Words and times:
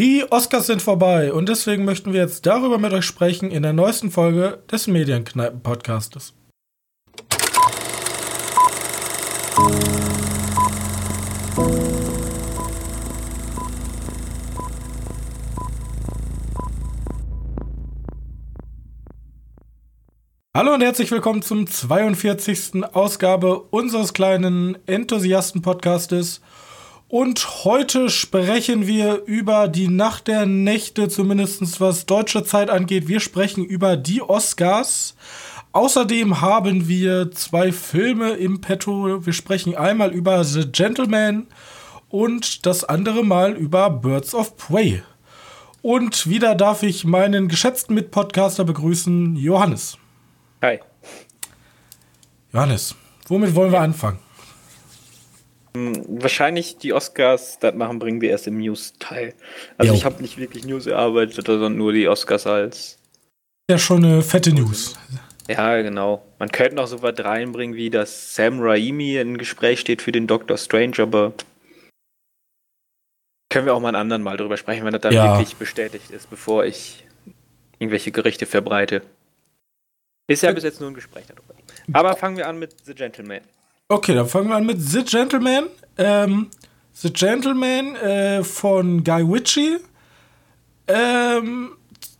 Die 0.00 0.24
Oscars 0.28 0.66
sind 0.66 0.82
vorbei 0.82 1.32
und 1.32 1.48
deswegen 1.48 1.84
möchten 1.84 2.12
wir 2.12 2.22
jetzt 2.22 2.46
darüber 2.46 2.78
mit 2.78 2.92
euch 2.92 3.04
sprechen 3.04 3.52
in 3.52 3.62
der 3.62 3.72
neuesten 3.72 4.10
Folge 4.10 4.60
des 4.68 4.88
Medienkneipen-Podcastes. 4.88 6.34
Hallo 20.56 20.74
und 20.74 20.80
herzlich 20.80 21.12
willkommen 21.12 21.42
zum 21.42 21.68
42. 21.68 22.84
Ausgabe 22.92 23.60
unseres 23.60 24.12
kleinen 24.12 24.76
Enthusiasten-Podcastes. 24.86 26.40
Und 27.14 27.62
heute 27.62 28.10
sprechen 28.10 28.88
wir 28.88 29.22
über 29.26 29.68
die 29.68 29.86
Nacht 29.86 30.26
der 30.26 30.46
Nächte, 30.46 31.08
zumindest 31.08 31.80
was 31.80 32.06
deutsche 32.06 32.42
Zeit 32.42 32.70
angeht. 32.70 33.06
Wir 33.06 33.20
sprechen 33.20 33.64
über 33.64 33.96
die 33.96 34.20
Oscars. 34.20 35.14
Außerdem 35.70 36.40
haben 36.40 36.88
wir 36.88 37.30
zwei 37.30 37.70
Filme 37.70 38.30
im 38.30 38.60
Petto. 38.60 39.24
Wir 39.24 39.32
sprechen 39.32 39.76
einmal 39.76 40.10
über 40.10 40.42
The 40.42 40.66
Gentleman 40.72 41.46
und 42.08 42.66
das 42.66 42.82
andere 42.82 43.24
Mal 43.24 43.52
über 43.52 43.90
Birds 43.90 44.34
of 44.34 44.56
Prey. 44.56 45.04
Und 45.82 46.28
wieder 46.28 46.56
darf 46.56 46.82
ich 46.82 47.04
meinen 47.04 47.46
geschätzten 47.46 47.94
Mitpodcaster 47.94 48.64
begrüßen, 48.64 49.36
Johannes. 49.36 49.98
Hi. 50.62 50.80
Johannes, 52.52 52.96
womit 53.28 53.54
wollen 53.54 53.70
wir 53.70 53.82
anfangen? 53.82 54.23
Hm, 55.76 56.04
wahrscheinlich 56.22 56.78
die 56.78 56.92
Oscars, 56.92 57.58
das 57.58 57.74
machen, 57.74 57.98
bringen 57.98 58.20
wir 58.20 58.30
erst 58.30 58.46
im 58.46 58.58
News-Teil. 58.58 59.34
Also 59.76 59.92
jo. 59.92 59.98
ich 59.98 60.04
habe 60.04 60.22
nicht 60.22 60.38
wirklich 60.38 60.64
News 60.64 60.86
erarbeitet, 60.86 61.46
sondern 61.46 61.76
nur 61.76 61.92
die 61.92 62.08
Oscars 62.08 62.46
als. 62.46 62.98
Ja, 63.70 63.78
schon 63.78 64.04
eine 64.04 64.22
fette 64.22 64.52
News. 64.52 64.94
Ja, 65.48 65.80
genau. 65.82 66.24
Man 66.38 66.50
könnte 66.50 66.76
noch 66.76 66.86
so 66.86 67.02
was 67.02 67.18
reinbringen, 67.18 67.76
wie 67.76 67.90
dass 67.90 68.34
Sam 68.34 68.60
Raimi 68.60 69.16
in 69.16 69.36
Gespräch 69.36 69.80
steht 69.80 70.00
für 70.00 70.12
den 70.12 70.26
Doctor 70.26 70.56
Strange, 70.56 70.98
aber 71.00 71.32
können 73.50 73.66
wir 73.66 73.74
auch 73.74 73.80
mal 73.80 73.88
einen 73.88 73.96
anderen 73.96 74.22
Mal 74.22 74.36
drüber 74.36 74.56
sprechen, 74.56 74.84
wenn 74.84 74.92
das 74.92 75.02
dann 75.02 75.12
ja. 75.12 75.38
wirklich 75.38 75.56
bestätigt 75.56 76.10
ist, 76.10 76.30
bevor 76.30 76.64
ich 76.64 77.04
irgendwelche 77.78 78.10
Gerichte 78.10 78.46
verbreite. 78.46 79.02
Ist 80.26 80.42
ja 80.42 80.52
bis 80.52 80.64
jetzt 80.64 80.80
nur 80.80 80.90
ein 80.90 80.94
Gespräch 80.94 81.26
darüber. 81.26 81.54
Aber 81.92 82.16
fangen 82.16 82.36
wir 82.36 82.48
an 82.48 82.58
mit 82.58 82.74
The 82.84 82.94
Gentleman. 82.94 83.42
Okay, 83.88 84.14
dann 84.14 84.26
fangen 84.26 84.48
wir 84.48 84.56
an 84.56 84.64
mit 84.64 84.80
The 84.80 85.04
Gentleman. 85.04 85.68
Ähm, 85.98 86.50
The 86.94 87.12
Gentleman 87.12 87.96
äh, 87.96 88.42
von 88.42 89.04
Guy 89.04 89.22
Ritchie. 89.22 89.78
Ähm, 90.86 91.76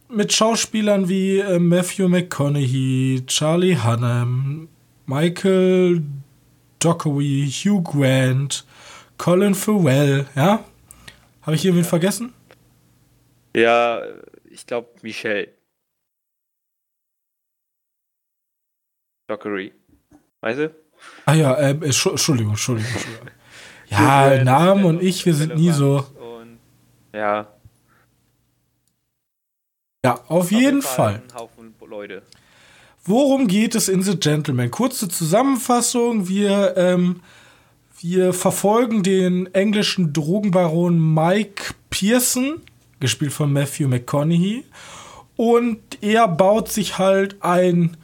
mit 0.09 0.33
Schauspielern 0.33 1.09
wie 1.09 1.39
äh, 1.39 1.59
Matthew 1.59 2.09
McConaughey, 2.09 3.25
Charlie 3.27 3.77
Hunnam, 3.77 4.69
Michael 5.07 6.03
Dockery, 6.81 7.51
Hugh 7.51 7.83
Grant, 7.83 8.67
Colin 9.17 9.55
Farrell, 9.55 10.27
ja? 10.37 10.65
Habe 11.43 11.57
ich 11.57 11.63
hier 11.63 11.75
wen 11.75 11.85
vergessen? 11.85 12.35
Ja, 13.57 14.03
ich 14.51 14.67
glaube 14.67 14.89
Michelle. 15.03 15.49
Dockery. 19.29 19.73
Weißt 20.41 20.59
du? 20.59 20.84
Ah 21.27 21.35
ja, 21.35 21.55
äh, 21.55 21.71
Entschuldigung, 21.71 22.53
Entschuldigung. 22.53 22.93
Entschuldigung. 22.93 23.29
Ja, 23.87 24.43
Namen 24.43 24.87
und 24.87 25.03
ich, 25.03 25.25
wir 25.25 25.35
sind 25.35 25.57
nie 25.57 25.71
so. 25.71 26.05
Ja. 27.13 27.47
Ja, 30.05 30.21
auf 30.27 30.51
jeden 30.51 30.83
Fall. 30.83 31.23
Fall. 31.29 32.23
Worum 33.05 33.47
geht 33.47 33.75
es 33.75 33.89
in 33.89 34.03
The 34.03 34.17
Gentleman? 34.17 34.71
Kurze 34.71 35.09
Zusammenfassung. 35.09 36.29
Wir, 36.29 36.75
ähm, 36.77 37.21
wir 38.01 38.33
verfolgen 38.33 39.03
den 39.03 39.53
englischen 39.55 40.13
Drogenbaron 40.13 41.15
Mike 41.15 41.75
Pearson, 41.91 42.63
gespielt 43.01 43.33
von 43.33 43.53
Matthew 43.53 43.89
McConaughey. 43.89 44.65
Und 45.37 46.03
er 46.03 46.27
baut 46.29 46.71
sich 46.71 46.99
halt 46.99 47.43
ein 47.43 47.97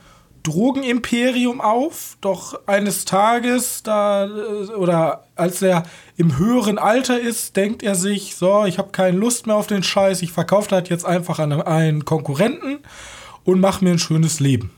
Drogenimperium 0.43 1.61
auf, 1.61 2.17
doch 2.21 2.67
eines 2.67 3.05
Tages, 3.05 3.83
da 3.83 4.27
äh, 4.27 4.73
oder 4.75 5.25
als 5.37 5.63
er 5.63 5.85
im 6.17 6.39
höheren 6.39 6.79
Alter 6.79 7.21
ist, 7.21 7.57
denkt 7.57 7.83
er 7.83 7.95
sich, 7.95 8.37
so, 8.37 8.65
ich 8.65 8.79
habe 8.79 8.91
keine 8.91 9.17
Lust 9.17 9.47
mehr 9.47 9.57
auf 9.57 9.67
den 9.67 9.83
Scheiß, 9.83 10.23
ich 10.23 10.33
verkaufe 10.33 10.69
das 10.71 10.89
jetzt 10.89 11.05
einfach 11.05 11.39
an 11.39 11.53
einen 11.53 12.05
Konkurrenten 12.05 12.79
und 13.45 13.61
mache 13.61 13.85
mir 13.85 13.93
ein 13.93 13.99
schönes 13.99 14.41
Leben. 14.41 14.71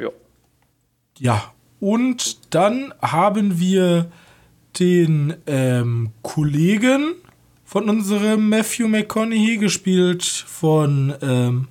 Ja. 0.00 0.08
Ja, 1.18 1.52
und 1.80 2.54
dann 2.54 2.94
haben 3.00 3.58
wir 3.58 4.10
den 4.78 5.34
ähm, 5.46 6.10
Kollegen 6.22 7.14
von 7.64 7.88
unserem 7.88 8.48
Matthew 8.48 8.86
McConaughey, 8.86 9.56
gespielt 9.56 10.24
von 10.24 11.14
ähm, 11.22 11.68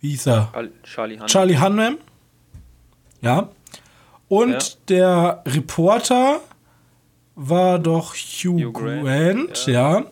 wie 0.00 0.10
hieß 0.10 0.26
er? 0.26 0.52
Charlie 0.82 1.14
Hunnam. 1.16 1.26
Charlie 1.26 1.58
Hunnam. 1.58 1.98
Ja. 3.20 3.50
Und 4.28 4.52
ja. 4.52 4.60
der 4.88 5.42
Reporter 5.46 6.40
war 7.34 7.78
doch 7.78 8.14
Hugh, 8.14 8.66
Hugh 8.66 8.72
Grant, 8.72 9.02
Grant 9.02 9.66
ja. 9.66 9.98
ja. 9.98 10.04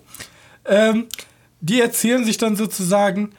Ähm, 0.65 1.07
die 1.61 1.81
erzählen 1.81 2.25
sich 2.25 2.37
dann 2.37 2.57
sozusagen 2.57 3.31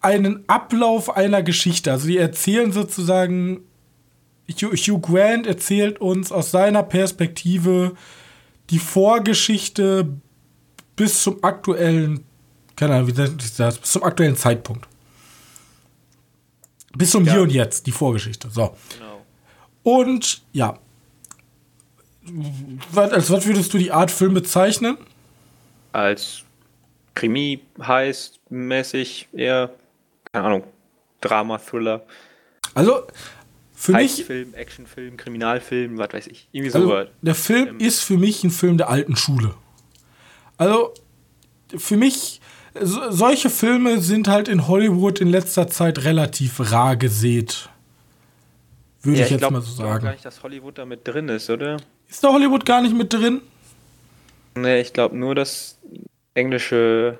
einen 0.00 0.44
Ablauf 0.48 1.16
einer 1.16 1.42
Geschichte. 1.42 1.92
Also 1.92 2.08
die 2.08 2.18
erzählen 2.18 2.72
sozusagen, 2.72 3.60
Hugh, 4.50 4.76
Hugh 4.76 5.00
Grant 5.00 5.46
erzählt 5.46 6.00
uns 6.00 6.32
aus 6.32 6.50
seiner 6.50 6.82
Perspektive 6.82 7.94
die 8.70 8.78
Vorgeschichte 8.78 10.08
bis 10.96 11.22
zum 11.22 11.42
aktuellen, 11.42 12.24
keine 12.76 12.94
Ahnung, 12.94 13.08
wie 13.08 13.12
das, 13.12 13.78
bis 13.78 13.92
zum 13.92 14.02
aktuellen 14.02 14.36
Zeitpunkt. 14.36 14.88
Bis 16.96 17.10
zum 17.10 17.24
ja. 17.24 17.32
Hier 17.32 17.42
und 17.42 17.52
Jetzt, 17.52 17.86
die 17.86 17.92
Vorgeschichte. 17.92 18.50
So. 18.50 18.76
Genau. 18.98 19.22
Und 19.82 20.42
ja. 20.52 20.78
als 22.94 23.30
was 23.30 23.46
würdest 23.46 23.72
du 23.74 23.78
die 23.78 23.90
Art 23.90 24.10
Film 24.10 24.34
bezeichnen? 24.34 24.96
Als 25.92 26.44
Krimi 27.14 27.60
heißt 27.80 28.40
mäßig 28.50 29.28
eher, 29.32 29.70
keine 30.32 30.46
Ahnung, 30.46 30.64
Drama, 31.20 31.58
Thriller. 31.58 32.02
Also, 32.74 33.06
für 33.74 33.92
mich. 33.92 34.24
Film, 34.24 34.54
Actionfilm, 34.54 35.16
Kriminalfilm, 35.16 35.98
was 35.98 36.12
weiß 36.12 36.26
ich. 36.28 36.48
Irgendwie 36.52 36.72
also, 36.72 36.88
so. 36.88 37.04
Der 37.22 37.34
Film 37.34 37.68
ähm, 37.68 37.80
ist 37.80 38.00
für 38.00 38.16
mich 38.16 38.44
ein 38.44 38.50
Film 38.50 38.78
der 38.78 38.88
alten 38.88 39.16
Schule. 39.16 39.54
Also, 40.56 40.94
für 41.76 41.96
mich 41.96 42.40
so, 42.80 43.10
solche 43.10 43.50
Filme 43.50 44.00
sind 44.00 44.28
halt 44.28 44.48
in 44.48 44.66
Hollywood 44.68 45.20
in 45.20 45.28
letzter 45.28 45.68
Zeit 45.68 46.04
relativ 46.04 46.72
rar 46.72 46.96
gesät. 46.96 47.68
Würde 49.02 49.18
ja, 49.18 49.24
ich, 49.24 49.26
ich 49.26 49.30
jetzt 49.32 49.40
glaub, 49.40 49.52
mal 49.52 49.62
so 49.62 49.72
sagen. 49.72 49.82
Ich 49.82 49.84
glaube 49.84 50.02
gar 50.02 50.12
nicht, 50.12 50.24
dass 50.24 50.42
Hollywood 50.42 50.78
da 50.78 50.84
mit 50.84 51.06
drin 51.06 51.28
ist, 51.28 51.50
oder? 51.50 51.76
Ist 52.08 52.22
da 52.22 52.32
Hollywood 52.32 52.64
gar 52.64 52.82
nicht 52.82 52.96
mit 52.96 53.12
drin? 53.12 53.40
Nee, 54.54 54.80
ich 54.80 54.92
glaube 54.92 55.16
nur, 55.16 55.34
dass 55.34 55.78
englische. 56.34 57.18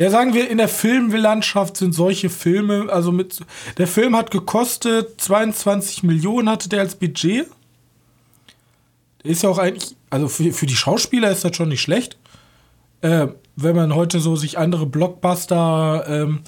Ja, 0.00 0.10
sagen 0.10 0.34
wir, 0.34 0.50
in 0.50 0.58
der 0.58 0.68
Filmlandschaft 0.68 1.76
sind 1.76 1.94
solche 1.94 2.28
Filme, 2.28 2.88
also 2.90 3.12
mit. 3.12 3.40
Der 3.78 3.86
Film 3.86 4.16
hat 4.16 4.30
gekostet 4.30 5.20
22 5.20 6.02
Millionen, 6.02 6.48
hatte 6.48 6.68
der 6.68 6.80
als 6.80 6.96
Budget. 6.96 7.46
Der 9.22 9.30
ist 9.30 9.42
ja 9.42 9.50
auch 9.50 9.58
eigentlich, 9.58 9.94
also 10.10 10.28
für, 10.28 10.52
für 10.52 10.66
die 10.66 10.74
Schauspieler 10.74 11.30
ist 11.30 11.44
das 11.44 11.54
schon 11.54 11.68
nicht 11.68 11.82
schlecht. 11.82 12.18
Äh, 13.02 13.28
wenn 13.56 13.76
man 13.76 13.94
heute 13.94 14.20
so 14.20 14.36
sich 14.36 14.58
andere 14.58 14.86
Blockbuster 14.86 16.04
ähm, 16.08 16.42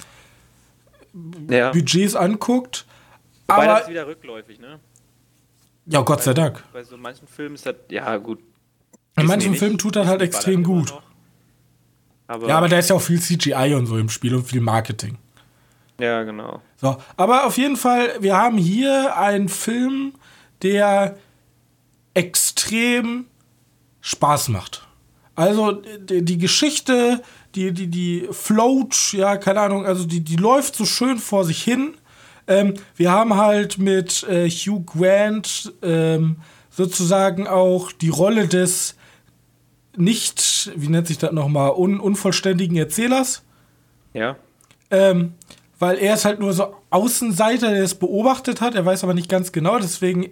ja. 1.49 1.71
Budgets 1.71 2.15
anguckt. 2.15 2.85
Wobei 3.47 3.63
aber 3.63 3.65
das 3.73 3.81
ist 3.83 3.89
wieder 3.89 4.07
rückläufig, 4.07 4.59
ne? 4.59 4.79
Ja, 5.85 6.01
Gott 6.01 6.23
sei 6.23 6.33
Dank. 6.33 6.63
Bei 6.73 6.83
so 6.83 6.97
manchen 6.97 7.27
Filmen 7.27 7.55
ist 7.55 7.65
das, 7.65 7.75
ja 7.89 8.17
gut. 8.17 8.39
In 9.17 9.27
manchen 9.27 9.55
Filmen 9.55 9.77
tut 9.77 9.95
das 9.95 10.07
halt 10.07 10.21
extrem 10.21 10.63
gut. 10.63 10.93
Aber 12.27 12.47
ja, 12.47 12.57
aber 12.57 12.67
da 12.67 12.79
ist 12.79 12.89
ja 12.89 12.95
auch 12.95 13.01
viel 13.01 13.21
CGI 13.21 13.75
und 13.75 13.85
so 13.85 13.97
im 13.97 14.09
Spiel 14.09 14.33
und 14.35 14.43
viel 14.43 14.61
Marketing. 14.61 15.17
Ja, 15.99 16.23
genau. 16.23 16.61
So, 16.77 16.97
aber 17.15 17.45
auf 17.45 17.57
jeden 17.57 17.77
Fall, 17.77 18.09
wir 18.19 18.35
haben 18.35 18.57
hier 18.57 19.15
einen 19.15 19.47
Film, 19.47 20.13
der 20.61 21.17
extrem 22.13 23.27
Spaß 24.01 24.49
macht. 24.49 24.84
Also 25.35 25.73
die, 25.73 26.23
die 26.23 26.37
Geschichte, 26.37 27.21
die, 27.55 27.71
die, 27.73 27.87
die 27.87 28.27
float, 28.31 29.13
ja, 29.13 29.37
keine 29.37 29.61
Ahnung, 29.61 29.85
also 29.85 30.05
die, 30.05 30.21
die 30.21 30.37
läuft 30.37 30.75
so 30.75 30.85
schön 30.85 31.17
vor 31.17 31.43
sich 31.43 31.61
hin. 31.63 31.95
Ähm, 32.47 32.75
wir 32.95 33.11
haben 33.11 33.35
halt 33.35 33.77
mit 33.77 34.23
äh, 34.23 34.49
Hugh 34.49 34.83
Grant 34.85 35.73
ähm, 35.81 36.37
sozusagen 36.69 37.47
auch 37.47 37.91
die 37.91 38.09
Rolle 38.09 38.47
des 38.47 38.95
nicht, 39.97 40.71
wie 40.75 40.89
nennt 40.89 41.07
sich 41.07 41.17
das 41.17 41.31
nochmal, 41.31 41.71
un 41.71 41.99
unvollständigen 41.99 42.77
Erzählers. 42.77 43.43
Ja. 44.13 44.35
Ähm, 44.91 45.33
weil 45.79 45.97
er 45.97 46.13
ist 46.13 46.25
halt 46.25 46.39
nur 46.39 46.53
so 46.53 46.75
Außenseiter, 46.89 47.71
der 47.71 47.83
es 47.83 47.95
beobachtet 47.95 48.61
hat, 48.61 48.75
er 48.75 48.85
weiß 48.85 49.03
aber 49.03 49.13
nicht 49.13 49.29
ganz 49.29 49.51
genau, 49.51 49.77
deswegen 49.79 50.29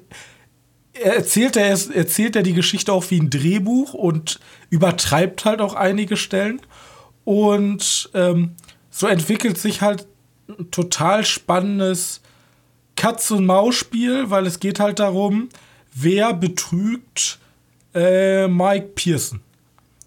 erzählt 0.93 1.55
er, 1.55 1.69
erzählt 1.69 2.35
er 2.35 2.43
die 2.43 2.53
Geschichte 2.53 2.93
auch 2.93 3.09
wie 3.09 3.19
ein 3.19 3.29
Drehbuch 3.29 3.93
und 3.93 4.39
übertreibt 4.69 5.45
halt 5.45 5.61
auch 5.61 5.73
einige 5.73 6.17
Stellen. 6.17 6.61
Und 7.25 8.09
ähm, 8.13 8.55
so 8.89 9.07
entwickelt 9.07 9.57
sich 9.57 9.81
halt 9.81 10.07
ein 10.47 10.71
total 10.71 11.25
spannendes 11.25 12.21
Katz-und-Maus-Spiel, 12.95 14.29
weil 14.29 14.45
es 14.45 14.59
geht 14.59 14.79
halt 14.79 14.99
darum, 14.99 15.49
wer 15.93 16.33
betrügt 16.33 17.39
äh, 17.95 18.47
Mike 18.47 18.89
Pearson. 18.95 19.41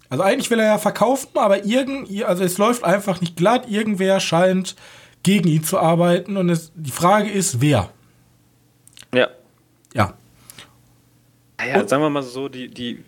Also 0.09 0.23
eigentlich 0.23 0.49
will 0.49 0.59
er 0.59 0.67
ja 0.67 0.77
verkaufen, 0.77 1.29
aber 1.35 1.65
irgend, 1.65 2.23
also 2.23 2.43
es 2.43 2.57
läuft 2.57 2.83
einfach 2.83 3.19
nicht 3.19 3.35
glatt. 3.35 3.69
Irgendwer 3.69 4.19
scheint 4.19 4.75
gegen 5.23 5.49
ihn 5.49 5.63
zu 5.63 5.79
arbeiten 5.79 6.37
und 6.37 6.49
es, 6.49 6.71
die 6.75 6.91
Frage 6.91 7.29
ist, 7.29 7.59
wer? 7.59 7.89
Ja. 9.13 9.27
Ja. 9.93 10.13
Naja, 11.57 11.79
und, 11.79 11.89
sagen 11.89 12.03
wir 12.03 12.09
mal 12.09 12.23
so, 12.23 12.49
die, 12.49 12.67
die, 12.67 13.03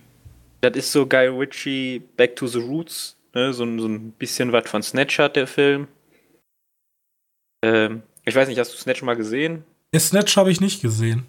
das 0.62 0.76
ist 0.76 0.92
so 0.92 1.06
Guy 1.06 1.28
Ritchie 1.28 2.02
Back 2.18 2.36
to 2.36 2.48
the 2.48 2.60
Roots, 2.60 3.16
ne? 3.34 3.54
so, 3.54 3.66
so 3.80 3.88
ein 3.88 4.12
bisschen 4.12 4.52
was 4.52 4.70
von 4.70 4.84
Snatch 4.84 5.20
hat 5.20 5.36
der 5.36 5.48
Film. 5.48 5.88
Ähm, 7.64 8.04
ich 8.26 8.36
weiß 8.36 8.48
nicht, 8.48 8.60
hast 8.60 8.74
du 8.74 8.78
Snatch 8.78 9.02
mal 9.02 9.16
gesehen? 9.16 9.64
Ja, 9.94 10.00
Snatch 10.00 10.38
habe 10.38 10.52
ich 10.52 10.62
nicht 10.62 10.82
gesehen. 10.82 11.26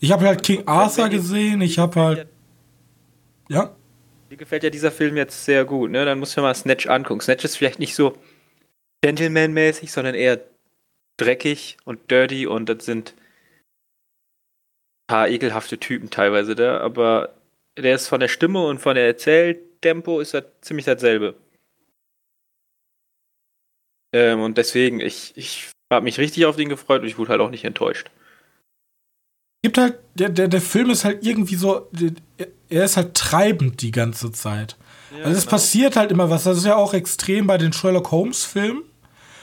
Ich 0.00 0.12
habe 0.12 0.26
halt 0.26 0.42
King 0.42 0.66
Arthur 0.66 1.08
gesehen, 1.08 1.60
ich 1.60 1.78
habe 1.78 2.00
halt. 2.00 2.26
Ja? 3.48 3.74
Mir 4.30 4.36
gefällt 4.36 4.64
ja 4.64 4.70
dieser 4.70 4.90
Film 4.90 5.16
jetzt 5.16 5.44
sehr 5.44 5.64
gut, 5.64 5.90
ne? 5.90 6.04
Dann 6.04 6.18
muss 6.18 6.34
man 6.36 6.44
mal 6.44 6.54
Snatch 6.54 6.86
angucken. 6.86 7.20
Snatch 7.20 7.44
ist 7.44 7.56
vielleicht 7.56 7.78
nicht 7.78 7.94
so 7.94 8.16
Gentleman-mäßig, 9.02 9.92
sondern 9.92 10.14
eher 10.14 10.40
dreckig 11.18 11.76
und 11.84 12.10
dirty 12.10 12.46
und 12.46 12.68
das 12.68 12.84
sind 12.84 13.14
paar 15.12 15.28
ekelhafte 15.28 15.76
Typen 15.76 16.08
teilweise 16.08 16.54
da, 16.54 16.78
aber 16.80 17.34
der 17.76 17.96
ist 17.96 18.08
von 18.08 18.20
der 18.20 18.28
Stimme 18.28 18.64
und 18.64 18.78
von 18.78 18.94
der 18.94 19.04
Erzähltempo 19.06 20.20
ist 20.20 20.32
er 20.32 20.46
ziemlich 20.62 20.86
dasselbe. 20.86 21.34
Ähm, 24.14 24.40
und 24.40 24.56
deswegen, 24.56 25.00
ich, 25.00 25.34
ich 25.36 25.70
habe 25.92 26.04
mich 26.04 26.16
richtig 26.16 26.46
auf 26.46 26.56
den 26.56 26.70
gefreut 26.70 27.02
und 27.02 27.08
ich 27.08 27.18
wurde 27.18 27.28
halt 27.28 27.42
auch 27.42 27.50
nicht 27.50 27.64
enttäuscht. 27.64 28.10
Gibt 29.62 29.76
halt, 29.76 29.98
der, 30.14 30.30
der, 30.30 30.48
der 30.48 30.62
Film 30.62 30.88
ist 30.88 31.04
halt 31.04 31.26
irgendwie 31.26 31.56
so, 31.56 31.90
er 32.70 32.84
ist 32.84 32.96
halt 32.96 33.12
treibend 33.12 33.82
die 33.82 33.90
ganze 33.90 34.32
Zeit. 34.32 34.78
Ja, 35.10 35.24
also 35.26 35.36
es 35.36 35.42
genau. 35.42 35.50
passiert 35.50 35.96
halt 35.96 36.10
immer 36.10 36.30
was. 36.30 36.44
Das 36.44 36.56
ist 36.56 36.64
ja 36.64 36.76
auch 36.76 36.94
extrem 36.94 37.46
bei 37.46 37.58
den 37.58 37.74
Sherlock 37.74 38.10
Holmes-Filmen. 38.12 38.82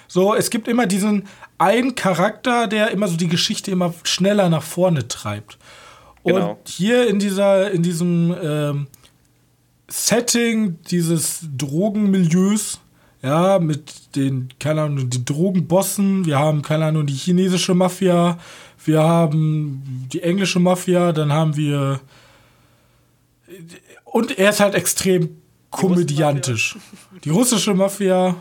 So, 0.09 0.33
es 0.33 0.50
gibt 0.50 0.67
immer 0.67 0.88
diesen 0.88 1.27
einen 1.59 1.94
Charakter, 1.94 2.67
der 2.67 2.89
immer 2.89 3.07
so 3.07 3.15
die 3.15 3.27
Geschichte 3.27 3.69
immer 3.69 3.94
schneller 4.03 4.50
nach 4.50 4.63
vorne 4.63 5.07
treibt. 5.07 5.57
Genau. 6.25 6.51
Und 6.51 6.67
hier 6.67 7.07
in 7.07 7.19
dieser, 7.19 7.71
in 7.71 7.83
diesem 7.83 8.35
ähm, 8.41 8.88
Setting 9.88 10.79
dieses 10.89 11.41
Drogenmilieus, 11.56 12.81
ja, 13.21 13.59
mit 13.59 14.15
den, 14.15 14.50
keine 14.59 14.81
Ahnung, 14.81 15.09
die 15.09 15.23
Drogenbossen, 15.23 16.25
wir 16.25 16.39
haben, 16.39 16.63
keine 16.63 16.85
Ahnung, 16.85 17.06
die 17.06 17.13
chinesische 17.13 17.75
Mafia, 17.75 18.39
wir 18.83 19.03
haben 19.03 20.07
die 20.11 20.23
englische 20.23 20.59
Mafia, 20.59 21.11
dann 21.11 21.31
haben 21.31 21.56
wir 21.56 22.00
und 24.06 24.38
er 24.39 24.50
ist 24.50 24.59
halt 24.59 24.73
extrem 24.73 25.38
komödiantisch. 25.69 26.77
Die 27.23 27.29
russische 27.29 27.73
Mafia. 27.73 28.35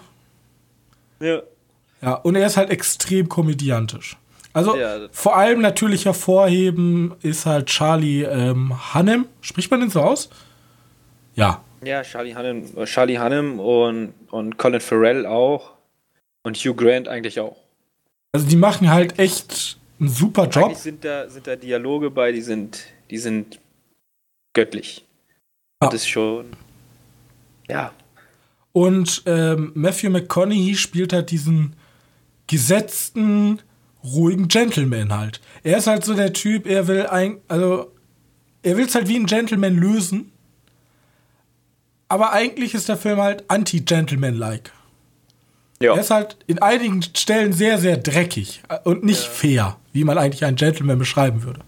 Ja. 1.21 1.43
Ja, 2.01 2.15
und 2.15 2.37
er 2.37 2.47
ist 2.47 2.57
halt 2.57 2.71
extrem 2.71 3.29
komödiantisch. 3.29 4.17
Also 4.53 4.77
ja. 4.77 5.09
vor 5.13 5.37
allem 5.37 5.61
natürlich 5.61 6.05
hervorheben 6.05 7.15
ist 7.23 7.47
halt 7.47 7.67
Charlie 7.67 8.23
ähm, 8.23 8.95
Hannem. 8.95 9.27
Spricht 9.41 9.71
man 9.71 9.81
den 9.81 9.91
so 9.91 10.01
aus? 10.01 10.31
Ja. 11.35 11.63
Ja, 11.85 12.03
Charlie 12.03 12.35
Hannem, 12.35 12.65
Charlie 12.87 13.19
Hannem 13.19 13.61
und, 13.61 14.15
und 14.31 14.59
Colin 14.59 14.81
Farrell 14.81 15.27
auch. 15.27 15.75
Und 16.43 16.57
Hugh 16.57 16.75
Grant 16.75 17.09
eigentlich 17.09 17.39
auch. 17.41 17.57
Also 18.33 18.47
die 18.47 18.57
machen 18.57 18.91
halt 18.91 19.19
echt 19.19 19.79
einen 20.01 20.09
super 20.09 20.49
Job. 20.49 20.65
Eigentlich 20.65 20.79
sind 20.79 21.05
da, 21.05 21.29
sind 21.29 21.47
da 21.47 21.57
Dialoge 21.57 22.11
bei, 22.11 22.33
die 22.33 22.41
sind, 22.41 22.85
die 23.11 23.19
sind 23.19 23.61
göttlich. 24.55 25.05
Ah. 25.81 25.87
Das 25.87 26.03
ist 26.03 26.09
schon. 26.09 26.47
Ja. 27.69 27.93
Und 28.73 29.23
ähm, 29.27 29.73
Matthew 29.75 30.11
McConaughey 30.11 30.75
spielt 30.75 31.13
halt 31.13 31.31
diesen 31.31 31.75
gesetzten, 32.49 33.63
ruhigen 34.03 34.49
Gentleman 34.49 35.17
halt. 35.17 35.41
Er 35.63 35.79
ist 35.79 35.87
halt 35.87 36.05
so 36.05 36.15
der 36.15 36.33
Typ, 36.33 36.67
er 36.67 36.89
will 36.89 37.07
ein, 37.07 37.39
also 37.47 37.93
er 38.63 38.77
will 38.77 38.87
es 38.87 38.95
halt 38.95 39.09
wie 39.09 39.17
ein 39.17 39.27
Gentleman 39.27 39.77
lösen. 39.77 40.33
Aber 42.09 42.33
eigentlich 42.33 42.75
ist 42.75 42.89
der 42.89 42.97
Film 42.97 43.21
halt 43.21 43.45
anti-Gentleman-like. 43.49 44.73
Ja. 45.81 45.95
Er 45.95 46.01
ist 46.01 46.11
halt 46.11 46.37
in 46.47 46.61
einigen 46.61 47.03
Stellen 47.03 47.53
sehr, 47.53 47.79
sehr 47.79 47.97
dreckig 47.99 48.63
und 48.85 49.05
nicht 49.05 49.25
ja. 49.25 49.31
fair, 49.31 49.77
wie 49.93 50.05
man 50.05 50.19
eigentlich 50.19 50.45
einen 50.45 50.57
Gentleman 50.57 50.99
beschreiben 50.99 51.45
würde. 51.45 51.61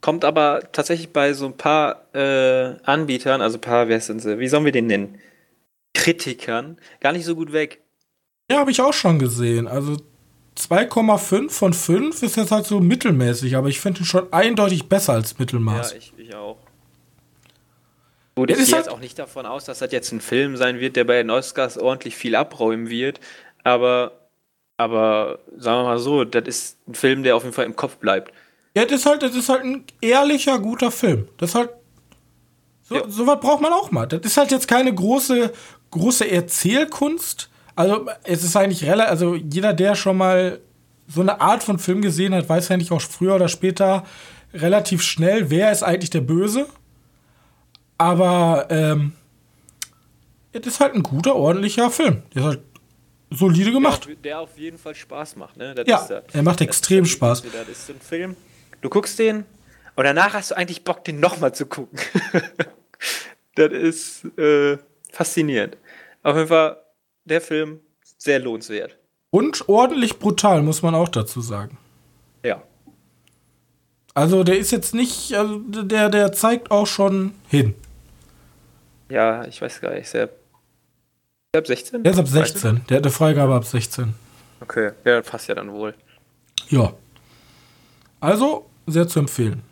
Kommt 0.00 0.24
aber 0.24 0.62
tatsächlich 0.72 1.12
bei 1.12 1.32
so 1.32 1.46
ein 1.46 1.56
paar 1.56 2.12
äh, 2.14 2.74
Anbietern, 2.84 3.40
also 3.40 3.58
ein 3.58 3.60
paar, 3.60 3.88
wer 3.88 4.00
sind 4.00 4.20
sie, 4.20 4.38
wie 4.38 4.48
sollen 4.48 4.64
wir 4.64 4.72
den 4.72 4.86
nennen? 4.86 5.18
Kritikern, 5.94 6.76
gar 7.00 7.12
nicht 7.12 7.24
so 7.24 7.34
gut 7.34 7.52
weg. 7.52 7.80
Ja, 8.52 8.58
habe 8.58 8.70
ich 8.70 8.82
auch 8.82 8.92
schon 8.92 9.18
gesehen. 9.18 9.66
Also 9.66 9.96
2,5 10.58 11.50
von 11.50 11.72
5 11.72 12.22
ist 12.22 12.36
jetzt 12.36 12.50
halt 12.50 12.66
so 12.66 12.80
mittelmäßig, 12.80 13.56
aber 13.56 13.68
ich 13.68 13.80
finde 13.80 14.00
ihn 14.00 14.04
schon 14.04 14.30
eindeutig 14.30 14.90
besser 14.90 15.14
als 15.14 15.38
Mittelmaß. 15.38 15.92
Ja, 15.92 15.96
ich, 15.96 16.12
ich 16.18 16.34
auch. 16.34 16.58
Gut, 18.34 18.50
ich 18.50 18.56
gehe 18.56 18.66
halt 18.66 18.76
jetzt 18.76 18.90
auch 18.90 19.00
nicht 19.00 19.18
davon 19.18 19.46
aus, 19.46 19.64
dass 19.64 19.78
das 19.78 19.90
jetzt 19.90 20.12
ein 20.12 20.20
Film 20.20 20.56
sein 20.58 20.80
wird, 20.80 20.96
der 20.96 21.04
bei 21.04 21.14
den 21.14 21.30
Oscars 21.30 21.78
ordentlich 21.78 22.14
viel 22.14 22.34
abräumen 22.34 22.90
wird, 22.90 23.20
aber, 23.64 24.12
aber 24.76 25.38
sagen 25.56 25.80
wir 25.80 25.84
mal 25.84 25.98
so, 25.98 26.24
das 26.24 26.44
ist 26.46 26.78
ein 26.86 26.94
Film, 26.94 27.22
der 27.22 27.36
auf 27.36 27.44
jeden 27.44 27.54
Fall 27.54 27.64
im 27.64 27.76
Kopf 27.76 27.96
bleibt. 27.96 28.32
Ja, 28.76 28.84
das 28.84 29.00
ist 29.00 29.06
halt, 29.06 29.22
das 29.22 29.34
ist 29.34 29.48
halt 29.48 29.64
ein 29.64 29.84
ehrlicher, 30.02 30.58
guter 30.58 30.90
Film. 30.90 31.28
Das 31.38 31.50
ist 31.50 31.54
halt. 31.54 31.70
So, 32.82 32.96
ja. 32.96 33.08
so 33.08 33.26
was 33.26 33.40
braucht 33.40 33.62
man 33.62 33.72
auch 33.72 33.90
mal. 33.90 34.06
Das 34.06 34.20
ist 34.22 34.36
halt 34.36 34.50
jetzt 34.50 34.68
keine 34.68 34.94
große, 34.94 35.52
große 35.90 36.30
Erzählkunst, 36.30 37.48
also 37.74 38.06
es 38.24 38.44
ist 38.44 38.56
eigentlich 38.56 38.84
relativ, 38.84 39.10
also 39.10 39.34
jeder, 39.34 39.72
der 39.72 39.94
schon 39.94 40.16
mal 40.16 40.60
so 41.08 41.20
eine 41.20 41.40
Art 41.40 41.62
von 41.62 41.78
Film 41.78 42.02
gesehen 42.02 42.34
hat, 42.34 42.48
weiß 42.48 42.70
eigentlich 42.70 42.92
auch 42.92 43.00
früher 43.00 43.34
oder 43.34 43.48
später 43.48 44.04
relativ 44.54 45.02
schnell, 45.02 45.50
wer 45.50 45.72
ist 45.72 45.82
eigentlich 45.82 46.10
der 46.10 46.20
Böse. 46.20 46.66
Aber 47.98 48.66
ähm, 48.70 49.12
es 50.52 50.66
ist 50.66 50.80
halt 50.80 50.94
ein 50.94 51.02
guter, 51.02 51.36
ordentlicher 51.36 51.90
Film. 51.90 52.22
Der 52.34 52.42
ist 52.42 52.48
halt 52.48 52.60
solide 53.30 53.72
gemacht. 53.72 54.06
Der, 54.06 54.16
der 54.16 54.40
auf 54.40 54.58
jeden 54.58 54.78
Fall 54.78 54.94
Spaß 54.94 55.36
macht. 55.36 55.56
Ne? 55.56 55.74
Das 55.74 55.86
ja, 55.86 56.02
der, 56.06 56.24
er 56.32 56.42
macht 56.42 56.60
extrem 56.60 57.04
Spaß. 57.04 57.42
Das 57.42 57.68
ist 57.68 57.86
so 57.86 57.92
ein 57.92 58.00
Film, 58.00 58.36
du 58.80 58.88
guckst 58.88 59.18
den 59.18 59.44
und 59.94 60.04
danach 60.04 60.34
hast 60.34 60.50
du 60.50 60.56
eigentlich 60.56 60.84
Bock, 60.84 61.04
den 61.04 61.20
nochmal 61.20 61.54
zu 61.54 61.66
gucken. 61.66 61.98
das 63.54 63.72
ist 63.72 64.24
äh, 64.38 64.78
faszinierend. 65.10 65.76
Auf 66.22 66.36
jeden 66.36 66.48
Fall 66.48 66.81
der 67.24 67.40
Film 67.40 67.80
sehr 68.18 68.38
lohnenswert. 68.38 68.96
Und 69.30 69.68
ordentlich 69.68 70.18
brutal, 70.18 70.62
muss 70.62 70.82
man 70.82 70.94
auch 70.94 71.08
dazu 71.08 71.40
sagen. 71.40 71.78
Ja. 72.44 72.62
Also 74.14 74.44
der 74.44 74.58
ist 74.58 74.70
jetzt 74.70 74.94
nicht, 74.94 75.34
also 75.34 75.58
der, 75.58 76.10
der 76.10 76.32
zeigt 76.32 76.70
auch 76.70 76.86
schon 76.86 77.32
hin. 77.48 77.74
Ja, 79.08 79.44
ich 79.46 79.60
weiß 79.60 79.80
gar 79.80 79.94
nicht, 79.94 80.08
sehr. 80.08 80.28
Ab 81.54 81.66
16? 81.66 82.02
Der 82.02 82.12
ist 82.12 82.18
ab 82.18 82.28
16. 82.28 82.82
Der 82.88 82.96
hat 82.98 83.04
eine 83.04 83.12
Freigabe 83.12 83.54
ab 83.54 83.64
16. 83.64 84.14
Okay, 84.60 84.92
ja, 85.04 85.20
passt 85.20 85.48
ja 85.48 85.54
dann 85.54 85.72
wohl. 85.72 85.94
Ja. 86.68 86.94
Also, 88.20 88.70
sehr 88.86 89.08
zu 89.08 89.18
empfehlen. 89.18 89.62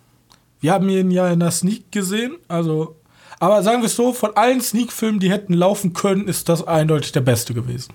Wir 0.61 0.73
haben 0.73 0.88
ihn 0.88 1.11
ja 1.11 1.28
in 1.30 1.40
der 1.40 1.50
Sneak 1.50 1.90
gesehen, 1.90 2.37
also 2.49 2.97
aber 3.40 3.62
sagen 3.62 3.80
wir 3.80 3.87
es 3.87 3.97
so, 3.97 4.12
von 4.12 4.37
allen 4.37 4.61
Sneak-Filmen, 4.61 5.18
die 5.18 5.30
hätten 5.30 5.54
laufen 5.54 5.94
können, 5.94 6.28
ist 6.28 6.50
das 6.50 6.66
eindeutig 6.66 7.12
der 7.12 7.23
beste 7.23 7.54
gewesen. 7.54 7.94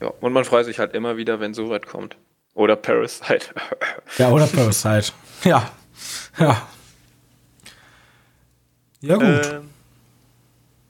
Ja, 0.00 0.08
und 0.20 0.32
man 0.32 0.44
freut 0.44 0.66
sich 0.66 0.80
halt 0.80 0.92
immer 0.92 1.16
wieder, 1.16 1.38
wenn 1.38 1.54
so 1.54 1.70
weit 1.70 1.86
kommt. 1.86 2.16
Oder 2.54 2.74
Parasite. 2.74 3.46
ja, 4.18 4.30
oder 4.30 4.46
Parasite. 4.48 5.12
Ja. 5.44 5.70
Ja. 6.36 6.68
Ja, 9.00 9.14
gut. 9.16 9.52
Ähm, 9.52 9.70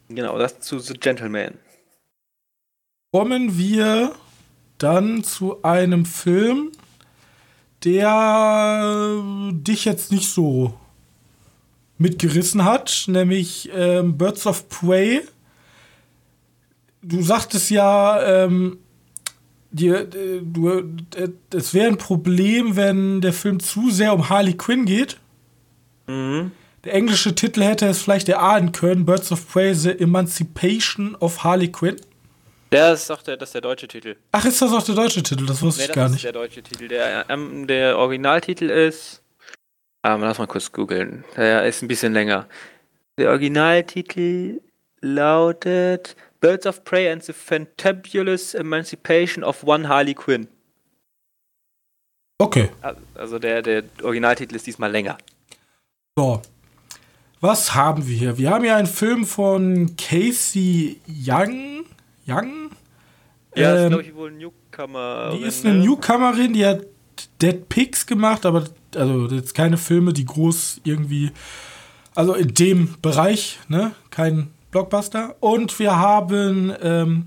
genau, 0.09 0.39
das 0.39 0.61
zu 0.61 0.79
The 0.79 0.95
Gentleman. 0.95 1.59
Kommen 3.13 3.59
wir 3.59 4.15
dann 4.79 5.23
zu 5.23 5.63
einem 5.63 6.07
Film, 6.07 6.73
der 7.85 9.23
dich 9.53 9.85
jetzt 9.85 10.13
nicht 10.13 10.31
so 10.31 10.73
mitgerissen 12.03 12.65
hat, 12.65 13.05
nämlich 13.07 13.71
ähm, 13.75 14.19
Birds 14.19 14.47
of 14.47 14.69
Prey. 14.69 15.23
Du 17.03 17.23
sagtest 17.23 17.71
ja, 17.71 18.45
ähm, 18.45 18.79
dir, 19.71 20.05
du, 20.43 20.69
äh, 21.17 21.29
es 21.55 21.75
wäre 21.75 21.89
ein 21.89 21.99
Problem, 21.99 22.77
wenn 22.77 23.21
der 23.21 23.33
Film 23.33 23.61
zu 23.61 23.91
sehr 23.91 24.13
um 24.13 24.29
Harley 24.29 24.55
Quinn 24.55 24.85
geht. 24.85 25.19
Mhm. 26.07 26.53
Der 26.85 26.95
englische 26.95 27.35
Titel 27.35 27.63
hätte 27.63 27.87
es 27.87 28.03
vielleicht 28.03 28.29
erahnen 28.29 28.73
können: 28.73 29.07
Birds 29.07 29.33
of 29.33 29.49
Prey, 29.49 29.75
The 29.75 29.99
Emancipation 29.99 31.17
of 31.17 31.45
Harley 31.45 31.71
Quinn. 31.71 31.97
Das 32.71 33.03
ist 33.03 33.11
doch 33.11 33.23
der, 33.23 33.37
das 33.37 33.51
ist 33.51 33.55
der 33.55 33.61
deutsche 33.61 33.87
Titel. 33.87 34.17
Ach, 34.33 34.45
ist 34.45 34.63
das 34.63 34.73
auch 34.73 34.83
der 34.83 34.95
deutsche 34.95 35.23
Titel? 35.23 35.45
Das 35.45 35.61
wusste 35.61 35.83
nee, 35.83 35.89
ich 35.89 35.93
gar 35.93 36.09
nicht. 36.09 36.15
Das 36.15 36.19
ist 36.19 36.25
der 36.25 36.33
deutsche 36.33 36.63
Titel. 36.63 36.89
Der, 36.89 37.27
ähm, 37.29 37.67
der 37.67 37.99
Originaltitel 37.99 38.71
ist. 38.71 39.22
Ah, 40.03 40.17
lass 40.17 40.39
mal 40.39 40.47
kurz 40.47 40.73
googeln. 40.73 41.25
Der 41.37 41.65
ist 41.65 41.83
ein 41.83 41.89
bisschen 41.89 42.13
länger. 42.13 42.49
Der 43.19 43.31
Originaltitel 43.31 44.61
lautet 45.01 46.17
Birds 46.41 46.67
of 46.67 46.83
Prey 46.83 47.11
and 47.11 47.23
the 47.23 47.33
Fantabulous 47.33 48.55
Emancipation 48.55 49.45
of 49.45 49.63
One 49.65 49.89
Harley 49.89 50.15
Quinn. 50.15 50.49
Okay. 52.39 52.71
Also 53.15 53.39
der, 53.39 53.63
der 53.63 53.85
Originaltitel 54.03 54.57
ist 54.57 54.67
diesmal 54.67 54.91
länger. 54.91 55.19
So. 56.17 56.43
Was 57.41 57.75
haben 57.75 58.07
wir 58.07 58.17
hier? 58.17 58.39
Wir 58.39 58.51
haben 58.51 58.65
hier 58.65 58.77
einen 58.77 58.89
Film 58.89 59.25
von 59.25 59.95
Casey 59.97 61.01
Young. 61.07 61.85
Young? 62.27 62.71
Ja, 63.55 63.75
ähm, 63.75 63.85
ist 63.85 63.89
glaube 63.89 64.03
ich 64.03 64.15
wohl 64.15 64.33
Newcomer. 64.33 65.31
Die 65.37 65.43
ist 65.43 65.65
eine 65.65 65.75
ne? 65.79 65.85
Newcomerin, 65.85 66.53
die 66.53 66.67
hat 66.67 66.87
Dead 67.41 67.69
Pigs 67.69 68.07
gemacht, 68.07 68.47
aber 68.47 68.65
also 68.97 69.27
jetzt 69.35 69.55
keine 69.55 69.77
Filme, 69.77 70.13
die 70.13 70.25
groß 70.25 70.81
irgendwie, 70.85 71.31
also 72.15 72.35
in 72.35 72.55
dem 72.55 72.95
Bereich, 73.03 73.59
ne, 73.69 73.93
kein 74.11 74.51
Blockbuster. 74.71 75.37
Und 75.41 75.79
wir 75.79 75.99
haben 75.99 76.73
ähm, 76.83 77.27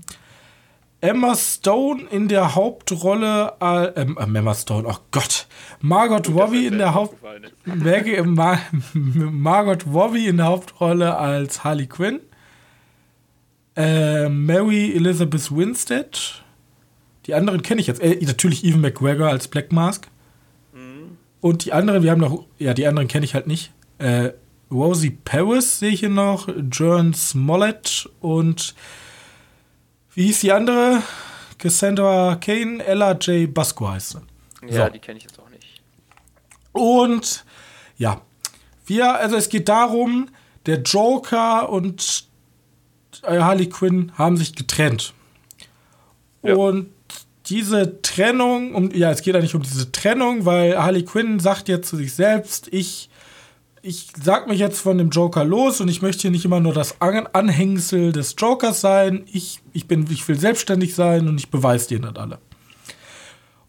Emma 1.00 1.34
Stone 1.34 2.04
in 2.10 2.28
der 2.28 2.54
Hauptrolle, 2.54 3.54
äh, 3.60 4.00
ähm, 4.00 4.16
Emma 4.18 4.54
Stone, 4.54 4.88
oh 4.88 4.96
Gott, 5.10 5.46
Margot 5.80 6.28
Robbie 6.28 6.66
in 6.66 6.78
der 6.78 6.94
Hauptrolle, 6.94 7.52
Mar 8.24 8.58
Margot 8.94 9.86
Robbie 9.86 10.26
in 10.26 10.38
der 10.38 10.46
Hauptrolle 10.46 11.16
als 11.16 11.64
Harley 11.64 11.86
Quinn. 11.86 12.20
Äh, 13.76 14.28
Mary 14.30 14.94
Elizabeth 14.94 15.54
Winstead. 15.54 16.42
Die 17.26 17.34
anderen 17.34 17.62
kenne 17.62 17.80
ich 17.80 17.86
jetzt. 17.86 18.00
Äh, 18.00 18.18
natürlich 18.24 18.64
Evan 18.64 18.80
McGregor 18.80 19.28
als 19.28 19.48
Black 19.48 19.72
Mask. 19.72 20.08
Mhm. 20.72 21.18
Und 21.40 21.64
die 21.64 21.72
anderen, 21.72 22.02
wir 22.02 22.10
haben 22.10 22.20
noch, 22.20 22.44
ja, 22.58 22.74
die 22.74 22.86
anderen 22.86 23.08
kenne 23.08 23.24
ich 23.24 23.34
halt 23.34 23.46
nicht. 23.46 23.72
Äh, 23.98 24.30
Rosie 24.70 25.10
Paris 25.10 25.78
sehe 25.78 25.90
ich 25.90 26.00
hier 26.00 26.08
noch, 26.08 26.48
John 26.70 27.14
Smollett 27.14 28.08
und 28.20 28.74
wie 30.14 30.26
hieß 30.26 30.40
die 30.40 30.52
andere? 30.52 31.02
Cassandra 31.58 32.36
Kane, 32.36 32.84
Ella 32.84 33.12
J. 33.12 33.52
Basco 33.52 33.88
heißt 33.88 34.10
sie. 34.10 34.20
Ja, 34.68 34.86
so. 34.86 34.92
die 34.92 34.98
kenne 34.98 35.18
ich 35.18 35.24
jetzt 35.24 35.38
auch 35.38 35.48
nicht. 35.50 35.82
Und 36.72 37.44
ja, 37.96 38.20
wir, 38.86 39.14
also 39.14 39.36
es 39.36 39.48
geht 39.48 39.68
darum, 39.68 40.28
der 40.66 40.82
Joker 40.82 41.68
und 41.68 42.26
äh, 43.22 43.38
Harley 43.38 43.68
Quinn 43.68 44.12
haben 44.18 44.36
sich 44.36 44.54
getrennt. 44.54 45.14
Ja. 46.42 46.54
Und 46.56 46.88
diese 47.46 48.00
Trennung, 48.02 48.74
um, 48.74 48.90
ja, 48.92 49.10
es 49.10 49.22
geht 49.22 49.36
eigentlich 49.36 49.54
um 49.54 49.62
diese 49.62 49.92
Trennung, 49.92 50.44
weil 50.44 50.76
Harley 50.76 51.04
Quinn 51.04 51.38
sagt 51.40 51.68
jetzt 51.68 51.88
zu 51.88 51.96
sich 51.96 52.14
selbst, 52.14 52.68
ich 52.72 53.08
ich 53.86 54.08
sag 54.20 54.48
mich 54.48 54.58
jetzt 54.58 54.80
von 54.80 54.98
dem 54.98 55.10
Joker 55.10 55.44
los 55.44 55.80
und 55.80 55.86
ich 55.86 56.02
möchte 56.02 56.22
hier 56.22 56.32
nicht 56.32 56.44
immer 56.44 56.58
nur 56.58 56.74
das 56.74 57.00
Anhängsel 57.00 58.10
des 58.10 58.34
Jokers 58.36 58.80
sein. 58.80 59.24
Ich, 59.30 59.60
ich, 59.72 59.86
bin, 59.86 60.08
ich 60.10 60.26
will 60.26 60.36
selbstständig 60.36 60.96
sein 60.96 61.28
und 61.28 61.38
ich 61.38 61.50
beweise 61.50 61.86
dir 61.86 62.00
das 62.00 62.16
alle. 62.16 62.40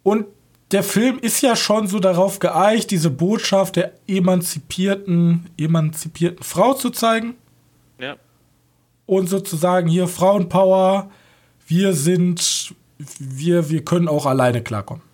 Und 0.01 0.25
der 0.71 0.81
Film 0.81 1.19
ist 1.19 1.41
ja 1.41 1.55
schon 1.55 1.87
so 1.87 1.99
darauf 1.99 2.39
geeicht, 2.39 2.89
diese 2.89 3.11
Botschaft 3.11 3.75
der 3.75 3.93
emanzipierten, 4.07 5.51
emanzipierten 5.55 6.43
Frau 6.43 6.73
zu 6.73 6.89
zeigen. 6.89 7.35
Ja. 7.99 8.15
Und 9.05 9.29
sozusagen 9.29 9.87
hier 9.87 10.07
Frauenpower, 10.07 11.11
wir 11.67 11.93
sind, 11.93 12.73
wir, 13.19 13.69
wir 13.69 13.83
können 13.85 14.07
auch 14.07 14.25
alleine 14.25 14.61
klarkommen. 14.61 15.07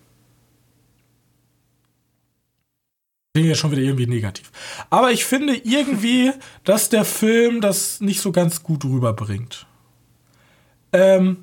klingt 3.34 3.48
ja 3.48 3.56
schon 3.56 3.72
wieder 3.72 3.82
irgendwie 3.82 4.06
negativ. 4.06 4.52
Aber 4.90 5.10
ich 5.10 5.24
finde 5.24 5.56
irgendwie, 5.56 6.30
dass 6.64 6.88
der 6.88 7.04
Film 7.04 7.60
das 7.60 8.00
nicht 8.00 8.20
so 8.20 8.30
ganz 8.32 8.62
gut 8.62 8.84
rüberbringt. 8.84 9.66
Ähm, 10.92 11.38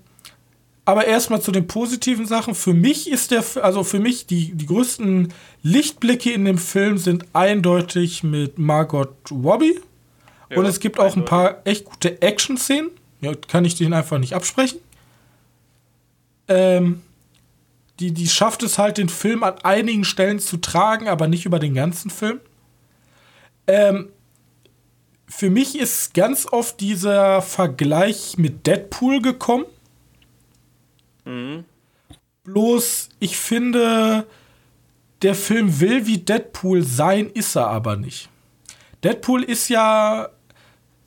aber 0.85 1.05
erstmal 1.05 1.41
zu 1.41 1.51
den 1.51 1.67
positiven 1.67 2.25
Sachen. 2.25 2.55
Für 2.55 2.73
mich 2.73 3.09
ist 3.09 3.31
der, 3.31 3.43
also 3.61 3.83
für 3.83 3.99
mich 3.99 4.25
die, 4.25 4.53
die 4.53 4.65
größten 4.65 5.33
Lichtblicke 5.63 6.31
in 6.31 6.45
dem 6.45 6.57
Film 6.57 6.97
sind 6.97 7.25
eindeutig 7.33 8.23
mit 8.23 8.57
Margot 8.57 9.13
Robbie. 9.29 9.79
Ja, 10.49 10.57
Und 10.57 10.65
es 10.65 10.79
gibt 10.79 10.97
auch 10.99 11.15
ein 11.15 11.25
paar 11.25 11.61
echt 11.65 11.85
gute 11.85 12.21
Action-Szenen. 12.21 12.89
Ja, 13.19 13.33
kann 13.35 13.65
ich 13.65 13.75
denen 13.75 13.93
einfach 13.93 14.17
nicht 14.17 14.33
absprechen. 14.33 14.79
Ähm, 16.51 17.01
die, 18.01 18.11
die 18.11 18.27
schafft 18.27 18.61
es 18.63 18.77
halt, 18.77 18.97
den 18.97 19.07
Film 19.07 19.43
an 19.43 19.59
einigen 19.63 20.03
Stellen 20.03 20.39
zu 20.39 20.57
tragen, 20.57 21.07
aber 21.07 21.29
nicht 21.29 21.45
über 21.45 21.59
den 21.59 21.73
ganzen 21.73 22.09
Film. 22.09 22.41
Ähm, 23.67 24.09
für 25.27 25.49
mich 25.49 25.79
ist 25.79 26.13
ganz 26.13 26.45
oft 26.51 26.81
dieser 26.81 27.41
Vergleich 27.41 28.37
mit 28.37 28.67
Deadpool 28.67 29.21
gekommen. 29.21 29.65
Mhm. 31.23 31.63
Bloß, 32.43 33.09
ich 33.19 33.37
finde, 33.37 34.27
der 35.21 35.35
Film 35.35 35.79
will 35.79 36.05
wie 36.05 36.17
Deadpool 36.17 36.83
sein, 36.83 37.29
ist 37.29 37.55
er 37.55 37.67
aber 37.67 37.95
nicht. 37.95 38.27
Deadpool 39.05 39.43
ist 39.43 39.69
ja, 39.69 40.29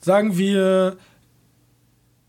sagen 0.01 0.39
wir, 0.39 0.97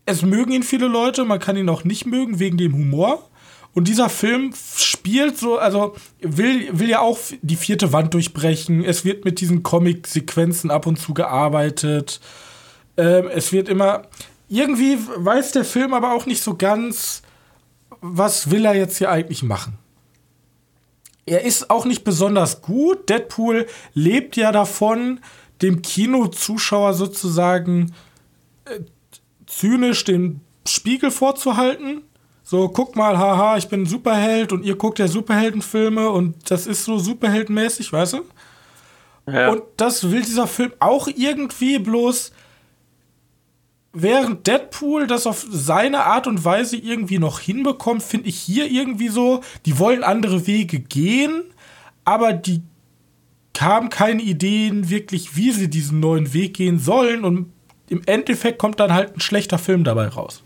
es 0.06 0.22
mögen 0.22 0.52
ihn 0.52 0.62
viele 0.62 0.86
Leute, 0.86 1.24
man 1.24 1.40
kann 1.40 1.56
ihn 1.56 1.68
auch 1.68 1.84
nicht 1.84 2.06
mögen 2.06 2.38
wegen 2.38 2.56
dem 2.56 2.72
Humor. 2.72 3.28
Und 3.74 3.88
dieser 3.88 4.08
Film 4.08 4.54
spielt 4.76 5.36
so, 5.36 5.58
also 5.58 5.94
will, 6.20 6.68
will 6.72 6.88
ja 6.88 7.00
auch 7.00 7.18
die 7.42 7.56
vierte 7.56 7.92
Wand 7.92 8.14
durchbrechen. 8.14 8.82
Es 8.82 9.04
wird 9.04 9.26
mit 9.26 9.40
diesen 9.40 9.62
Comic-Sequenzen 9.62 10.70
ab 10.70 10.86
und 10.86 10.98
zu 10.98 11.12
gearbeitet. 11.12 12.20
Ähm, 12.96 13.28
es 13.28 13.52
wird 13.52 13.68
immer. 13.68 14.02
Irgendwie 14.48 14.96
weiß 15.16 15.52
der 15.52 15.64
Film 15.64 15.92
aber 15.92 16.14
auch 16.14 16.24
nicht 16.24 16.42
so 16.42 16.56
ganz, 16.56 17.20
was 18.00 18.50
will 18.50 18.64
er 18.64 18.74
jetzt 18.74 18.96
hier 18.96 19.10
eigentlich 19.10 19.42
machen. 19.42 19.76
Er 21.26 21.44
ist 21.44 21.68
auch 21.68 21.84
nicht 21.84 22.04
besonders 22.04 22.62
gut. 22.62 23.10
Deadpool 23.10 23.66
lebt 23.92 24.36
ja 24.36 24.52
davon, 24.52 25.20
dem 25.60 25.82
Kinozuschauer 25.82 26.94
sozusagen 26.94 27.92
zynisch 29.46 30.04
den 30.04 30.40
Spiegel 30.66 31.10
vorzuhalten 31.10 32.02
so, 32.48 32.68
guck 32.68 32.94
mal, 32.94 33.18
haha, 33.18 33.56
ich 33.56 33.66
bin 33.66 33.82
ein 33.82 33.86
Superheld 33.86 34.52
und 34.52 34.64
ihr 34.64 34.76
guckt 34.76 35.00
ja 35.00 35.08
Superheldenfilme 35.08 36.10
und 36.10 36.48
das 36.48 36.68
ist 36.68 36.84
so 36.84 36.96
superheldenmäßig, 36.96 37.92
weißt 37.92 38.12
du? 38.12 38.20
Ja. 39.26 39.50
Und 39.50 39.62
das 39.76 40.12
will 40.12 40.22
dieser 40.22 40.46
Film 40.46 40.70
auch 40.78 41.08
irgendwie 41.08 41.80
bloß, 41.80 42.30
während 43.92 44.46
Deadpool 44.46 45.08
das 45.08 45.26
auf 45.26 45.44
seine 45.50 46.04
Art 46.04 46.28
und 46.28 46.44
Weise 46.44 46.76
irgendwie 46.76 47.18
noch 47.18 47.40
hinbekommt, 47.40 48.04
finde 48.04 48.28
ich 48.28 48.38
hier 48.38 48.70
irgendwie 48.70 49.08
so, 49.08 49.40
die 49.64 49.80
wollen 49.80 50.04
andere 50.04 50.46
Wege 50.46 50.78
gehen, 50.78 51.42
aber 52.04 52.32
die 52.32 52.62
haben 53.58 53.90
keine 53.90 54.22
Ideen 54.22 54.88
wirklich, 54.88 55.34
wie 55.34 55.50
sie 55.50 55.68
diesen 55.68 55.98
neuen 55.98 56.32
Weg 56.32 56.54
gehen 56.54 56.78
sollen 56.78 57.24
und 57.24 57.52
im 57.88 58.02
Endeffekt 58.06 58.58
kommt 58.58 58.80
dann 58.80 58.92
halt 58.92 59.16
ein 59.16 59.20
schlechter 59.20 59.58
Film 59.58 59.84
dabei 59.84 60.08
raus. 60.08 60.42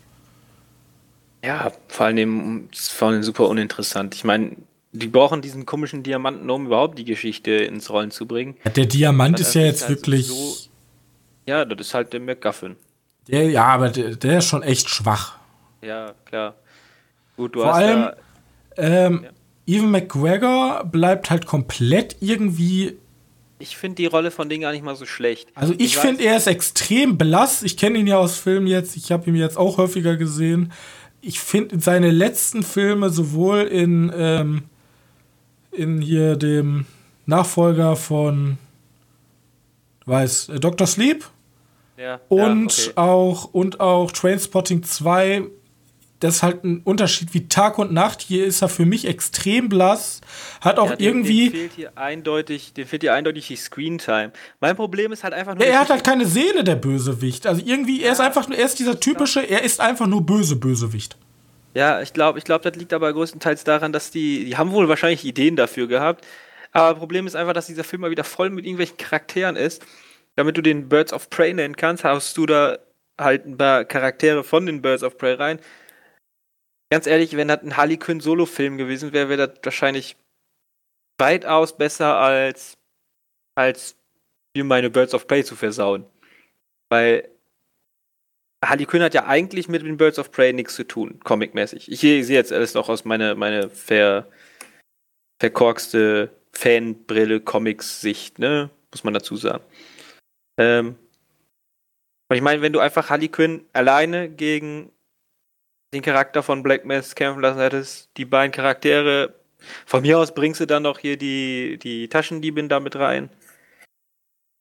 Ja, 1.43 1.71
vor 1.87 2.05
allem, 2.05 2.69
vor 2.73 3.07
allem 3.07 3.23
super 3.23 3.47
uninteressant. 3.47 4.13
Ich 4.13 4.23
meine, 4.23 4.55
die 4.91 5.07
brauchen 5.07 5.41
diesen 5.41 5.65
komischen 5.65 6.03
Diamanten, 6.03 6.49
um 6.49 6.67
überhaupt 6.67 6.97
die 6.97 7.05
Geschichte 7.05 7.51
ins 7.51 7.89
Rollen 7.89 8.11
zu 8.11 8.27
bringen. 8.27 8.55
Der 8.75 8.85
Diamant 8.85 9.39
ist 9.39 9.55
ja 9.55 9.61
jetzt 9.61 9.87
halt 9.87 9.97
wirklich. 9.97 10.27
So, 10.27 10.55
ja, 11.45 11.65
das 11.65 11.87
ist 11.87 11.93
halt 11.93 12.13
der 12.13 12.19
McGuffin. 12.19 12.75
Der, 13.27 13.49
ja, 13.49 13.65
aber 13.65 13.89
der, 13.89 14.15
der, 14.15 14.39
ist 14.39 14.45
schon 14.45 14.63
echt 14.63 14.89
schwach. 14.89 15.37
Ja, 15.81 16.13
klar. 16.25 16.55
Gut, 17.37 17.55
du 17.55 17.59
Vor 17.61 17.69
hast 17.69 17.77
allem, 17.77 17.99
ja, 17.99 18.15
ähm, 18.77 19.21
ja. 19.23 19.29
Evan 19.77 19.91
McGregor 19.91 20.83
bleibt 20.85 21.29
halt 21.29 21.45
komplett 21.45 22.17
irgendwie. 22.19 22.97
Ich 23.61 23.77
finde 23.77 23.95
die 23.95 24.05
Rolle 24.07 24.31
von 24.31 24.49
denen 24.49 24.61
gar 24.61 24.71
nicht 24.71 24.83
mal 24.83 24.95
so 24.95 25.05
schlecht. 25.05 25.49
Also 25.55 25.73
ich, 25.73 25.81
ich 25.81 25.97
finde, 25.97 26.23
er 26.23 26.37
ist 26.37 26.47
extrem 26.47 27.17
blass. 27.17 27.63
Ich 27.63 27.77
kenne 27.77 27.99
ihn 27.99 28.07
ja 28.07 28.17
aus 28.17 28.37
Filmen 28.37 28.67
jetzt. 28.67 28.97
Ich 28.97 29.11
habe 29.11 29.29
ihn 29.29 29.35
jetzt 29.35 29.57
auch 29.57 29.77
häufiger 29.77 30.17
gesehen 30.17 30.73
ich 31.21 31.39
finde 31.39 31.79
seine 31.79 32.11
letzten 32.11 32.63
Filme 32.63 33.09
sowohl 33.09 33.61
in, 33.61 34.11
ähm, 34.15 34.63
in 35.71 36.01
hier 36.01 36.35
dem 36.35 36.85
Nachfolger 37.25 37.95
von 37.95 38.57
weiß. 40.05 40.49
Äh, 40.49 40.59
Dr. 40.59 40.87
Sleep. 40.87 41.23
Ja. 41.97 42.19
Und 42.29 42.75
ja, 42.75 42.83
okay. 42.83 42.97
auch 42.97 43.45
und 43.53 43.79
auch 43.79 44.11
Trainspotting 44.11 44.83
2 44.83 45.43
das 46.21 46.35
ist 46.35 46.43
halt 46.43 46.63
ein 46.63 46.81
Unterschied 46.83 47.33
wie 47.33 47.47
Tag 47.47 47.79
und 47.79 47.91
Nacht. 47.91 48.21
Hier 48.21 48.45
ist 48.45 48.61
er 48.61 48.69
für 48.69 48.85
mich 48.85 49.05
extrem 49.05 49.69
blass. 49.69 50.21
Hat 50.61 50.77
auch 50.77 50.91
ja, 50.91 50.95
dem, 50.95 51.05
irgendwie. 51.05 51.49
Dem 51.49 51.51
fehlt 51.51 51.71
hier 51.73 51.97
eindeutig, 51.97 52.73
dem 52.73 52.87
fehlt 52.87 53.01
hier 53.01 53.13
eindeutig 53.13 53.47
die 53.47 53.55
Screentime. 53.55 54.31
Mein 54.59 54.75
Problem 54.75 55.11
ist 55.11 55.23
halt 55.23 55.33
einfach 55.33 55.55
nur. 55.55 55.65
Ja, 55.65 55.73
er 55.73 55.79
hat 55.81 55.89
halt 55.89 56.03
keine 56.03 56.25
Seele, 56.25 56.63
der 56.63 56.75
Bösewicht. 56.75 57.47
Also 57.47 57.63
irgendwie, 57.65 58.03
er 58.03 58.13
ist 58.13 58.21
einfach 58.21 58.47
nur, 58.47 58.57
er 58.57 58.65
ist 58.65 58.77
dieser 58.77 58.99
typische, 58.99 59.41
er 59.41 59.63
ist 59.63 59.81
einfach 59.81 60.05
nur 60.05 60.23
böse 60.23 60.55
Bösewicht. 60.55 61.17
Ja, 61.73 62.01
ich 62.01 62.13
glaube, 62.13 62.37
ich 62.37 62.45
glaube, 62.45 62.69
das 62.69 62.79
liegt 62.79 62.93
aber 62.93 63.11
größtenteils 63.11 63.63
daran, 63.63 63.91
dass 63.91 64.11
die, 64.11 64.45
die 64.45 64.57
haben 64.57 64.71
wohl 64.71 64.89
wahrscheinlich 64.89 65.25
Ideen 65.25 65.55
dafür 65.55 65.87
gehabt. 65.87 66.25
Aber 66.71 66.99
Problem 66.99 67.25
ist 67.25 67.35
einfach, 67.35 67.53
dass 67.53 67.65
dieser 67.65 67.83
Film 67.83 68.01
mal 68.01 68.11
wieder 68.11 68.23
voll 68.23 68.51
mit 68.51 68.65
irgendwelchen 68.65 68.97
Charakteren 68.97 69.55
ist. 69.55 69.83
Damit 70.35 70.55
du 70.55 70.61
den 70.61 70.87
Birds 70.87 71.13
of 71.13 71.29
Prey 71.29 71.53
nennen 71.53 71.75
kannst, 71.75 72.03
hast 72.03 72.37
du 72.37 72.45
da 72.45 72.77
halt 73.19 73.45
ein 73.45 73.57
paar 73.57 73.85
Charaktere 73.85 74.43
von 74.43 74.65
den 74.65 74.81
Birds 74.81 75.03
of 75.03 75.17
Prey 75.17 75.33
rein, 75.33 75.59
ganz 76.91 77.07
ehrlich, 77.07 77.35
wenn 77.37 77.47
das 77.47 77.63
ein 77.63 77.77
Harley 77.77 77.97
Quinn 77.97 78.19
Solo-Film 78.19 78.77
gewesen 78.77 79.13
wäre, 79.13 79.29
wäre 79.29 79.47
das 79.47 79.59
wahrscheinlich 79.63 80.17
weitaus 81.17 81.75
besser 81.75 82.17
als, 82.17 82.77
als 83.55 83.95
mir 84.55 84.65
meine 84.65 84.89
Birds 84.89 85.13
of 85.13 85.25
Prey 85.25 85.43
zu 85.43 85.55
versauen. 85.55 86.05
Weil 86.89 87.29
Harley 88.63 88.85
Quinn 88.85 89.01
hat 89.01 89.13
ja 89.13 89.25
eigentlich 89.25 89.69
mit 89.69 89.81
den 89.83 89.97
Birds 89.97 90.19
of 90.19 90.31
Prey 90.31 90.51
nichts 90.51 90.75
zu 90.75 90.85
tun, 90.85 91.19
comicmäßig. 91.23 91.89
Ich 91.89 92.01
sehe 92.01 92.21
jetzt 92.21 92.51
alles 92.51 92.73
noch 92.73 92.89
aus 92.89 93.05
meiner 93.05 93.35
meine 93.35 93.69
ver, 93.69 94.27
verkorkste 95.39 96.35
Fanbrille, 96.51 97.39
Comics-Sicht, 97.39 98.37
ne? 98.37 98.69
Muss 98.91 99.05
man 99.05 99.13
dazu 99.13 99.37
sagen. 99.37 99.63
Ähm, 100.57 100.97
und 102.29 102.35
ich 102.35 102.41
meine, 102.41 102.61
wenn 102.61 102.73
du 102.73 102.79
einfach 102.79 103.09
Harley 103.09 103.29
Quinn 103.29 103.65
alleine 103.71 104.29
gegen 104.29 104.91
den 105.93 106.01
Charakter 106.01 106.43
von 106.43 106.63
Black 106.63 106.85
Mass 106.85 107.15
kämpfen 107.15 107.41
lassen 107.41 107.59
hättest, 107.59 108.09
die 108.17 108.25
beiden 108.25 108.51
Charaktere, 108.51 109.35
von 109.85 110.01
mir 110.01 110.17
aus 110.17 110.33
bringst 110.33 110.59
du 110.61 110.65
dann 110.65 110.83
noch 110.83 110.99
hier 110.99 111.17
die, 111.17 111.77
die 111.77 112.07
Taschendiebin 112.07 112.69
da 112.69 112.79
mit 112.79 112.95
rein. 112.95 113.29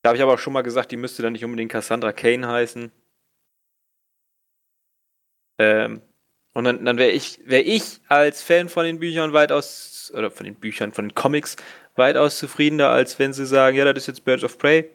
Da 0.02 0.08
habe 0.08 0.16
ich 0.16 0.22
aber 0.22 0.34
auch 0.34 0.38
schon 0.38 0.52
mal 0.52 0.62
gesagt, 0.62 0.92
die 0.92 0.96
müsste 0.96 1.22
dann 1.22 1.32
nicht 1.32 1.44
unbedingt 1.44 1.72
Cassandra 1.72 2.12
Kane 2.12 2.48
heißen. 2.48 2.90
Ähm, 5.58 6.02
und 6.52 6.64
dann, 6.64 6.84
dann 6.84 6.98
wäre 6.98 7.10
ich, 7.10 7.40
wär 7.44 7.66
ich 7.66 8.00
als 8.08 8.42
Fan 8.42 8.68
von 8.68 8.84
den 8.84 8.98
Büchern 8.98 9.32
weitaus, 9.32 10.10
oder 10.14 10.30
von 10.30 10.44
den 10.44 10.56
Büchern, 10.56 10.92
von 10.92 11.08
den 11.08 11.14
Comics, 11.14 11.56
weitaus 11.96 12.38
zufriedener, 12.38 12.88
als 12.88 13.18
wenn 13.18 13.32
sie 13.32 13.46
sagen, 13.46 13.76
ja, 13.76 13.84
das 13.84 14.04
ist 14.04 14.06
jetzt 14.08 14.24
Birds 14.24 14.44
of 14.44 14.58
Prey. 14.58 14.90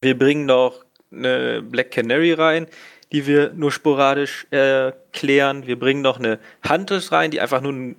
Wir 0.00 0.16
bringen 0.16 0.46
noch 0.46 0.84
eine 1.12 1.60
Black 1.62 1.90
Canary 1.90 2.32
rein, 2.32 2.66
die 3.12 3.26
wir 3.26 3.52
nur 3.52 3.72
sporadisch 3.72 4.46
äh, 4.50 4.92
klären. 5.12 5.66
Wir 5.66 5.78
bringen 5.78 6.02
noch 6.02 6.18
eine 6.18 6.38
Huntress 6.68 7.12
rein, 7.12 7.30
die 7.30 7.40
einfach 7.40 7.60
nur 7.60 7.72
ein 7.72 7.96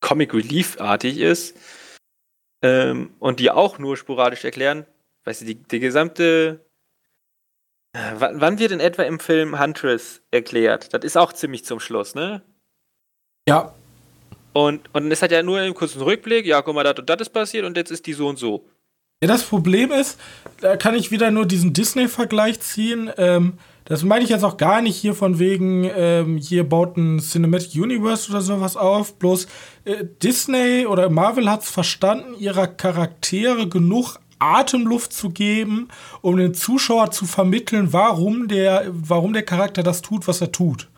Comic 0.00 0.32
Relief-artig 0.32 1.18
ist. 1.18 1.56
Ähm, 2.62 3.10
und 3.18 3.40
die 3.40 3.50
auch 3.50 3.78
nur 3.78 3.96
sporadisch 3.96 4.44
erklären. 4.44 4.86
Weißt 5.24 5.42
du, 5.42 5.44
die, 5.44 5.56
die 5.56 5.80
gesamte. 5.80 6.64
Äh, 7.92 8.12
wann, 8.18 8.40
wann 8.40 8.58
wird 8.58 8.72
in 8.72 8.80
etwa 8.80 9.02
im 9.02 9.20
Film 9.20 9.60
Huntress 9.60 10.22
erklärt? 10.30 10.94
Das 10.94 11.04
ist 11.04 11.16
auch 11.16 11.32
ziemlich 11.32 11.64
zum 11.64 11.80
Schluss, 11.80 12.14
ne? 12.14 12.42
Ja. 13.48 13.74
Und, 14.54 14.94
und 14.94 15.12
es 15.12 15.20
hat 15.20 15.32
ja 15.32 15.42
nur 15.42 15.58
einen 15.58 15.74
kurzen 15.74 16.00
Rückblick, 16.00 16.46
ja, 16.46 16.62
guck 16.62 16.74
mal, 16.74 16.82
das 16.82 16.98
und 16.98 17.10
das 17.10 17.20
ist 17.20 17.30
passiert 17.30 17.66
und 17.66 17.76
jetzt 17.76 17.90
ist 17.90 18.06
die 18.06 18.14
so 18.14 18.26
und 18.26 18.38
so. 18.38 18.66
Ja, 19.22 19.28
das 19.28 19.44
Problem 19.44 19.92
ist, 19.92 20.18
da 20.60 20.76
kann 20.76 20.94
ich 20.94 21.10
wieder 21.10 21.30
nur 21.30 21.44
diesen 21.44 21.74
Disney-Vergleich 21.74 22.60
ziehen. 22.60 23.10
Ähm, 23.18 23.58
das 23.86 24.02
meine 24.02 24.24
ich 24.24 24.30
jetzt 24.30 24.44
auch 24.44 24.56
gar 24.56 24.82
nicht 24.82 24.96
hier 24.96 25.14
von 25.14 25.38
wegen, 25.38 25.88
ähm, 25.94 26.36
hier 26.38 26.68
baut 26.68 26.96
ein 26.96 27.20
Cinematic 27.20 27.80
Universe 27.80 28.28
oder 28.30 28.40
sowas 28.40 28.76
auf. 28.76 29.14
Bloß 29.14 29.46
äh, 29.84 30.04
Disney 30.22 30.86
oder 30.86 31.08
Marvel 31.08 31.50
hat 31.50 31.62
es 31.62 31.70
verstanden, 31.70 32.34
ihrer 32.38 32.66
Charaktere 32.66 33.68
genug 33.68 34.18
Atemluft 34.38 35.12
zu 35.12 35.30
geben, 35.30 35.88
um 36.20 36.36
den 36.36 36.52
Zuschauer 36.52 37.12
zu 37.12 37.26
vermitteln, 37.26 37.92
warum 37.92 38.48
der, 38.48 38.86
warum 38.92 39.32
der 39.32 39.44
Charakter 39.44 39.82
das 39.82 40.02
tut, 40.02 40.28
was 40.28 40.40
er 40.40 40.52
tut. 40.52 40.88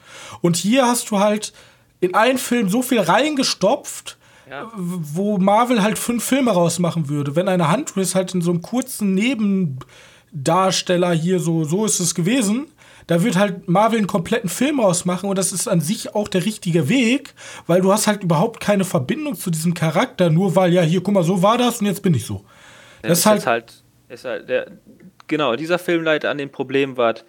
Und 0.41 0.57
hier 0.57 0.87
hast 0.87 1.11
du 1.11 1.19
halt 1.19 1.53
in 2.01 2.15
einen 2.15 2.39
Film 2.39 2.69
so 2.69 2.83
viel 2.83 3.01
reingestopft, 3.01 4.17
ja. 4.51 4.73
wo 4.75 5.37
Marvel 5.39 5.83
halt 5.83 5.99
fünf 5.99 6.25
Filme 6.25 6.53
rausmachen 6.53 7.09
würde. 7.11 7.37
Wenn 7.37 7.49
eine 7.49 7.71
Huntress 7.71 8.15
halt 8.15 8.35
in 8.35 8.41
so 8.41 8.51
einem 8.51 8.63
kurzen 8.63 9.15
Nebendarsteller 9.15 11.13
hier 11.13 11.39
so, 11.39 11.65
so 11.65 11.85
ist 11.85 12.01
es 12.01 12.15
gewesen, 12.15 12.67
da 13.09 13.25
wird 13.25 13.37
halt 13.37 13.69
Marvel 13.69 13.99
einen 13.99 14.07
kompletten 14.07 14.49
Film 14.49 14.81
rausmachen 14.81 15.29
und 15.29 15.37
das 15.37 15.51
ist 15.53 15.67
an 15.67 15.81
sich 15.81 16.15
auch 16.15 16.29
der 16.29 16.45
richtige 16.45 16.89
Weg, 16.89 17.35
weil 17.67 17.81
du 17.81 17.91
hast 17.91 18.07
halt 18.07 18.23
überhaupt 18.23 18.61
keine 18.61 18.85
Verbindung 18.85 19.35
zu 19.35 19.51
diesem 19.51 19.75
Charakter, 19.75 20.31
nur 20.31 20.55
weil, 20.55 20.73
ja, 20.73 20.83
hier, 20.83 21.03
guck 21.03 21.15
mal, 21.15 21.25
so 21.25 21.43
war 21.43 21.59
das 21.59 21.81
und 21.81 21.87
jetzt 21.87 22.03
bin 22.03 22.15
ich 22.15 22.27
so. 22.27 22.45
Ja, 23.03 23.09
das 23.09 23.21
ist 23.21 23.27
halt, 23.27 23.47
halt, 23.47 23.83
ist 24.09 24.25
halt 24.25 24.49
der, 24.49 24.73
genau, 25.27 25.57
dieser 25.57 25.79
Film 25.79 26.05
leidet 26.05 26.31
an 26.31 26.37
dem 26.37 26.53
Problem, 26.53 26.97
was 26.99 27.25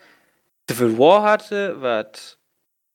Civil 0.70 0.98
War 0.98 1.24
hatte, 1.24 1.78
was 1.80 2.38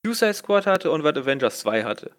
Suicide 0.05 0.35
Squad 0.35 0.67
hatte 0.67 0.91
und 0.91 1.03
was 1.03 1.15
Avengers 1.15 1.59
2 1.59 1.83
hatte. 1.83 2.11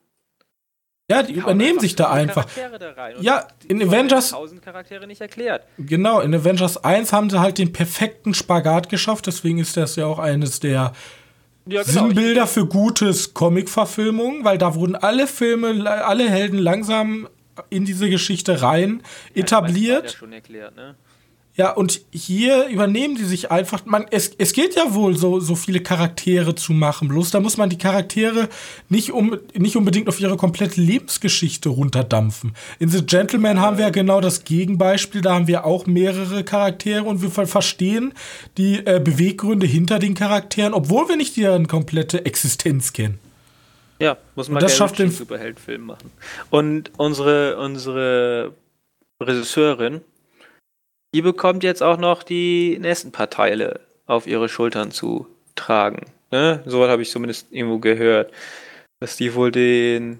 Ja, 1.09 1.23
die, 1.23 1.35
übernehmen 1.35 1.79
sich 1.79 1.95
da 1.95 2.11
einfach. 2.11 2.47
Da 2.79 3.11
ja, 3.21 3.47
in 3.69 3.81
Avengers. 3.81 4.35
Charaktere 4.65 5.07
nicht 5.07 5.21
erklärt. 5.21 5.63
Genau, 5.79 6.21
in 6.21 6.35
Avengers 6.35 6.83
1 6.83 7.13
haben 7.13 7.31
sie 7.31 7.39
halt 7.39 7.59
den 7.59 7.73
perfekten 7.73 8.35
Spagat 8.35 8.89
geschafft, 8.89 9.29
deswegen 9.29 9.59
ist 9.59 9.77
das 9.77 9.95
ja 9.95 10.07
auch 10.07 10.19
eines 10.19 10.59
der 10.59 10.93
ja, 11.67 11.83
genau. 11.83 12.07
Sinnbilder 12.07 12.49
für 12.49 12.67
gutes 12.67 13.35
Comic-Verfilmung, 13.35 14.45
weil 14.45 14.59
da 14.59 14.75
wurden 14.75 14.97
alle 14.97 15.29
Filme, 15.29 15.89
alle 15.89 16.29
Helden 16.29 16.59
langsam 16.59 17.29
in 17.71 17.85
diese 17.85 18.11
Geschichte 18.11 18.63
rein 18.63 19.03
ja, 19.35 19.43
etabliert. 19.43 19.99
Ich 19.99 20.05
weiß, 20.07 20.13
ja 20.13 20.19
schon 20.19 20.33
erklärt, 20.33 20.77
ne? 20.77 20.97
Ja, 21.57 21.71
und 21.71 22.03
hier 22.11 22.67
übernehmen 22.67 23.15
die 23.15 23.25
sich 23.25 23.51
einfach. 23.51 23.87
Man, 23.87 24.05
es, 24.11 24.31
es 24.37 24.53
geht 24.53 24.77
ja 24.77 24.93
wohl, 24.93 25.17
so, 25.17 25.41
so 25.41 25.55
viele 25.55 25.81
Charaktere 25.81 26.55
zu 26.55 26.75
machen. 26.75 27.09
Bloß 27.09 27.31
da 27.31 27.41
muss 27.41 27.57
man 27.57 27.71
die 27.71 27.79
Charaktere 27.79 28.51
nicht, 28.91 29.13
um, 29.13 29.39
nicht 29.55 29.75
unbedingt 29.75 30.09
auf 30.09 30.21
ihre 30.21 30.37
komplette 30.37 30.83
Lebensgeschichte 30.83 31.71
runterdampfen. 31.71 32.55
In 32.79 32.91
The 32.91 33.07
Gentleman 33.07 33.59
haben 33.59 33.79
wir 33.79 33.87
ja 33.87 33.91
genau 33.91 34.21
das 34.21 34.45
Gegenbeispiel. 34.45 35.23
Da 35.23 35.35
haben 35.35 35.47
wir 35.47 35.65
auch 35.65 35.87
mehrere 35.87 36.45
Charaktere 36.45 37.05
und 37.05 37.23
wir 37.23 37.31
verstehen 37.47 38.13
die 38.59 38.85
äh, 38.85 39.01
Beweggründe 39.03 39.67
hinter 39.67 39.99
den 39.99 40.15
Charakteren, 40.15 40.75
obwohl 40.75 41.09
wir 41.09 41.17
nicht 41.17 41.39
deren 41.39 41.69
komplette 41.69 42.27
Existenz 42.27 42.93
kennen. 42.93 43.19
Ja, 43.99 44.19
muss 44.35 44.51
man 44.51 44.63
das 44.63 44.77
schafft 44.77 44.99
den 44.99 45.11
Superheldenfilm 45.11 45.87
machen. 45.87 46.11
Und 46.51 46.91
unsere, 46.99 47.57
unsere 47.57 48.53
Regisseurin, 49.23 50.03
die 51.17 51.23
bekommt 51.23 51.65
jetzt 51.65 51.83
auch 51.83 51.97
noch 51.97 52.23
die 52.23 52.77
nächsten 52.79 53.11
paar 53.11 53.31
Teile 53.31 53.81
auf 54.05 54.27
ihre 54.27 54.51
Schultern 54.51 54.91
zu 54.91 55.27
tragen. 55.55 56.05
Ne? 56.31 56.63
So 56.67 56.87
habe 56.87 57.01
ich 57.01 57.11
zumindest 57.11 57.51
irgendwo 57.51 57.79
gehört. 57.79 58.35
Dass 59.01 59.17
die 59.17 59.35
wohl 59.35 59.51
den. 59.51 60.19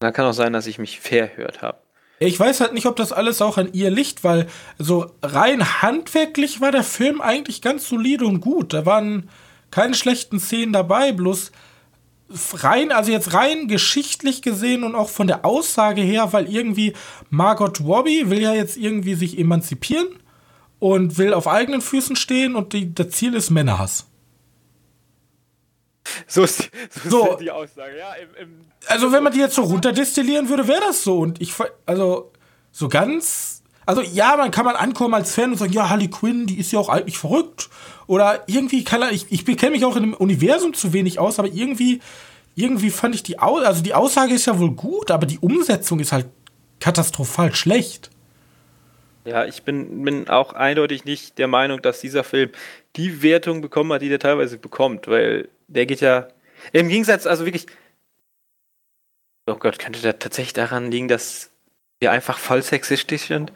Da 0.00 0.12
kann 0.12 0.26
auch 0.26 0.34
sein, 0.34 0.52
dass 0.52 0.66
ich 0.66 0.78
mich 0.78 1.00
verhört 1.00 1.62
habe. 1.62 1.78
Ich 2.18 2.38
weiß 2.38 2.60
halt 2.60 2.74
nicht, 2.74 2.84
ob 2.84 2.96
das 2.96 3.10
alles 3.10 3.40
auch 3.40 3.56
an 3.56 3.72
ihr 3.72 3.90
liegt, 3.90 4.22
weil 4.22 4.46
so 4.76 5.10
rein 5.22 5.80
handwerklich 5.80 6.60
war 6.60 6.70
der 6.70 6.84
Film 6.84 7.22
eigentlich 7.22 7.62
ganz 7.62 7.88
solide 7.88 8.26
und 8.26 8.42
gut. 8.42 8.74
Da 8.74 8.84
waren 8.84 9.30
keine 9.70 9.94
schlechten 9.94 10.38
Szenen 10.38 10.74
dabei, 10.74 11.12
bloß 11.12 11.52
rein, 12.54 12.92
also 12.92 13.10
jetzt 13.10 13.34
rein 13.34 13.68
geschichtlich 13.68 14.42
gesehen 14.42 14.84
und 14.84 14.94
auch 14.94 15.08
von 15.08 15.26
der 15.26 15.44
Aussage 15.44 16.00
her, 16.00 16.32
weil 16.32 16.48
irgendwie 16.48 16.94
Margot 17.28 17.80
Robbie 17.80 18.30
will 18.30 18.40
ja 18.40 18.54
jetzt 18.54 18.76
irgendwie 18.76 19.14
sich 19.14 19.38
emanzipieren 19.38 20.08
und 20.78 21.18
will 21.18 21.34
auf 21.34 21.46
eigenen 21.46 21.80
Füßen 21.80 22.16
stehen 22.16 22.54
und 22.54 22.72
die, 22.72 22.94
das 22.94 23.10
Ziel 23.10 23.34
ist 23.34 23.50
Männerhass. 23.50 24.06
So 26.26 26.42
ist, 26.42 26.70
so 27.04 27.10
so, 27.10 27.32
ist 27.32 27.40
die 27.40 27.50
Aussage, 27.50 27.98
ja. 27.98 28.14
Im, 28.14 28.28
im 28.40 28.60
also 28.86 29.12
wenn 29.12 29.22
man 29.22 29.32
die 29.32 29.38
jetzt 29.38 29.54
so 29.54 29.62
runterdestillieren 29.62 30.48
würde, 30.48 30.66
wäre 30.66 30.80
das 30.80 31.04
so. 31.04 31.18
Und 31.18 31.40
ich, 31.40 31.52
also 31.86 32.32
so 32.72 32.88
ganz, 32.88 33.59
also 33.90 34.02
ja, 34.02 34.36
man 34.36 34.52
kann 34.52 34.64
man 34.64 34.76
ankommen 34.76 35.14
als 35.14 35.34
Fan 35.34 35.50
und 35.50 35.58
sagen, 35.58 35.72
ja, 35.72 35.88
Harley 35.88 36.08
Quinn, 36.08 36.46
die 36.46 36.60
ist 36.60 36.70
ja 36.70 36.78
auch 36.78 36.88
eigentlich 36.88 37.18
verrückt 37.18 37.70
oder 38.06 38.44
irgendwie, 38.46 38.84
kann 38.84 39.02
er, 39.02 39.10
ich, 39.10 39.26
ich 39.30 39.44
kenne 39.44 39.72
mich 39.72 39.84
auch 39.84 39.96
in 39.96 40.02
dem 40.04 40.14
Universum 40.14 40.74
zu 40.74 40.92
wenig 40.92 41.18
aus, 41.18 41.40
aber 41.40 41.48
irgendwie, 41.48 42.00
irgendwie 42.54 42.90
fand 42.90 43.16
ich 43.16 43.24
die, 43.24 43.40
Au 43.40 43.56
also 43.56 43.82
die 43.82 43.94
Aussage 43.94 44.32
ist 44.32 44.46
ja 44.46 44.60
wohl 44.60 44.70
gut, 44.70 45.10
aber 45.10 45.26
die 45.26 45.40
Umsetzung 45.40 45.98
ist 45.98 46.12
halt 46.12 46.26
katastrophal 46.78 47.52
schlecht. 47.52 48.10
Ja, 49.24 49.44
ich 49.44 49.64
bin, 49.64 50.04
bin 50.04 50.28
auch 50.28 50.52
eindeutig 50.52 51.04
nicht 51.04 51.38
der 51.38 51.48
Meinung, 51.48 51.82
dass 51.82 52.00
dieser 52.00 52.22
Film 52.22 52.50
die 52.94 53.24
Wertung 53.24 53.60
bekommen 53.60 53.92
hat, 53.92 54.02
die 54.02 54.08
der 54.08 54.20
teilweise 54.20 54.56
bekommt, 54.56 55.08
weil 55.08 55.48
der 55.66 55.86
geht 55.86 56.00
ja 56.00 56.28
im 56.72 56.88
Gegensatz, 56.88 57.26
also 57.26 57.44
wirklich, 57.44 57.66
oh 59.48 59.56
Gott, 59.56 59.80
könnte 59.80 60.00
das 60.00 60.14
tatsächlich 60.20 60.52
daran 60.52 60.92
liegen, 60.92 61.08
dass 61.08 61.50
wir 61.98 62.12
einfach 62.12 62.38
voll 62.38 62.62
sexistisch 62.62 63.22
sind? 63.22 63.52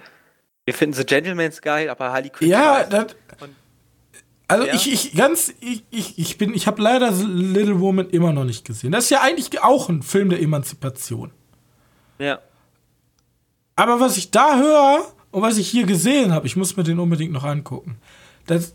Wir 0.65 0.75
finden 0.75 0.95
The 0.95 1.05
Gentleman's 1.05 1.61
geil, 1.61 1.91
aber 1.91 2.13
Harley 2.13 2.31
Quinn. 2.31 2.49
Ja, 2.49 2.85
das, 2.85 3.15
also 4.47 4.67
ja. 4.67 4.75
ich, 4.75 4.93
ich 4.93 5.15
ganz, 5.15 5.53
ich, 5.61 5.85
ich, 5.91 6.19
ich 6.19 6.39
bin, 6.39 6.55
ich 6.55 6.67
habe 6.67 6.83
leider 6.83 7.11
Little 7.11 7.81
Woman 7.81 8.11
immer 8.11 8.33
noch 8.33 8.45
nicht 8.45 8.65
gesehen. 8.65 8.93
Das 8.93 9.05
ist 9.05 9.11
ja 9.11 9.21
eigentlich 9.23 9.63
auch 9.63 9.89
ein 9.89 10.03
Film 10.03 10.29
der 10.31 10.41
Emanzipation. 10.41 11.33
Ja. 12.19 12.41
Aber 13.77 14.01
was 14.01 14.17
ich 14.17 14.31
da 14.31 14.59
höre 14.59 15.13
und 15.31 15.43
was 15.43 15.57
ich 15.57 15.69
hier 15.69 15.85
gesehen 15.85 16.33
habe, 16.33 16.47
ich 16.47 16.57
muss 16.57 16.77
mir 16.77 16.85
den 16.85 16.99
unbedingt 16.99 17.33
noch 17.33 17.45
angucken. 17.45 17.97
Das, 18.47 18.75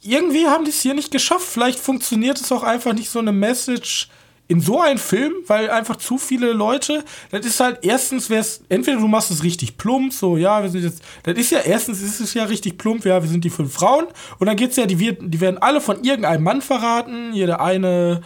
irgendwie 0.00 0.46
haben 0.46 0.64
die 0.64 0.70
es 0.70 0.80
hier 0.80 0.94
nicht 0.94 1.10
geschafft. 1.10 1.46
Vielleicht 1.46 1.78
funktioniert 1.78 2.40
es 2.40 2.50
auch 2.52 2.62
einfach 2.62 2.92
nicht 2.92 3.10
so 3.10 3.18
eine 3.18 3.32
Message 3.32 4.08
in 4.48 4.60
so 4.60 4.80
einen 4.80 4.98
Film, 4.98 5.32
weil 5.46 5.70
einfach 5.70 5.96
zu 5.96 6.18
viele 6.18 6.52
Leute, 6.52 7.04
das 7.30 7.46
ist 7.46 7.60
halt 7.60 7.78
erstens, 7.82 8.28
wär's, 8.28 8.62
entweder 8.68 8.98
du 8.98 9.08
machst 9.08 9.30
es 9.30 9.42
richtig 9.42 9.78
plump, 9.78 10.12
so, 10.12 10.36
ja, 10.36 10.62
wir 10.62 10.68
sind 10.68 10.84
jetzt, 10.84 11.02
das 11.22 11.38
ist 11.38 11.52
ja, 11.52 11.60
erstens 11.60 12.02
ist 12.02 12.20
es 12.20 12.34
ja 12.34 12.44
richtig 12.44 12.76
plump, 12.76 13.04
ja, 13.04 13.22
wir 13.22 13.30
sind 13.30 13.44
die 13.44 13.50
fünf 13.50 13.72
Frauen, 13.72 14.06
und 14.38 14.46
dann 14.46 14.56
geht's 14.56 14.76
ja, 14.76 14.86
die, 14.86 14.96
die 14.96 15.40
werden 15.40 15.58
alle 15.58 15.80
von 15.80 16.04
irgendeinem 16.04 16.42
Mann 16.42 16.60
verraten, 16.60 17.32
jeder 17.32 17.60
eine 17.60 18.20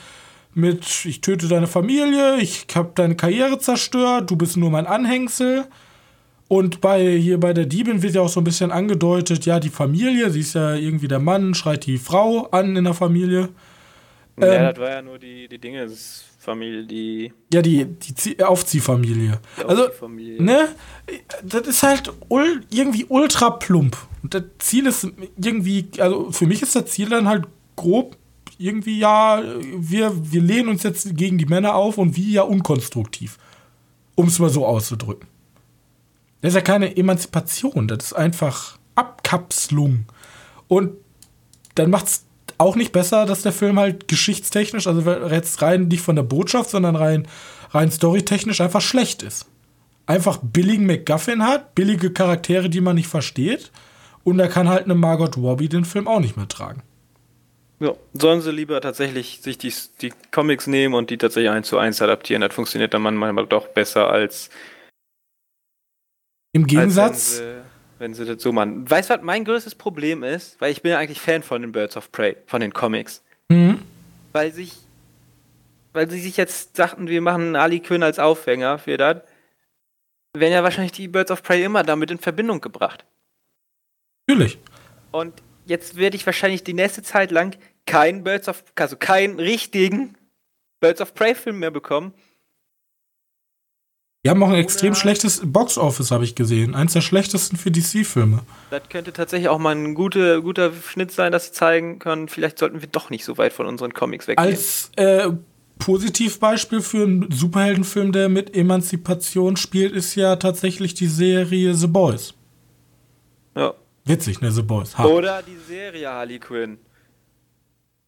mit, 0.56 1.04
ich 1.04 1.20
töte 1.20 1.48
deine 1.48 1.66
Familie, 1.66 2.38
ich 2.38 2.66
hab 2.74 2.96
deine 2.96 3.14
Karriere 3.14 3.58
zerstört, 3.58 4.30
du 4.30 4.36
bist 4.36 4.56
nur 4.56 4.70
mein 4.70 4.86
Anhängsel. 4.86 5.66
Und 6.48 6.80
bei 6.80 7.18
hier 7.18 7.38
bei 7.38 7.52
der 7.52 7.66
Diebin 7.66 8.02
wird 8.02 8.14
ja 8.14 8.22
auch 8.22 8.28
so 8.28 8.40
ein 8.40 8.44
bisschen 8.44 8.70
angedeutet, 8.70 9.44
ja, 9.44 9.60
die 9.60 9.68
Familie, 9.68 10.30
sie 10.30 10.40
ist 10.40 10.54
ja 10.54 10.74
irgendwie 10.74 11.08
der 11.08 11.18
Mann, 11.18 11.54
schreit 11.54 11.84
die 11.84 11.98
Frau 11.98 12.46
an 12.52 12.74
in 12.74 12.84
der 12.84 12.94
Familie. 12.94 13.50
Ja, 14.38 14.46
ähm, 14.46 14.74
das 14.74 14.78
war 14.78 14.90
ja 14.90 15.02
nur 15.02 15.18
die, 15.18 15.48
die 15.48 15.58
Dinge, 15.58 15.88
Familie, 16.38 16.84
die. 16.84 17.32
Ja, 17.52 17.62
die, 17.62 17.86
die 17.86 18.42
Aufziehfamilie. 18.42 19.40
Die 19.58 19.64
also, 19.64 19.86
Aufziehfamilie. 19.86 20.42
ne? 20.42 20.68
Das 21.42 21.66
ist 21.66 21.82
halt 21.82 22.12
ul 22.28 22.62
irgendwie 22.70 23.06
ultra 23.08 23.50
plump. 23.50 23.96
Und 24.22 24.34
das 24.34 24.44
Ziel 24.58 24.86
ist 24.86 25.08
irgendwie, 25.36 25.88
also 25.98 26.30
für 26.30 26.46
mich 26.46 26.62
ist 26.62 26.76
das 26.76 26.86
Ziel 26.86 27.08
dann 27.08 27.28
halt 27.28 27.46
grob 27.74 28.16
irgendwie, 28.58 28.98
ja, 28.98 29.42
wir, 29.76 30.12
wir 30.32 30.40
lehnen 30.40 30.68
uns 30.68 30.82
jetzt 30.82 31.16
gegen 31.16 31.38
die 31.38 31.46
Männer 31.46 31.74
auf 31.74 31.98
und 31.98 32.16
wie 32.16 32.32
ja 32.32 32.42
unkonstruktiv. 32.42 33.38
Um 34.14 34.28
es 34.28 34.38
mal 34.38 34.48
so 34.48 34.64
auszudrücken. 34.64 35.28
Das 36.40 36.50
ist 36.50 36.54
ja 36.54 36.60
keine 36.62 36.96
Emanzipation, 36.96 37.88
das 37.88 38.06
ist 38.06 38.12
einfach 38.12 38.78
Abkapselung. 38.94 40.06
Und 40.68 40.92
dann 41.74 41.90
macht 41.90 42.06
es 42.06 42.25
auch 42.58 42.76
nicht 42.76 42.92
besser, 42.92 43.26
dass 43.26 43.42
der 43.42 43.52
Film 43.52 43.78
halt 43.78 44.08
geschichtstechnisch, 44.08 44.86
also 44.86 45.10
jetzt 45.30 45.62
rein 45.62 45.88
nicht 45.88 46.02
von 46.02 46.16
der 46.16 46.22
Botschaft, 46.22 46.70
sondern 46.70 46.96
rein, 46.96 47.28
rein 47.70 47.90
storytechnisch 47.90 48.60
einfach 48.60 48.80
schlecht 48.80 49.22
ist. 49.22 49.46
Einfach 50.06 50.38
billigen 50.42 50.86
McGuffin 50.86 51.42
hat, 51.42 51.74
billige 51.74 52.12
Charaktere, 52.12 52.70
die 52.70 52.80
man 52.80 52.94
nicht 52.94 53.08
versteht. 53.08 53.72
Und 54.24 54.38
da 54.38 54.48
kann 54.48 54.68
halt 54.68 54.84
eine 54.84 54.94
Margot 54.94 55.36
Robbie 55.36 55.68
den 55.68 55.84
Film 55.84 56.08
auch 56.08 56.20
nicht 56.20 56.36
mehr 56.36 56.48
tragen. 56.48 56.82
Ja, 57.78 57.92
sollen 58.14 58.40
sie 58.40 58.52
lieber 58.52 58.80
tatsächlich 58.80 59.40
sich 59.42 59.58
die, 59.58 59.72
die 60.00 60.12
Comics 60.30 60.66
nehmen 60.66 60.94
und 60.94 61.10
die 61.10 61.18
tatsächlich 61.18 61.50
eins 61.50 61.68
zu 61.68 61.78
eins 61.78 62.00
adaptieren. 62.00 62.40
Das 62.40 62.54
funktioniert 62.54 62.94
dann 62.94 63.02
manchmal 63.02 63.46
doch 63.46 63.68
besser 63.68 64.08
als. 64.08 64.48
Im 66.52 66.66
Gegensatz. 66.66 67.40
Als 67.40 67.65
wenn 67.98 68.14
sie 68.14 68.24
das 68.24 68.42
so 68.42 68.52
machen. 68.52 68.88
Weißt 68.88 69.10
du, 69.10 69.14
was 69.14 69.22
mein 69.22 69.44
größtes 69.44 69.74
Problem 69.74 70.22
ist? 70.22 70.60
Weil 70.60 70.72
ich 70.72 70.82
bin 70.82 70.92
ja 70.92 70.98
eigentlich 70.98 71.20
Fan 71.20 71.42
von 71.42 71.62
den 71.62 71.72
Birds 71.72 71.96
of 71.96 72.12
Prey, 72.12 72.36
von 72.46 72.60
den 72.60 72.72
Comics. 72.72 73.22
Mhm. 73.48 73.82
Weil 74.32 74.52
sich, 74.52 74.72
weil 75.92 76.10
sie 76.10 76.20
sich 76.20 76.36
jetzt 76.36 76.76
sagten, 76.76 77.08
wir 77.08 77.20
machen 77.20 77.56
Ali 77.56 77.80
Quinn 77.80 78.02
als 78.02 78.18
Aufhänger 78.18 78.78
für 78.78 78.96
das, 78.96 79.22
werden 80.34 80.52
ja 80.52 80.62
wahrscheinlich 80.62 80.92
die 80.92 81.08
Birds 81.08 81.30
of 81.30 81.42
Prey 81.42 81.64
immer 81.64 81.82
damit 81.82 82.10
in 82.10 82.18
Verbindung 82.18 82.60
gebracht. 82.60 83.04
Natürlich. 84.28 84.58
Und 85.12 85.34
jetzt 85.64 85.96
werde 85.96 86.16
ich 86.16 86.26
wahrscheinlich 86.26 86.64
die 86.64 86.74
nächste 86.74 87.02
Zeit 87.02 87.30
lang 87.30 87.56
keinen 87.86 88.24
Birds 88.24 88.48
of, 88.48 88.64
also 88.74 88.96
keinen 88.96 89.38
richtigen 89.38 90.16
Birds 90.80 91.00
of 91.00 91.14
Prey 91.14 91.34
Film 91.34 91.60
mehr 91.60 91.70
bekommen, 91.70 92.12
die 94.26 94.30
haben 94.30 94.42
auch 94.42 94.48
ein 94.48 94.56
extrem 94.56 94.90
Oder 94.90 95.00
schlechtes 95.00 95.40
Box-Office, 95.44 96.10
habe 96.10 96.24
ich 96.24 96.34
gesehen. 96.34 96.74
Eins 96.74 96.94
der 96.94 97.00
schlechtesten 97.00 97.56
für 97.56 97.70
DC-Filme. 97.70 98.40
Das 98.70 98.82
könnte 98.88 99.12
tatsächlich 99.12 99.48
auch 99.48 99.60
mal 99.60 99.76
ein 99.76 99.94
guter, 99.94 100.40
guter 100.40 100.72
Schnitt 100.72 101.12
sein, 101.12 101.30
dass 101.30 101.46
sie 101.46 101.52
zeigen 101.52 102.00
können, 102.00 102.26
vielleicht 102.26 102.58
sollten 102.58 102.80
wir 102.80 102.88
doch 102.88 103.08
nicht 103.08 103.24
so 103.24 103.38
weit 103.38 103.52
von 103.52 103.66
unseren 103.66 103.94
Comics 103.94 104.26
weggehen. 104.26 104.44
Als 104.44 104.90
äh, 104.96 105.30
Positivbeispiel 105.78 106.80
für 106.80 107.04
einen 107.04 107.30
Superheldenfilm, 107.30 108.10
der 108.10 108.28
mit 108.28 108.56
Emanzipation 108.56 109.56
spielt, 109.56 109.92
ist 109.92 110.16
ja 110.16 110.34
tatsächlich 110.34 110.94
die 110.94 111.06
Serie 111.06 111.74
The 111.74 111.86
Boys. 111.86 112.34
Ja. 113.54 113.74
Witzig, 114.06 114.40
ne, 114.40 114.50
The 114.50 114.62
Boys. 114.62 114.98
Ha. 114.98 115.04
Oder 115.04 115.40
die 115.42 115.56
Serie 115.68 116.08
Harley 116.08 116.40
Quinn. 116.40 116.78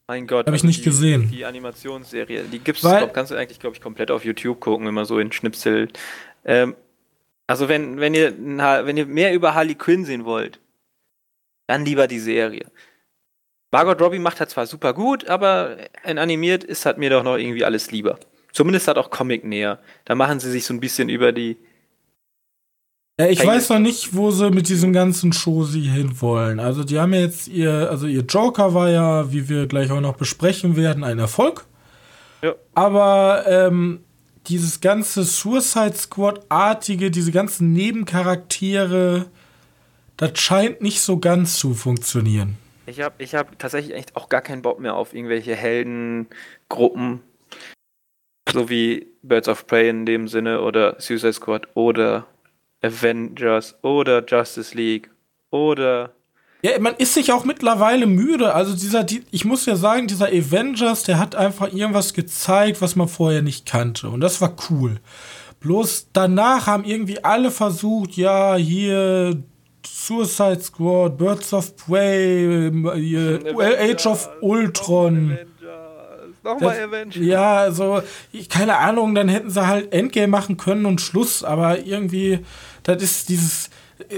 Mein 0.09 0.27
Gott. 0.27 0.47
Habe 0.47 0.57
ich 0.57 0.64
nicht 0.64 0.81
die, 0.81 0.85
gesehen. 0.85 1.31
Die 1.31 1.44
Animationsserie. 1.44 2.44
Die 2.44 2.59
gibt's, 2.61 2.81
glaub, 2.81 3.12
kannst 3.12 3.31
du 3.31 3.37
eigentlich, 3.37 3.61
glaube 3.61 3.77
ich, 3.77 3.83
komplett 3.83 4.11
auf 4.11 4.25
YouTube 4.25 4.59
gucken, 4.59 4.87
immer 4.87 5.05
so 5.05 5.18
in 5.18 5.31
Schnipsel. 5.31 5.88
Ähm, 6.47 6.75
also 7.47 7.68
wenn, 7.68 8.01
wenn 8.01 8.14
ihr, 8.14 8.35
wenn 8.38 8.97
ihr 8.97 9.05
mehr 9.05 9.35
über 9.35 9.55
Harley 9.55 9.75
Quinn 9.75 10.07
sehen 10.07 10.25
wollt, 10.25 10.61
dann 11.66 11.85
lieber 11.85 12.07
die 12.07 12.21
Serie. 12.21 12.66
Margot 13.71 14.01
Robbie 14.01 14.18
macht 14.18 14.40
das 14.40 14.49
zwar 14.49 14.66
super 14.66 14.94
gut, 14.94 15.29
aber 15.29 15.77
in 16.05 16.18
animiert 16.18 16.64
ist 16.64 16.87
halt 16.87 16.97
mir 16.97 17.11
doch 17.11 17.23
noch 17.23 17.37
irgendwie 17.37 17.64
alles 17.64 17.90
lieber. 17.90 18.18
Zumindest 18.53 18.88
hat 18.88 18.97
auch 18.97 19.11
Comic 19.11 19.44
näher. 19.44 19.79
Da 20.07 20.14
machen 20.14 20.40
sie 20.40 20.51
sich 20.51 20.64
so 20.64 20.73
ein 20.73 20.81
bisschen 20.81 21.11
über 21.11 21.33
die 21.33 21.59
ich 23.27 23.45
weiß 23.45 23.71
noch 23.71 23.81
nicht, 23.81 24.15
wo 24.15 24.31
sie 24.31 24.51
mit 24.51 24.69
diesem 24.69 24.93
ganzen 24.93 25.33
Show 25.33 25.65
sie 25.65 25.89
hinwollen. 25.89 26.61
Also 26.61 26.85
die 26.85 27.01
haben 27.01 27.13
ja 27.13 27.21
jetzt 27.21 27.49
ihr, 27.49 27.91
also 27.91 28.07
ihr 28.07 28.23
Joker 28.23 28.75
war 28.75 28.91
ja, 28.91 29.33
wie 29.33 29.49
wir 29.49 29.67
gleich 29.67 29.91
auch 29.91 30.01
noch 30.01 30.17
besprechen 30.17 30.77
werden, 30.77 31.03
ein 31.03 31.19
Erfolg. 31.19 31.67
Ja. 32.43 32.55
Aber 32.75 33.45
ähm, 33.49 34.05
dieses 34.47 34.81
ganze 34.81 35.25
Suicide 35.25 35.97
Squad-artige, 35.97 37.11
diese 37.11 37.33
ganzen 37.33 37.73
Nebencharaktere, 37.73 39.27
das 40.17 40.39
scheint 40.39 40.81
nicht 40.81 41.01
so 41.01 41.19
ganz 41.19 41.59
zu 41.59 41.75
funktionieren. 41.75 42.57
Ich 42.87 43.01
habe 43.01 43.17
ich 43.19 43.35
hab 43.35 43.59
tatsächlich 43.59 43.97
echt 43.97 44.17
auch 44.17 44.29
gar 44.29 44.41
keinen 44.41 44.63
Bock 44.63 44.79
mehr 44.79 44.95
auf 44.95 45.13
irgendwelche 45.13 45.57
Heldengruppen, 45.57 47.21
so 48.51 48.71
wie 48.71 49.09
Birds 49.23 49.49
of 49.49 49.67
Prey 49.67 49.89
in 49.89 50.07
dem 50.07 50.29
Sinne 50.29 50.63
oder 50.63 51.01
Suicide 51.01 51.33
Squad 51.33 51.69
oder 51.75 52.27
Avengers 52.83 53.75
oder 53.83 54.25
Justice 54.25 54.77
League 54.77 55.11
oder. 55.51 56.11
Ja, 56.62 56.79
man 56.81 56.95
ist 56.97 57.14
sich 57.14 57.33
auch 57.33 57.45
mittlerweile 57.45 58.07
müde. 58.07 58.53
Also 58.53 58.75
dieser, 58.75 59.05
die, 59.05 59.23
ich 59.31 59.45
muss 59.45 59.67
ja 59.67 59.77
sagen, 59.77 60.09
dieser 60.09 60.27
Avengers, 60.27 61.05
der 61.05 61.19
hat 61.19 61.37
einfach 61.37 61.73
irgendwas 61.73 62.14
gezeigt, 62.14 62.81
was 62.81 62.97
man 62.97 63.09
vorher 63.09 63.43
nicht 63.43 63.67
kannte. 63.67 64.09
Und 64.09 64.21
das 64.21 64.41
war 64.41 64.57
cool. 64.71 65.01
Bloß 65.61 66.09
danach 66.12 66.67
haben 66.67 66.85
irgendwie 66.85 67.23
alle 67.23 67.51
versucht, 67.51 68.17
ja, 68.17 68.57
hier 68.57 69.43
Suicide 69.87 70.61
Squad, 70.61 71.17
Birds 71.17 71.53
of 71.53 71.77
Prey, 71.77 72.71
hier, 72.97 73.41
Age 73.81 74.07
of 74.07 74.29
Ultron. 74.41 75.38
Nochmal 76.45 76.81
Avengers. 76.81 77.25
Ja, 77.25 77.57
also, 77.59 78.01
keine 78.49 78.79
Ahnung, 78.79 79.14
dann 79.14 79.29
hätten 79.29 79.51
sie 79.51 79.67
halt 79.67 79.93
Endgame 79.93 80.29
machen 80.29 80.57
können 80.57 80.87
und 80.87 81.01
Schluss, 81.01 81.45
aber 81.45 81.85
irgendwie 81.85 82.41
das 82.88 83.03
ist 83.03 83.29
dieses, 83.29 83.68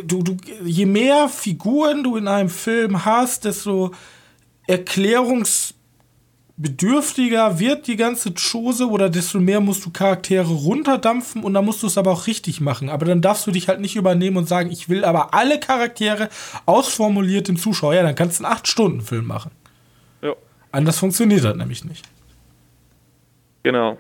du, 0.05 0.23
du, 0.23 0.37
je 0.65 0.87
mehr 0.87 1.29
Figuren 1.29 2.05
du 2.05 2.17
in 2.17 2.29
einem 2.29 2.49
Film 2.49 3.05
hast, 3.05 3.45
desto 3.45 3.91
erklärungsbedürftiger 4.69 7.59
wird 7.59 7.89
die 7.89 7.97
ganze 7.97 8.33
Chose 8.35 8.89
oder 8.89 9.11
desto 9.11 9.41
mehr 9.41 9.61
musst 9.61 9.85
du 9.85 9.91
Charaktere 9.91 10.53
runterdampfen 10.53 11.43
und 11.43 11.55
dann 11.55 11.65
musst 11.65 11.83
du 11.83 11.89
es 11.89 11.99
aber 11.99 12.13
auch 12.13 12.29
richtig 12.29 12.61
machen. 12.61 12.89
Aber 12.89 13.07
dann 13.07 13.21
darfst 13.21 13.49
du 13.49 13.51
dich 13.51 13.67
halt 13.67 13.81
nicht 13.81 13.97
übernehmen 13.97 14.37
und 14.37 14.49
sagen, 14.49 14.71
ich 14.71 14.89
will 14.89 15.05
aber 15.05 15.35
alle 15.35 15.59
Charaktere 15.59 16.29
ausformuliert 16.67 17.49
dem 17.49 17.57
Zuschauer. 17.57 17.95
Ja, 17.95 18.05
dann 18.05 18.15
kannst 18.15 18.39
du 18.39 18.45
einen 18.45 18.55
8-Stunden-Film 18.55 19.27
machen. 19.27 19.51
Ja. 20.23 20.35
Anders 20.71 20.99
funktioniert 20.99 21.43
das 21.43 21.57
nämlich 21.57 21.85
nicht. 21.85 22.07
Genau. 23.65 23.99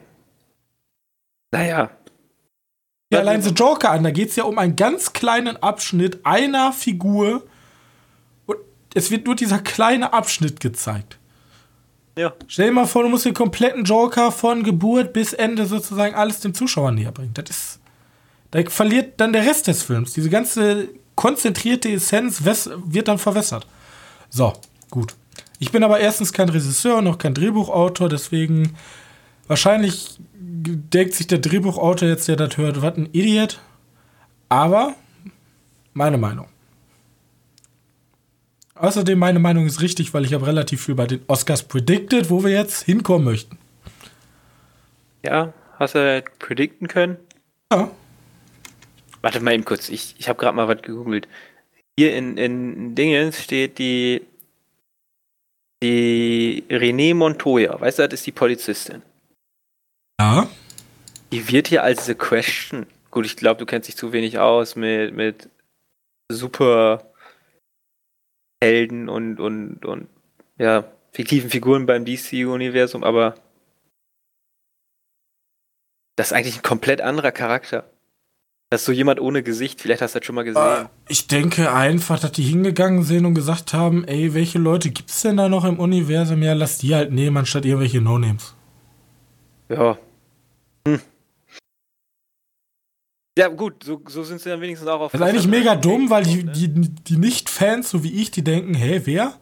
Naja, 1.52 1.90
ja, 3.10 3.18
allein 3.18 3.42
The 3.42 3.50
Joker 3.50 3.90
an, 3.90 4.04
da 4.04 4.10
geht 4.10 4.30
es 4.30 4.36
ja 4.36 4.44
um 4.44 4.58
einen 4.58 4.76
ganz 4.76 5.12
kleinen 5.12 5.56
Abschnitt 5.56 6.20
einer 6.24 6.72
Figur 6.72 7.42
und 8.46 8.58
es 8.94 9.10
wird 9.10 9.26
nur 9.26 9.34
dieser 9.34 9.58
kleine 9.58 10.12
Abschnitt 10.12 10.60
gezeigt. 10.60 11.18
Ja. 12.16 12.32
Stell 12.48 12.66
dir 12.68 12.72
mal 12.72 12.86
vor, 12.86 13.02
du 13.02 13.08
musst 13.08 13.24
den 13.24 13.34
kompletten 13.34 13.84
Joker 13.84 14.30
von 14.30 14.62
Geburt 14.62 15.12
bis 15.12 15.32
Ende 15.32 15.66
sozusagen 15.66 16.14
alles 16.14 16.40
dem 16.40 16.54
Zuschauer 16.54 16.92
näher 16.92 17.12
bringen. 17.12 17.32
Das 17.34 17.48
ist. 17.50 17.80
Da 18.50 18.62
verliert 18.68 19.20
dann 19.20 19.32
der 19.32 19.46
Rest 19.46 19.68
des 19.68 19.84
Films. 19.84 20.12
Diese 20.12 20.28
ganze 20.28 20.88
konzentrierte 21.14 21.88
Essenz 21.88 22.42
wird 22.44 23.08
dann 23.08 23.18
verwässert. 23.18 23.66
So, 24.28 24.52
gut. 24.90 25.14
Ich 25.60 25.70
bin 25.70 25.84
aber 25.84 26.00
erstens 26.00 26.32
kein 26.32 26.48
Regisseur, 26.48 27.00
noch 27.00 27.18
kein 27.18 27.34
Drehbuchautor, 27.34 28.08
deswegen 28.08 28.76
wahrscheinlich 29.46 30.18
denkt 30.50 31.14
sich 31.14 31.26
der 31.26 31.38
Drehbuchautor 31.38 32.08
jetzt, 32.08 32.28
der 32.28 32.36
das 32.36 32.56
hört, 32.56 32.82
was 32.82 32.96
ein 32.96 33.08
Idiot. 33.12 33.60
Aber 34.48 34.94
Meine 35.92 36.18
Meinung. 36.18 36.46
Außerdem, 38.74 39.18
meine 39.18 39.38
Meinung 39.38 39.66
ist 39.66 39.82
richtig, 39.82 40.14
weil 40.14 40.24
ich 40.24 40.32
habe 40.32 40.46
relativ 40.46 40.84
viel 40.84 40.94
bei 40.94 41.06
den 41.06 41.20
Oscars 41.26 41.62
predicted, 41.62 42.30
wo 42.30 42.42
wir 42.42 42.50
jetzt 42.50 42.84
hinkommen 42.84 43.24
möchten. 43.24 43.58
Ja, 45.22 45.52
hast 45.78 45.94
du 45.96 46.24
predikten 46.38 46.88
können? 46.88 47.18
Ja. 47.72 47.90
Warte 49.20 49.40
mal 49.40 49.52
eben 49.52 49.64
kurz, 49.64 49.90
ich, 49.90 50.14
ich 50.18 50.28
habe 50.28 50.38
gerade 50.38 50.56
mal 50.56 50.68
was 50.68 50.80
gegoogelt. 50.80 51.28
Hier 51.98 52.16
in, 52.16 52.38
in 52.38 52.94
Dingens 52.94 53.42
steht 53.42 53.78
die, 53.78 54.22
die 55.82 56.64
René 56.70 57.14
Montoya, 57.14 57.78
weißt 57.78 57.98
du, 57.98 58.08
das 58.08 58.20
ist 58.20 58.26
die 58.26 58.32
Polizistin. 58.32 59.02
Ja. 60.20 60.46
Die 61.32 61.50
wird 61.50 61.68
hier 61.68 61.82
als 61.82 62.04
The 62.04 62.14
Question. 62.14 62.84
Gut, 63.10 63.24
ich 63.24 63.36
glaube, 63.36 63.58
du 63.58 63.64
kennst 63.64 63.88
dich 63.88 63.96
zu 63.96 64.12
wenig 64.12 64.38
aus 64.38 64.76
mit, 64.76 65.14
mit 65.14 65.48
super 66.30 67.10
Helden 68.62 69.08
und, 69.08 69.40
und, 69.40 69.86
und 69.86 70.08
ja, 70.58 70.84
fiktiven 71.12 71.48
Figuren 71.48 71.86
beim 71.86 72.04
DC-Universum, 72.04 73.02
aber 73.02 73.34
das 76.16 76.26
ist 76.26 76.32
eigentlich 76.34 76.56
ein 76.56 76.62
komplett 76.62 77.00
anderer 77.00 77.32
Charakter. 77.32 77.88
Das 78.68 78.82
ist 78.82 78.84
so 78.84 78.92
jemand 78.92 79.20
ohne 79.20 79.42
Gesicht, 79.42 79.80
vielleicht 79.80 80.02
hast 80.02 80.14
du 80.14 80.18
das 80.18 80.26
schon 80.26 80.34
mal 80.34 80.44
gesehen. 80.44 80.84
Äh, 80.84 80.88
ich 81.08 81.28
denke 81.28 81.72
einfach, 81.72 82.20
dass 82.20 82.32
die 82.32 82.42
hingegangen 82.42 83.04
sind 83.04 83.24
und 83.24 83.34
gesagt 83.34 83.72
haben, 83.72 84.04
ey, 84.04 84.34
welche 84.34 84.58
Leute 84.58 84.90
gibt 84.90 85.08
es 85.08 85.22
denn 85.22 85.38
da 85.38 85.48
noch 85.48 85.64
im 85.64 85.80
Universum? 85.80 86.42
Ja, 86.42 86.52
lass 86.52 86.76
die 86.76 86.94
halt 86.94 87.10
nehmen, 87.10 87.38
anstatt 87.38 87.64
irgendwelche 87.64 88.02
No-Names. 88.02 88.54
Ja. 89.70 89.96
Hm. 90.86 91.00
Ja, 93.38 93.48
gut, 93.48 93.84
so, 93.84 94.02
so 94.08 94.22
sind 94.24 94.40
sie 94.40 94.50
dann 94.50 94.60
wenigstens 94.60 94.88
auch 94.88 95.00
auf. 95.00 95.12
Das 95.12 95.20
ist 95.20 95.26
eigentlich 95.26 95.46
mega 95.46 95.76
dumm, 95.76 96.10
weil 96.10 96.24
die, 96.24 96.44
die, 96.44 96.68
die 96.68 97.16
Nicht-Fans, 97.16 97.90
so 97.90 98.02
wie 98.04 98.20
ich, 98.20 98.30
die 98.30 98.42
denken, 98.42 98.74
hä, 98.74 99.00
wer? 99.04 99.34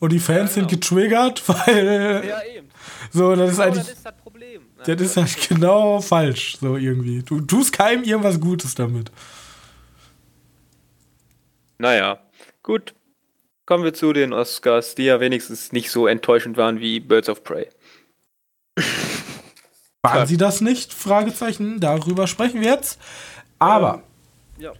Und 0.00 0.12
die 0.12 0.18
Fans 0.18 0.56
ja, 0.56 0.62
genau. 0.62 0.68
sind 0.68 0.80
getriggert, 0.80 1.48
weil. 1.48 2.24
Ja, 2.26 2.42
eben. 2.42 2.68
So, 3.12 3.36
das 3.36 3.52
ist 3.52 3.56
genau, 3.56 3.68
eigentlich. 3.68 3.84
Das 3.84 3.96
ist 3.96 4.06
das 4.06 4.16
Problem. 4.16 4.62
Das 4.84 5.00
ist 5.00 5.16
halt 5.16 5.48
genau 5.48 6.00
falsch, 6.00 6.58
so 6.58 6.76
irgendwie. 6.76 7.22
Du 7.22 7.40
tust 7.40 7.72
keinem 7.72 8.04
irgendwas 8.04 8.40
Gutes 8.40 8.74
damit. 8.74 9.10
Naja, 11.78 12.18
gut. 12.62 12.94
Kommen 13.66 13.84
wir 13.84 13.94
zu 13.94 14.12
den 14.12 14.34
Oscars, 14.34 14.94
die 14.94 15.04
ja 15.04 15.20
wenigstens 15.20 15.72
nicht 15.72 15.90
so 15.90 16.06
enttäuschend 16.06 16.58
waren 16.58 16.80
wie 16.80 17.00
Birds 17.00 17.30
of 17.30 17.44
Prey. 17.44 17.68
Waren 20.04 20.26
sie 20.26 20.36
das 20.36 20.60
nicht? 20.60 20.92
Fragezeichen. 20.92 21.80
Darüber 21.80 22.26
sprechen 22.26 22.60
wir 22.60 22.68
jetzt. 22.68 23.00
Aber 23.58 24.02
ja. 24.58 24.72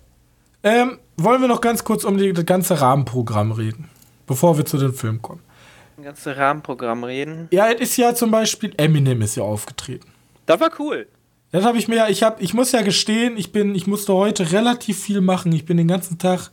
ähm, 0.62 0.98
wollen 1.16 1.40
wir 1.40 1.48
noch 1.48 1.60
ganz 1.60 1.84
kurz 1.84 2.04
um 2.04 2.18
die, 2.18 2.32
das 2.32 2.44
ganze 2.44 2.80
Rahmenprogramm 2.80 3.52
reden, 3.52 3.88
bevor 4.26 4.58
wir 4.58 4.66
zu 4.66 4.76
den 4.76 4.92
Filmen 4.92 5.22
kommen. 5.22 5.40
Das 5.96 6.04
ganze 6.04 6.36
Rahmenprogramm 6.36 7.04
reden? 7.04 7.48
Ja, 7.52 7.70
es 7.70 7.80
ist 7.80 7.96
ja 7.96 8.14
zum 8.14 8.30
Beispiel 8.30 8.74
Eminem 8.76 9.22
ist 9.22 9.36
ja 9.36 9.44
aufgetreten. 9.44 10.08
Das 10.46 10.60
war 10.60 10.70
cool. 10.78 11.06
Das 11.52 11.64
habe 11.64 11.78
ich 11.78 11.86
mir, 11.86 12.08
ich 12.08 12.22
habe, 12.22 12.42
ich 12.42 12.52
muss 12.52 12.72
ja 12.72 12.82
gestehen, 12.82 13.36
ich 13.36 13.52
bin, 13.52 13.74
ich 13.76 13.86
musste 13.86 14.12
heute 14.12 14.50
relativ 14.52 15.00
viel 15.00 15.20
machen. 15.20 15.52
Ich 15.52 15.64
bin 15.64 15.76
den 15.76 15.86
ganzen 15.86 16.18
Tag, 16.18 16.50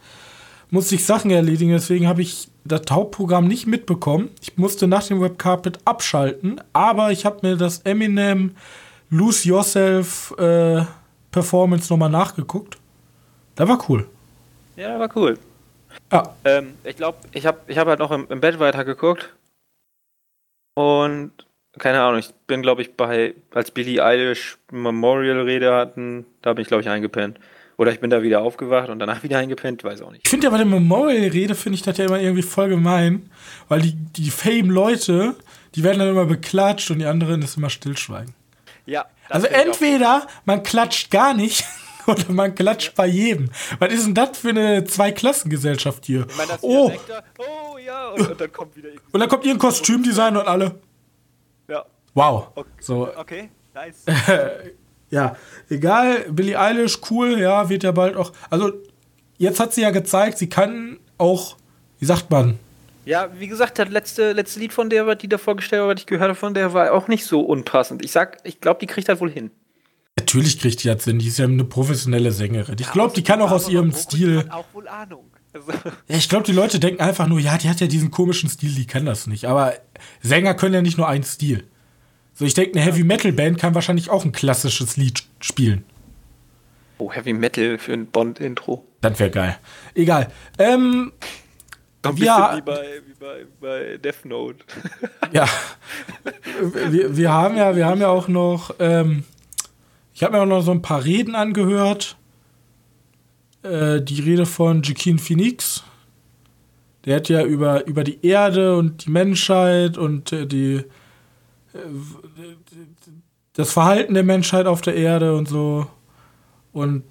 musste 0.72 0.96
ich 0.96 1.06
Sachen 1.06 1.30
erledigen, 1.30 1.72
deswegen 1.72 2.08
habe 2.08 2.22
ich 2.22 2.50
das 2.64 2.82
Hauptprogramm 2.90 3.48
nicht 3.48 3.68
mitbekommen. 3.68 4.30
Ich 4.42 4.58
musste 4.58 4.88
nach 4.88 5.06
dem 5.06 5.22
Webcarpet 5.22 5.80
abschalten, 5.86 6.62
aber 6.74 7.12
ich 7.12 7.26
habe 7.26 7.46
mir 7.48 7.58
das 7.58 7.80
Eminem 7.80 8.56
Lose 9.10 9.48
Yourself 9.48 10.34
äh, 10.40 10.84
Performance 11.32 11.92
nochmal 11.92 12.10
nachgeguckt. 12.10 12.78
Da 13.56 13.68
war 13.68 13.84
cool. 13.90 14.08
Ja, 14.78 14.98
war 14.98 15.10
cool. 15.16 15.38
Ja. 16.12 16.34
Ähm, 16.46 16.76
ich 16.86 16.96
glaube, 16.96 17.18
ich 17.34 17.46
habe 17.46 17.60
ich 17.68 17.78
hab 17.78 17.88
halt 17.88 18.00
noch 18.00 18.12
im, 18.12 18.26
im 18.30 18.40
Bett 18.40 18.60
weitergeguckt. 18.60 19.34
Und 20.76 21.32
keine 21.78 22.02
Ahnung, 22.02 22.20
ich 22.20 22.34
bin, 22.48 22.62
glaube 22.62 22.82
ich, 22.82 22.96
bei, 22.96 23.34
als 23.54 23.72
Billie 23.72 24.04
Eilish 24.04 24.58
Memorial-Rede 24.72 25.74
hatten, 25.74 26.26
da 26.42 26.54
bin 26.54 26.62
ich, 26.62 26.68
glaube 26.68 26.82
ich, 26.82 26.90
eingepennt. 26.90 27.40
Oder 27.82 27.92
ich 27.92 28.00
bin 28.00 28.12
da 28.12 28.22
wieder 28.22 28.44
aufgewacht 28.44 28.90
und 28.90 29.00
danach 29.00 29.24
wieder 29.24 29.40
eingepennt, 29.40 29.84
weiß 29.84 30.04
auch 30.04 30.12
nicht. 30.12 30.22
Ich 30.24 30.30
finde 30.30 30.46
ja 30.46 30.52
bei 30.52 30.58
der 30.58 30.68
Memorial-Rede, 30.68 31.56
finde 31.56 31.78
ich 31.78 31.82
das 31.82 31.98
ja 31.98 32.06
immer 32.06 32.20
irgendwie 32.20 32.44
voll 32.44 32.70
gemein, 32.70 33.32
weil 33.70 33.82
die, 33.82 33.94
die 33.96 34.30
Fame-Leute, 34.30 35.36
die 35.74 35.84
werden 35.84 35.98
dann 35.98 36.10
immer 36.10 36.26
beklatscht 36.26 36.92
und 36.92 37.00
die 37.00 37.08
anderen 37.08 37.42
ist 37.42 37.58
immer 37.58 37.72
stillschweigen. 37.72 38.36
Ja. 38.86 39.08
Also 39.30 39.48
entweder 39.48 40.28
man 40.46 40.62
klatscht 40.62 41.10
gar 41.10 41.34
nicht 41.34 41.66
oder 42.06 42.32
man 42.32 42.54
klatscht 42.54 42.94
bei 42.94 43.08
jedem. 43.08 43.50
Was 43.80 43.92
ist 43.92 44.06
denn 44.06 44.14
das 44.14 44.38
für 44.38 44.50
eine 44.50 44.84
Zweiklassengesellschaft 44.84 46.06
hier? 46.06 46.28
Ich 46.30 46.38
mein, 46.38 46.50
oh. 46.62 46.90
Sektor, 46.90 47.24
oh 47.40 47.80
ja, 47.80 48.10
und, 48.10 48.30
und, 48.30 48.42
dann 48.42 48.52
kommt 48.52 48.76
wieder 48.76 48.90
Und 49.12 49.20
dann 49.20 49.28
kommt 49.28 49.44
ihr 49.44 49.54
ein 49.54 49.58
Kostümdesign 49.58 50.38
und 50.38 50.48
alle. 50.48 50.80
Ja. 51.68 51.84
Wow. 52.14 52.50
Okay, 52.54 52.70
so. 52.80 53.10
okay 53.18 53.50
nice. 53.74 54.06
ja, 55.12 55.36
egal, 55.70 56.26
Billie 56.30 56.60
Eilish, 56.60 57.00
cool, 57.10 57.40
ja, 57.40 57.70
wird 57.70 57.84
ja 57.84 57.92
bald 57.92 58.16
auch. 58.16 58.32
Also, 58.50 58.72
jetzt 59.38 59.60
hat 59.60 59.74
sie 59.74 59.82
ja 59.82 59.92
gezeigt, 59.92 60.38
sie 60.38 60.50
kann 60.50 60.98
auch, 61.18 61.58
wie 62.00 62.06
sagt 62.06 62.32
man, 62.32 62.58
ja, 63.04 63.30
wie 63.38 63.48
gesagt, 63.48 63.80
das 63.80 63.90
letzte, 63.90 64.32
letzte 64.34 64.60
Lied 64.60 64.74
von 64.74 64.90
der, 64.90 65.16
die 65.16 65.28
da 65.28 65.38
vorgestellt 65.38 65.82
hat, 65.82 65.90
was 65.90 66.02
ich 66.02 66.06
gehört 66.06 66.30
habe 66.30 66.36
von 66.36 66.54
der, 66.54 66.74
war 66.74 66.94
auch 66.94 67.08
nicht 67.08 67.26
so 67.26 67.42
unpassend. 67.42 68.06
Ich 68.06 68.12
sag, 68.12 68.38
ich 68.44 68.62
glaube, 68.62 68.80
die 68.80 68.86
kriegt 68.86 69.10
das 69.10 69.20
wohl 69.20 69.32
hin. 69.32 69.50
Natürlich 70.20 70.60
kriegt 70.60 70.84
die 70.84 70.88
das 70.88 71.04
hin. 71.04 71.18
Die 71.18 71.28
ist 71.28 71.40
ja 71.40 71.46
eine 71.46 71.64
professionelle 71.64 72.32
Sängerin. 72.32 72.76
Ich 72.80 72.92
glaube, 72.92 73.14
die 73.16 73.24
kann 73.24 73.42
auch 73.42 73.52
aus 73.52 73.70
ihrem 73.70 73.92
Stil. 73.92 74.40
Hat 74.40 74.52
auch 74.52 74.66
wohl 74.74 74.88
Ahnung. 74.88 75.26
Also 75.54 75.72
ja, 76.08 76.16
ich 76.16 76.30
glaube, 76.30 76.46
die 76.46 76.52
Leute 76.52 76.80
denken 76.80 77.02
einfach 77.02 77.28
nur, 77.28 77.40
ja, 77.40 77.58
die 77.58 77.70
hat 77.70 77.80
ja 77.80 77.88
diesen 77.88 78.12
komischen 78.12 78.50
Stil, 78.50 78.74
die 78.76 78.86
kann 78.86 79.06
das 79.06 79.26
nicht. 79.26 79.46
Aber 79.46 79.74
Sänger 80.22 80.54
können 80.54 80.76
ja 80.76 80.82
nicht 80.82 80.98
nur 80.98 81.08
einen 81.08 81.24
Stil. 81.24 81.64
So, 82.34 82.46
ich 82.46 82.54
denke, 82.54 82.80
eine 82.80 82.86
Heavy 82.86 83.04
Metal 83.04 83.32
Band 83.32 83.60
kann 83.60 83.76
wahrscheinlich 83.76 84.10
auch 84.10 84.26
ein 84.26 84.32
klassisches 84.32 84.98
Lied 84.98 85.24
spielen. 85.40 85.84
Oh, 86.98 87.12
Heavy 87.12 87.34
Metal 87.34 87.78
für 87.78 87.94
ein 87.94 88.08
Bond-Intro. 88.08 88.86
Das 89.02 89.20
wäre 89.20 89.32
geil. 89.32 89.58
Egal. 89.96 90.32
Ähm, 90.60 91.12
ein 92.04 92.16
bisschen 92.16 92.26
ja, 92.26 92.58
wie, 92.58 92.62
bei, 92.62 93.02
wie 93.06 93.14
bei, 93.20 93.46
bei 93.60 93.98
Death 93.98 94.26
Note. 94.26 94.64
ja. 95.32 95.48
Wir, 96.90 97.16
wir, 97.16 97.32
haben 97.32 97.58
ja, 97.58 97.76
wir 97.76 97.86
haben 97.86 98.02
ja 98.02 98.08
auch 98.10 98.28
noch, 98.28 98.76
ähm, 98.80 99.24
ich 100.14 100.24
habe 100.24 100.34
mir 100.34 100.44
auch 100.44 100.48
noch 100.48 100.62
so 100.62 100.72
ein 100.72 100.82
paar 100.82 101.04
Reden 101.04 101.36
angehört. 101.36 102.18
Äh, 103.64 104.02
die 104.02 104.22
Rede 104.22 104.46
von 104.46 104.82
Joaquin 104.82 105.20
Phoenix. 105.20 105.84
Der 107.06 107.18
hat 107.18 107.30
ja 107.30 107.44
über, 107.44 107.86
über 107.88 108.04
die 108.04 108.26
Erde 108.26 108.78
und 108.78 109.06
die 109.06 109.10
Menschheit 109.10 109.98
und 109.98 110.32
äh, 110.32 110.46
die, 110.46 110.84
das 113.54 113.72
Verhalten 113.72 114.14
der 114.14 114.24
Menschheit 114.24 114.66
auf 114.66 114.82
der 114.82 114.96
Erde 114.96 115.36
und 115.36 115.48
so. 115.48 115.88
Und 116.72 117.04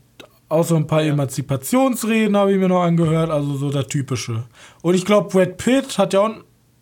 auch 0.48 0.64
so 0.64 0.76
ein 0.76 0.86
paar 0.86 1.02
ja. 1.02 1.12
Emanzipationsreden 1.12 2.36
habe 2.36 2.52
ich 2.52 2.58
mir 2.58 2.68
noch 2.68 2.82
angehört, 2.82 3.30
also 3.30 3.56
so 3.56 3.70
der 3.70 3.86
typische. 3.86 4.44
Und 4.82 4.94
ich 4.94 5.04
glaube, 5.04 5.28
Brad 5.30 5.56
Pitt 5.56 5.96
hat 5.96 6.12
ja 6.12 6.20
auch, 6.20 6.30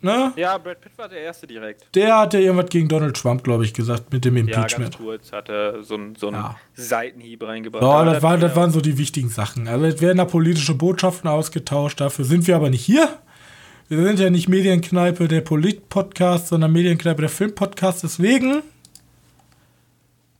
ne? 0.01 0.33
Ja, 0.35 0.57
Brad 0.57 0.81
Pitt 0.81 0.97
war 0.97 1.07
der 1.07 1.19
Erste 1.19 1.45
direkt. 1.45 1.93
Der 1.93 2.17
hat 2.17 2.33
ja 2.33 2.39
irgendwas 2.39 2.69
gegen 2.69 2.87
Donald 2.87 3.15
Trump, 3.15 3.43
glaube 3.43 3.65
ich, 3.65 3.73
gesagt, 3.73 4.11
mit 4.11 4.25
dem 4.25 4.37
Impeachment. 4.37 4.95
Ja, 4.95 4.97
ganz 4.97 4.97
kurz 4.97 5.31
hat 5.31 5.49
er 5.49 5.83
so, 5.83 5.99
so 6.17 6.27
einen 6.27 6.37
ja. 6.37 6.55
Seitenhieb 6.73 7.43
reingebracht. 7.43 7.83
Ja, 7.83 8.05
das, 8.05 8.23
war, 8.23 8.37
das 8.37 8.55
waren 8.55 8.71
so 8.71 8.81
die 8.81 8.97
wichtigen 8.97 9.29
Sachen. 9.29 9.67
Also 9.67 9.85
es 9.85 10.01
werden 10.01 10.17
da 10.17 10.25
politische 10.25 10.73
Botschaften 10.73 11.29
ausgetauscht, 11.29 12.01
dafür 12.01 12.25
sind 12.25 12.47
wir 12.47 12.55
aber 12.55 12.71
nicht 12.71 12.83
hier. 12.83 13.19
Wir 13.89 14.03
sind 14.03 14.19
ja 14.19 14.29
nicht 14.29 14.47
Medienkneipe 14.47 15.27
der 15.27 15.41
Polit-Podcast, 15.41 16.49
sondern 16.49 16.71
Medienkneipe 16.71 17.21
der 17.21 17.29
Film-Podcast. 17.29 18.03
Deswegen 18.03 18.61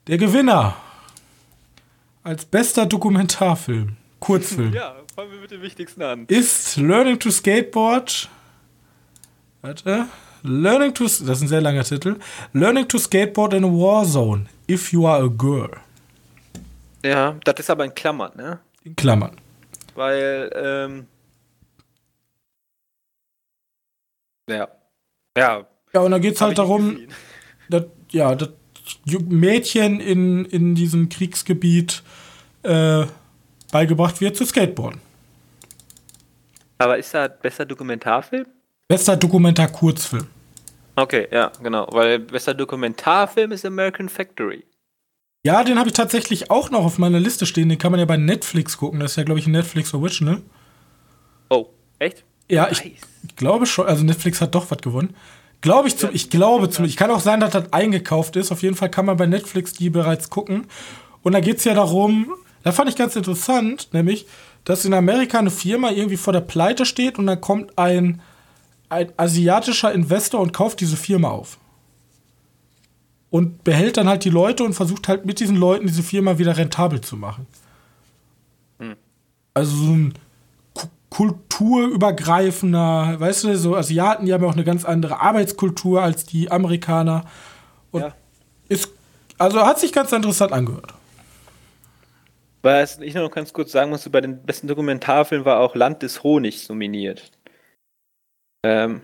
der 0.06 0.20
Gewinner 0.20 0.76
als 2.22 2.46
bester 2.46 2.86
Dokumentarfilm, 2.86 3.98
Kurzfilm. 4.20 4.72
ja, 4.76 4.96
fangen 5.16 5.32
wir 5.32 5.40
mit 5.40 5.50
dem 5.50 5.64
Wichtigsten 5.64 6.04
an. 6.04 6.26
Ist 6.28 6.78
Learning 6.78 7.18
to 7.18 7.32
Skateboard. 7.32 8.30
Warte. 9.64 10.06
Learning 10.44 10.94
to. 10.94 11.06
Das 11.06 11.20
ist 11.20 11.42
ein 11.42 11.48
sehr 11.48 11.62
langer 11.62 11.84
Titel. 11.84 12.18
Learning 12.54 12.88
to 12.88 13.00
Skateboard 13.00 13.56
in 13.56 13.64
a 13.64 13.68
War 13.68 14.06
Zone. 14.06 14.46
If 14.70 14.94
you 14.94 15.08
are 15.08 15.24
a 15.24 15.28
girl. 15.28 15.72
Ja, 17.04 17.36
das 17.46 17.62
ist 17.62 17.72
aber 17.72 17.84
in 17.84 17.96
Klammern, 17.96 18.32
ne? 18.36 18.60
In 18.84 18.96
Klammern. 18.96 19.38
Weil, 19.96 20.52
ähm. 20.56 21.08
Ja. 24.50 24.68
Ja. 25.38 25.66
Ja, 25.94 26.02
und 26.02 26.12
da 26.12 26.20
geht 26.20 26.36
es 26.36 26.42
halt 26.42 26.58
darum, 26.58 27.00
dass, 27.70 27.86
ja, 28.12 28.36
das 28.36 28.50
Mädchen 29.06 30.00
in, 30.00 30.46
in 30.46 30.76
diesem 30.76 31.10
Kriegsgebiet 31.10 32.04
äh, 32.64 33.06
beigebracht 33.72 34.22
wird 34.22 34.36
zu 34.36 34.46
Skateboarden. 34.46 35.02
Aber 36.78 36.98
ist 36.98 37.14
da 37.14 37.28
besser 37.28 37.66
Dokumentarfilm? 37.66 38.48
Bester 38.88 39.18
Dokumentar-Kurzfilm. 39.18 40.28
Okay, 40.96 41.28
ja, 41.32 41.52
genau. 41.62 41.88
Weil 41.92 42.20
bester 42.20 42.54
Dokumentarfilm 42.54 43.52
ist 43.52 43.66
American 43.66 44.10
Factory. 44.10 44.66
Ja, 45.46 45.64
den 45.64 45.78
habe 45.78 45.90
ich 45.90 45.94
tatsächlich 45.94 46.52
auch 46.52 46.70
noch 46.70 46.84
auf 46.84 46.98
meiner 46.98 47.20
Liste 47.20 47.46
stehen. 47.46 47.70
Den 47.70 47.78
kann 47.78 47.92
man 47.92 48.00
ja 48.00 48.06
bei 48.06 48.18
Netflix 48.18 48.78
gucken. 48.78 49.00
Das 49.00 49.12
ist 49.12 49.18
ja, 49.18 49.24
glaube 49.24 49.40
ich, 49.40 49.48
ein 49.48 49.52
Netflix 49.52 49.94
Original. 49.94 50.42
Oh, 51.50 51.68
echt? 52.00 52.26
Ja, 52.50 52.64
nice. 52.64 52.80
ich, 52.80 52.86
ich, 53.24 53.36
glaube 53.36 53.66
schon. 53.66 53.86
Also 53.86 54.04
Netflix 54.04 54.42
hat 54.42 54.56
doch 54.56 54.70
was 54.70 54.80
gewonnen. 54.80 55.16
Glaube 55.62 55.88
ich 55.88 55.98
zum, 55.98 56.10
ich 56.14 56.30
glaube 56.30 56.70
zum, 56.70 56.86
ich 56.86 56.98
kann 56.98 57.12
auch 57.12 57.20
sein, 57.20 57.40
dass 57.40 57.52
das 57.52 57.72
eingekauft 57.74 58.36
ist. 58.36 58.52
Auf 58.52 58.62
jeden 58.64 58.76
Fall 58.76 58.90
kann 58.90 59.06
man 59.06 59.18
bei 59.18 59.28
Netflix 59.28 59.74
die 59.74 59.90
bereits 59.90 60.30
gucken. 60.30 60.66
Und 61.22 61.34
da 61.34 61.40
geht 61.42 61.58
es 61.58 61.64
ja 61.66 61.74
darum, 61.74 62.34
da 62.64 62.72
fand 62.72 62.90
ich 62.90 62.96
ganz 62.96 63.16
interessant, 63.16 63.90
nämlich, 63.94 64.26
dass 64.64 64.86
in 64.86 64.94
Amerika 64.94 65.40
eine 65.40 65.52
Firma 65.52 65.92
irgendwie 65.92 66.18
vor 66.18 66.34
der 66.34 66.42
Pleite 66.42 66.86
steht 66.86 67.18
und 67.18 67.28
dann 67.28 67.42
kommt 67.42 67.78
ein, 67.78 68.22
ein 68.90 69.12
asiatischer 69.18 69.92
Investor 69.92 70.40
und 70.40 70.54
kauft 70.54 70.80
diese 70.80 70.98
Firma 70.98 71.30
auf. 71.30 71.58
Und 73.30 73.64
behält 73.64 73.98
dann 73.98 74.10
halt 74.10 74.26
die 74.26 74.30
Leute 74.30 74.64
und 74.64 74.74
versucht 74.74 75.08
halt 75.08 75.26
mit 75.26 75.40
diesen 75.40 75.56
Leuten 75.56 75.88
diese 75.88 76.04
Firma 76.04 76.38
wieder 76.38 76.58
rentabel 76.58 77.02
zu 77.02 77.16
machen. 77.16 77.46
Hm. 78.80 78.96
Also 79.54 79.76
so 79.76 79.92
ein 79.92 80.14
kulturübergreifender, 81.10 83.20
weißt 83.20 83.46
du, 83.46 83.58
so 83.58 83.76
Asiaten, 83.76 84.26
die 84.26 84.34
haben 84.34 84.44
ja 84.44 84.50
auch 84.50 84.54
eine 84.54 84.64
ganz 84.64 84.86
andere 84.86 85.20
Arbeitskultur 85.20 86.02
als 86.02 86.26
die 86.26 86.52
Amerikaner. 86.52 87.26
Und 87.92 88.02
ja. 88.02 88.16
ist, 88.68 88.90
also 89.38 89.66
hat 89.66 89.80
sich 89.80 89.92
ganz 89.92 90.12
interessant 90.12 90.52
angehört. 90.52 90.94
Was 92.62 93.00
ich 93.00 93.14
noch 93.14 93.32
ganz 93.32 93.54
kurz 93.54 93.72
sagen 93.72 93.90
muss, 93.90 94.08
bei 94.10 94.22
den 94.22 94.44
besten 94.44 94.68
Dokumentarfilmen 94.68 95.46
war 95.46 95.60
auch 95.60 95.76
Land 95.76 96.04
des 96.04 96.24
Honigs 96.24 96.70
nominiert. 96.70 97.32
Ähm, 98.64 99.02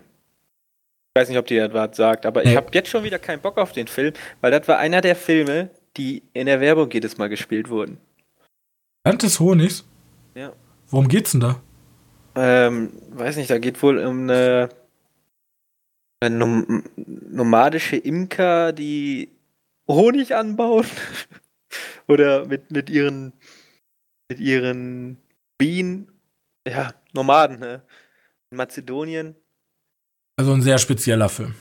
ich 1.16 1.22
weiß 1.22 1.30
nicht, 1.30 1.38
ob 1.38 1.48
dir 1.48 1.70
das 1.70 1.74
was 1.74 1.96
sagt, 1.96 2.26
aber 2.26 2.44
nee. 2.44 2.52
ich 2.52 2.58
habe 2.58 2.68
jetzt 2.74 2.90
schon 2.90 3.04
wieder 3.04 3.18
keinen 3.18 3.42
Bock 3.42 3.58
auf 3.58 3.72
den 3.72 3.88
Film, 3.88 4.14
weil 4.42 4.52
das 4.52 4.68
war 4.68 4.78
einer 4.78 5.00
der 5.00 5.16
Filme, 5.16 5.70
die 5.96 6.24
in 6.34 6.48
der 6.48 6.60
Werbung 6.60 6.92
jedes 6.92 7.18
Mal 7.18 7.30
gespielt 7.30 7.70
wurden. 7.70 7.98
Land 9.06 9.24
des 9.24 9.40
Honigs? 9.40 9.86
Ja. 10.36 10.52
Worum 10.90 11.08
geht's 11.08 11.32
denn 11.32 11.40
da? 11.40 11.62
Ähm, 12.36 12.92
weiß 13.12 13.38
nicht, 13.38 13.50
da 13.50 13.58
geht 13.58 13.82
wohl 13.82 13.98
um 14.00 14.24
eine, 14.24 14.70
eine 16.20 16.36
nom 16.36 16.84
nomadische 16.96 17.96
Imker, 17.96 18.74
die 18.74 19.30
Honig 19.88 20.36
anbauen. 20.36 20.86
Oder 22.08 22.46
mit, 22.46 22.72
mit 22.72 22.90
ihren 22.90 23.34
mit 24.30 24.40
ihren 24.40 25.18
Bienen, 25.58 26.12
ja, 26.68 26.94
Nomaden, 27.14 27.60
ne? 27.60 27.82
In 28.52 28.58
Mazedonien. 28.58 29.36
Also 30.38 30.54
ein 30.54 30.62
sehr 30.62 30.78
spezieller 30.78 31.30
Film. 31.30 31.56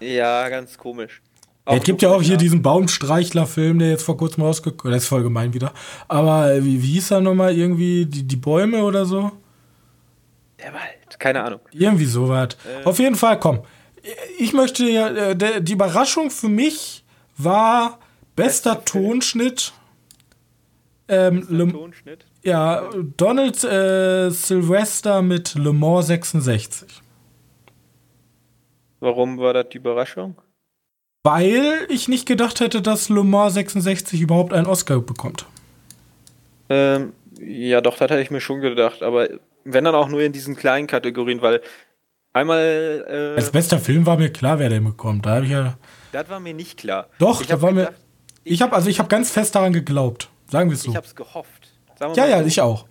Ja, 0.00 0.48
ganz 0.48 0.76
komisch. 0.78 1.22
Ja, 1.66 1.76
es 1.76 1.84
gibt 1.84 2.02
ja 2.02 2.10
auch 2.10 2.22
hier 2.22 2.36
diesen 2.36 2.62
Baumstreichler-Film, 2.62 3.78
der 3.78 3.90
jetzt 3.90 4.02
vor 4.02 4.16
kurzem 4.16 4.42
rausgekommen 4.42 4.92
ist. 4.92 5.02
Der 5.02 5.04
ist 5.04 5.08
voll 5.08 5.22
gemein 5.22 5.54
wieder. 5.54 5.72
Aber 6.08 6.62
wie, 6.64 6.82
wie 6.82 6.92
hieß 6.94 7.12
er 7.12 7.20
nochmal 7.20 7.56
irgendwie? 7.56 8.04
Die, 8.06 8.24
die 8.24 8.36
Bäume 8.36 8.82
oder 8.82 9.06
so? 9.06 9.32
Der 10.62 10.72
Wald, 10.72 11.18
keine 11.18 11.42
Ahnung. 11.42 11.60
Irgendwie 11.72 12.04
sowas. 12.04 12.56
Äh. 12.64 12.84
Auf 12.84 12.98
jeden 12.98 13.16
Fall, 13.16 13.38
komm. 13.38 13.62
Ich 14.38 14.52
möchte 14.52 14.84
ja, 14.84 15.08
äh, 15.08 15.62
die 15.62 15.72
Überraschung 15.72 16.30
für 16.30 16.48
mich 16.48 17.04
war 17.36 17.98
bester 18.36 18.74
Beste 18.76 18.84
Tonschnitt. 18.84 19.72
Ähm, 21.08 21.46
Le 21.48 21.68
Tonschnitt? 21.68 22.26
Ja, 22.42 22.90
Donald 23.16 23.62
äh, 23.64 24.30
Sylvester 24.30 25.22
mit 25.22 25.54
Le 25.54 25.72
Mans 25.72 26.06
66. 26.06 26.88
Warum 29.00 29.38
war 29.38 29.52
das 29.52 29.68
die 29.70 29.78
Überraschung? 29.78 30.40
Weil 31.24 31.86
ich 31.88 32.08
nicht 32.08 32.26
gedacht 32.26 32.60
hätte, 32.60 32.82
dass 32.82 33.08
Le 33.08 33.22
Mans 33.22 33.54
66 33.54 34.20
überhaupt 34.20 34.52
einen 34.52 34.66
Oscar 34.66 35.00
bekommt. 35.00 35.46
Ähm, 36.68 37.12
ja, 37.38 37.80
doch, 37.80 37.96
das 37.96 38.10
hätte 38.10 38.22
ich 38.22 38.30
mir 38.30 38.40
schon 38.40 38.60
gedacht, 38.60 39.02
aber 39.02 39.28
wenn 39.64 39.84
dann 39.84 39.94
auch 39.94 40.08
nur 40.08 40.22
in 40.22 40.32
diesen 40.32 40.56
kleinen 40.56 40.86
Kategorien, 40.86 41.42
weil 41.42 41.60
einmal. 42.32 43.04
Äh, 43.08 43.36
Als 43.36 43.50
bester 43.50 43.78
Film 43.78 44.06
war 44.06 44.16
mir 44.16 44.30
klar, 44.30 44.58
wer 44.58 44.68
den 44.68 44.84
bekommt. 44.84 45.26
Da 45.26 45.36
habe 45.36 45.44
ich 45.44 45.52
ja. 45.52 45.76
Das 46.12 46.28
war 46.28 46.40
mir 46.40 46.54
nicht 46.54 46.78
klar. 46.78 47.08
Doch, 47.18 47.40
ich 47.40 47.46
da 47.46 47.60
war 47.62 47.72
gedacht, 47.72 47.92
mir. 47.92 47.96
Ich 48.44 48.62
habe 48.62 48.74
also 48.74 48.88
ich 48.88 48.98
habe 48.98 49.08
ganz 49.08 49.30
fest 49.30 49.54
daran 49.54 49.72
geglaubt. 49.72 50.28
Sagen 50.50 50.70
wir 50.70 50.74
es 50.74 50.82
so. 50.82 50.90
Ich 50.90 50.96
habe 50.96 51.06
es 51.06 51.14
gehofft. 51.14 51.72
ja, 52.14 52.26
ja, 52.26 52.40
so. 52.40 52.46
ich 52.46 52.60
auch. 52.60 52.86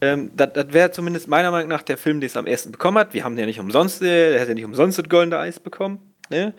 Ähm, 0.00 0.32
das, 0.34 0.52
das 0.52 0.72
wäre 0.72 0.90
zumindest 0.90 1.28
meiner 1.28 1.52
Meinung 1.52 1.68
nach 1.68 1.82
der 1.82 1.96
Film, 1.96 2.20
den 2.20 2.26
es 2.26 2.36
am 2.36 2.46
ersten 2.46 2.72
bekommen 2.72 2.98
hat. 2.98 3.14
Wir 3.14 3.24
haben 3.24 3.36
den 3.36 3.42
ja 3.42 3.46
nicht 3.46 3.60
umsonst, 3.60 4.02
äh, 4.02 4.32
der 4.32 4.40
hat 4.40 4.48
ja 4.48 4.54
nicht 4.54 4.64
umsonst 4.64 4.98
das 4.98 5.08
goldene 5.08 5.38
Eis 5.38 5.60
bekommen. 5.60 6.14
Ne? 6.28 6.54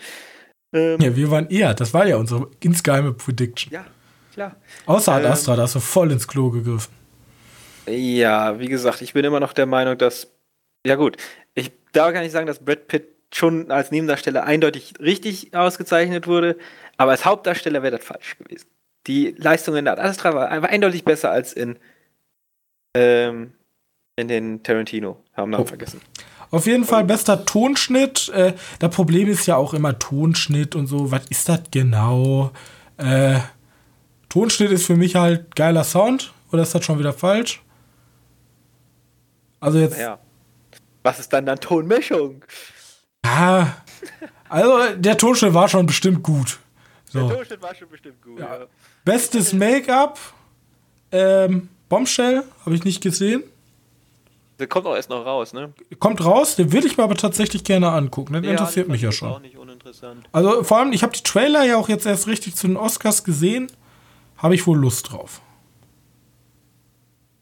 Ähm, 0.71 0.99
ja, 1.01 1.15
wir 1.15 1.29
waren 1.29 1.49
eher. 1.49 1.73
Das 1.73 1.93
war 1.93 2.08
ja 2.08 2.15
unsere 2.15 2.49
insgeheime 2.62 3.13
Prediction. 3.13 3.73
Ja, 3.73 3.86
klar. 4.34 4.56
Außer 4.86 5.12
Ad 5.12 5.25
ähm, 5.25 5.32
Astra, 5.34 5.58
da 5.58 5.63
hast 5.63 5.75
du 5.75 5.82
voll 5.82 6.12
ins 6.12 6.27
Klo 6.27 6.51
gegriffen. 6.51 6.93
Ja, 7.87 8.59
wie 8.59 8.67
gesagt, 8.67 9.01
ich 9.01 9.13
bin 9.13 9.25
immer 9.25 9.39
noch 9.39 9.53
der 9.53 9.65
Meinung, 9.65 9.97
dass. 9.97 10.31
Ja, 10.85 10.95
gut. 10.95 11.17
Ich 11.53 11.71
darf 11.91 12.13
gar 12.13 12.21
nicht 12.21 12.31
sagen, 12.31 12.47
dass 12.47 12.59
Brad 12.59 12.87
Pitt 12.87 13.07
schon 13.33 13.71
als 13.71 13.91
Nebendarsteller 13.91 14.43
eindeutig 14.43 14.93
richtig 14.99 15.55
ausgezeichnet 15.55 16.27
wurde, 16.27 16.57
aber 16.97 17.11
als 17.11 17.25
Hauptdarsteller 17.25 17.81
wäre 17.81 17.97
das 17.97 18.05
falsch 18.05 18.37
gewesen. 18.37 18.67
Die 19.07 19.35
Leistung 19.37 19.75
in 19.75 19.85
der 19.85 20.01
Astra 20.03 20.33
war, 20.33 20.61
war 20.61 20.69
eindeutig 20.69 21.03
besser 21.03 21.31
als 21.31 21.53
in, 21.53 21.77
ähm, 22.95 23.53
in 24.15 24.27
den 24.27 24.63
Tarantino. 24.63 25.17
Haben 25.33 25.51
Namen 25.51 25.63
oh. 25.63 25.67
vergessen. 25.67 25.99
Auf 26.51 26.67
jeden 26.67 26.85
Fall 26.85 27.03
bester 27.03 27.45
Tonschnitt. 27.45 28.29
Äh, 28.29 28.53
das 28.77 28.95
Problem 28.95 29.27
ist 29.27 29.47
ja 29.47 29.55
auch 29.55 29.73
immer 29.73 29.97
Tonschnitt 29.97 30.75
und 30.75 30.85
so. 30.85 31.11
Was 31.11 31.25
ist 31.29 31.49
das 31.49 31.61
genau? 31.71 32.51
Äh, 32.97 33.39
Tonschnitt 34.29 34.71
ist 34.71 34.85
für 34.85 34.95
mich 34.95 35.15
halt 35.15 35.55
geiler 35.55 35.83
Sound. 35.83 36.31
Oder 36.51 36.61
ist 36.61 36.75
das 36.75 36.85
schon 36.85 36.99
wieder 36.99 37.11
falsch? 37.11 37.62
Also 39.63 39.80
jetzt. 39.80 39.97
Ja. 39.97 40.19
Was 41.04 41.19
ist 41.19 41.32
dann 41.32 41.45
dann 41.45 41.60
Tonmischung? 41.60 42.43
Ja. 43.26 43.78
Also 44.49 44.95
der 44.95 45.17
Tonschnitt 45.17 45.54
war 45.54 45.67
schon 45.67 45.86
bestimmt 45.86 46.21
gut. 46.23 46.60
So. 47.06 47.28
Der 47.28 47.38
Tonschnitt 47.38 47.62
war 47.62 47.76
schon 47.76 47.89
bestimmt 47.89 48.21
gut. 48.21 48.39
Ja. 48.39 48.60
Ja. 48.60 48.65
Bestes 49.06 49.54
Make-up. 49.54 50.19
Ähm, 51.12 51.69
Bombshell 51.89 52.43
habe 52.65 52.76
ich 52.76 52.84
nicht 52.84 53.02
gesehen. 53.02 53.43
Der 54.60 54.67
kommt 54.67 54.86
auch 54.86 54.95
erst 54.95 55.10
noch 55.10 55.26
raus, 55.26 55.54
ne? 55.54 55.73
Kommt 55.99 56.23
raus, 56.23 56.56
den 56.56 56.71
würde 56.71 56.88
ich 56.88 56.97
mir 56.97 57.04
aber 57.04 57.15
tatsächlich 57.15 57.63
gerne 57.63 57.91
angucken. 57.91 58.34
Das 58.34 58.43
ja, 58.43 58.52
interessiert 58.52 58.88
mich 58.88 59.02
ja 59.02 59.12
schon. 59.12 59.30
Auch 59.30 59.39
nicht 59.39 59.58
uninteressant. 59.58 60.28
Also 60.32 60.63
vor 60.63 60.80
allem, 60.80 60.93
ich 60.93 61.04
habe 61.04 61.13
die 61.13 61.23
Trailer 61.23 61.63
ja 61.63 61.78
auch 61.78 61.89
jetzt 61.89 62.06
erst 62.06 62.28
richtig 62.28 62.56
zu 62.56 62.67
den 62.67 62.78
Oscars 62.78 63.23
gesehen. 63.23 63.71
Habe 64.38 64.56
ich 64.56 64.67
wohl 64.67 64.78
Lust 64.78 65.12
drauf. 65.12 65.41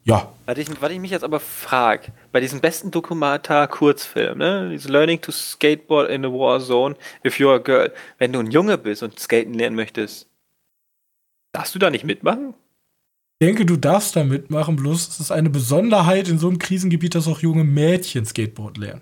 Ja. 0.03 0.33
Was 0.45 0.57
ich, 0.57 0.67
was 0.81 0.91
ich 0.91 0.99
mich 0.99 1.11
jetzt 1.11 1.23
aber 1.23 1.39
frage, 1.39 2.11
bei 2.31 2.39
diesem 2.39 2.59
besten 2.59 2.91
Dokumentar-Kurzfilm, 2.91 4.37
ne, 4.37 4.69
dieses 4.71 4.89
Learning 4.89 5.21
to 5.21 5.31
Skateboard 5.31 6.09
in 6.09 6.25
a 6.25 6.29
War 6.29 6.59
Zone 6.59 6.95
if 7.25 7.37
you're 7.37 7.55
a 7.55 7.59
girl, 7.59 7.91
wenn 8.17 8.33
du 8.33 8.39
ein 8.39 8.49
Junge 8.49 8.77
bist 8.77 9.03
und 9.03 9.19
skaten 9.19 9.53
lernen 9.53 9.75
möchtest, 9.75 10.27
darfst 11.51 11.75
du 11.75 11.79
da 11.79 11.89
nicht 11.89 12.03
mitmachen? 12.03 12.55
Ich 13.39 13.47
denke, 13.47 13.65
du 13.65 13.75
darfst 13.75 14.15
da 14.15 14.23
mitmachen, 14.23 14.75
bloß 14.75 15.07
es 15.07 15.19
ist 15.19 15.31
eine 15.31 15.49
Besonderheit 15.49 16.29
in 16.29 16.37
so 16.39 16.47
einem 16.47 16.59
Krisengebiet, 16.59 17.15
dass 17.15 17.27
auch 17.27 17.39
junge 17.39 17.63
Mädchen 17.63 18.25
Skateboard 18.25 18.77
lernen. 18.77 19.01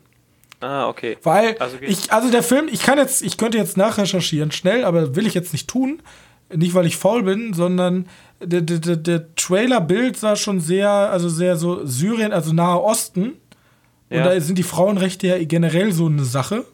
Ah, 0.61 0.87
okay. 0.87 1.17
Weil 1.23 1.57
also, 1.59 1.77
ich, 1.81 2.11
also 2.11 2.29
der 2.29 2.43
Film, 2.43 2.67
ich 2.69 2.81
kann 2.81 2.97
jetzt, 2.97 3.21
ich 3.21 3.37
könnte 3.37 3.57
jetzt 3.57 3.77
nachrecherchieren 3.77 4.51
schnell, 4.51 4.83
aber 4.83 5.15
will 5.15 5.27
ich 5.27 5.33
jetzt 5.33 5.53
nicht 5.53 5.69
tun. 5.69 6.01
Nicht, 6.53 6.73
weil 6.73 6.87
ich 6.87 6.97
faul 6.97 7.23
bin, 7.23 7.53
sondern 7.53 8.07
der, 8.41 8.61
der, 8.61 8.95
der 8.95 9.35
Trailer-Bild 9.35 10.17
sah 10.17 10.35
schon 10.35 10.59
sehr, 10.59 10.89
also 10.89 11.29
sehr 11.29 11.55
so 11.55 11.85
Syrien, 11.85 12.31
also 12.31 12.53
Nahe 12.53 12.81
Osten. 12.81 13.37
Und 14.09 14.17
ja. 14.17 14.23
da 14.23 14.39
sind 14.41 14.57
die 14.57 14.63
Frauenrechte 14.63 15.27
ja 15.27 15.43
generell 15.43 15.91
so 15.91 16.07
eine 16.07 16.23
Sache. 16.23 16.65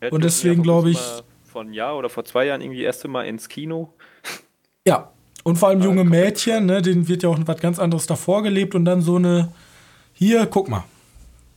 Ja, 0.00 0.10
und 0.10 0.24
deswegen 0.24 0.62
glaube 0.62 0.90
ich. 0.90 1.00
Vor 1.44 1.62
einem 1.62 1.72
Jahr 1.72 1.96
oder 1.96 2.08
vor 2.08 2.24
zwei 2.24 2.46
Jahren 2.46 2.60
irgendwie 2.60 2.82
erste 2.82 3.08
Mal 3.08 3.24
ins 3.24 3.48
Kino. 3.48 3.92
Ja. 4.84 5.12
Und 5.44 5.58
vor 5.58 5.68
allem 5.68 5.80
ah, 5.80 5.84
junge 5.84 6.02
Mädchen, 6.02 6.66
ne, 6.66 6.82
denen 6.82 7.06
wird 7.06 7.22
ja 7.22 7.28
auch 7.28 7.38
was 7.44 7.60
ganz 7.60 7.78
anderes 7.78 8.06
davor 8.06 8.42
gelebt 8.42 8.74
und 8.74 8.84
dann 8.84 9.00
so 9.00 9.14
eine. 9.14 9.52
Hier, 10.12 10.44
guck 10.46 10.68
mal. 10.68 10.82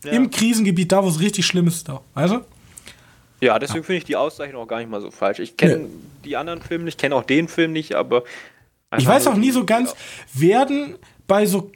Im 0.03 0.29
Krisengebiet, 0.29 0.91
da 0.91 1.03
wo 1.03 1.07
es 1.07 1.19
richtig 1.19 1.47
schlimm 1.47 1.67
ist, 1.67 1.89
da. 1.89 2.01
Also? 2.13 2.41
Ja, 3.41 3.57
deswegen 3.59 3.83
finde 3.83 3.97
ich 3.97 4.03
die 4.03 4.15
Auszeichnung 4.15 4.61
auch 4.61 4.67
gar 4.67 4.77
nicht 4.77 4.89
mal 4.89 5.01
so 5.01 5.11
falsch. 5.11 5.39
Ich 5.39 5.57
kenne 5.57 5.87
die 6.23 6.37
anderen 6.37 6.61
Filme 6.61 6.85
nicht, 6.85 6.99
kenne 6.99 7.15
auch 7.15 7.23
den 7.23 7.47
Film 7.47 7.73
nicht, 7.73 7.95
aber 7.95 8.23
ich 8.97 9.07
weiß 9.07 9.27
auch 9.27 9.35
nie 9.35 9.51
so 9.51 9.65
ganz, 9.65 9.95
werden 10.33 10.95
bei 11.27 11.45
so 11.45 11.71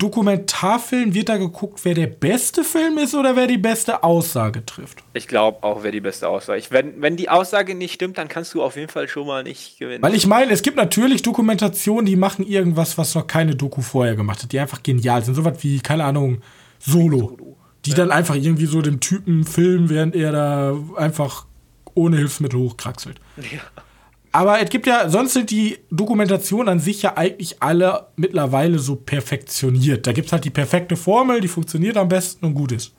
Dokumentarfilmen, 0.00 1.12
wird 1.12 1.28
da 1.28 1.36
geguckt, 1.36 1.80
wer 1.84 1.92
der 1.92 2.06
beste 2.06 2.64
Film 2.64 2.96
ist 2.96 3.14
oder 3.14 3.36
wer 3.36 3.46
die 3.46 3.58
beste 3.58 4.02
Aussage 4.02 4.64
trifft? 4.64 5.04
Ich 5.12 5.28
glaube 5.28 5.62
auch, 5.62 5.82
wer 5.82 5.92
die 5.92 6.00
beste 6.00 6.26
Aussage. 6.26 6.58
Ich, 6.58 6.70
wenn, 6.70 7.02
wenn 7.02 7.16
die 7.16 7.28
Aussage 7.28 7.74
nicht 7.74 7.92
stimmt, 7.92 8.16
dann 8.16 8.28
kannst 8.28 8.54
du 8.54 8.62
auf 8.62 8.76
jeden 8.76 8.88
Fall 8.88 9.08
schon 9.08 9.26
mal 9.26 9.42
nicht 9.42 9.78
gewinnen. 9.78 10.02
Weil 10.02 10.14
ich 10.14 10.26
meine, 10.26 10.52
es 10.52 10.62
gibt 10.62 10.78
natürlich 10.78 11.20
Dokumentationen, 11.20 12.06
die 12.06 12.16
machen 12.16 12.46
irgendwas, 12.46 12.96
was 12.96 13.14
noch 13.14 13.26
keine 13.26 13.56
Doku 13.56 13.82
vorher 13.82 14.16
gemacht 14.16 14.42
hat, 14.42 14.52
die 14.52 14.58
einfach 14.58 14.82
genial 14.82 15.22
sind. 15.22 15.34
Sowas 15.34 15.58
wie, 15.60 15.80
keine 15.80 16.04
Ahnung, 16.04 16.40
Solo. 16.78 17.18
Solo. 17.18 17.56
Die 17.84 17.90
ja. 17.90 17.96
dann 17.96 18.10
einfach 18.10 18.36
irgendwie 18.36 18.66
so 18.66 18.80
dem 18.80 19.00
Typen 19.00 19.44
filmen, 19.44 19.90
während 19.90 20.16
er 20.16 20.32
da 20.32 20.78
einfach 20.96 21.46
ohne 21.94 22.16
Hilfsmittel 22.16 22.58
hochkraxelt. 22.58 23.20
Ja. 23.36 23.60
Aber 24.32 24.60
es 24.60 24.70
gibt 24.70 24.86
ja, 24.86 25.08
sonst 25.08 25.32
sind 25.32 25.50
die 25.50 25.78
Dokumentationen 25.90 26.68
an 26.68 26.78
sich 26.78 27.02
ja 27.02 27.16
eigentlich 27.16 27.60
alle 27.60 28.06
mittlerweile 28.16 28.78
so 28.78 28.94
perfektioniert. 28.94 30.06
Da 30.06 30.12
gibt 30.12 30.26
es 30.26 30.32
halt 30.32 30.44
die 30.44 30.50
perfekte 30.50 30.96
Formel, 30.96 31.40
die 31.40 31.48
funktioniert 31.48 31.96
am 31.96 32.08
besten 32.08 32.46
und 32.46 32.54
gut 32.54 32.72
ist. 32.72 32.92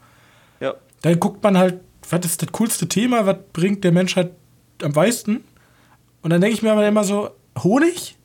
Ja. 0.59 0.73
Dann 1.01 1.19
guckt 1.19 1.41
man 1.41 1.57
halt, 1.57 1.79
was 2.09 2.25
ist 2.25 2.41
das 2.41 2.51
coolste 2.51 2.87
Thema, 2.87 3.25
was 3.25 3.37
bringt 3.53 3.83
der 3.83 3.93
Menschheit 3.93 4.31
am 4.83 4.91
meisten? 4.91 5.43
Und 6.21 6.31
dann 6.31 6.41
denke 6.41 6.55
ich 6.55 6.61
mir 6.61 6.73
aber 6.73 6.85
immer 6.85 7.03
so, 7.03 7.29
Honig? 7.63 8.17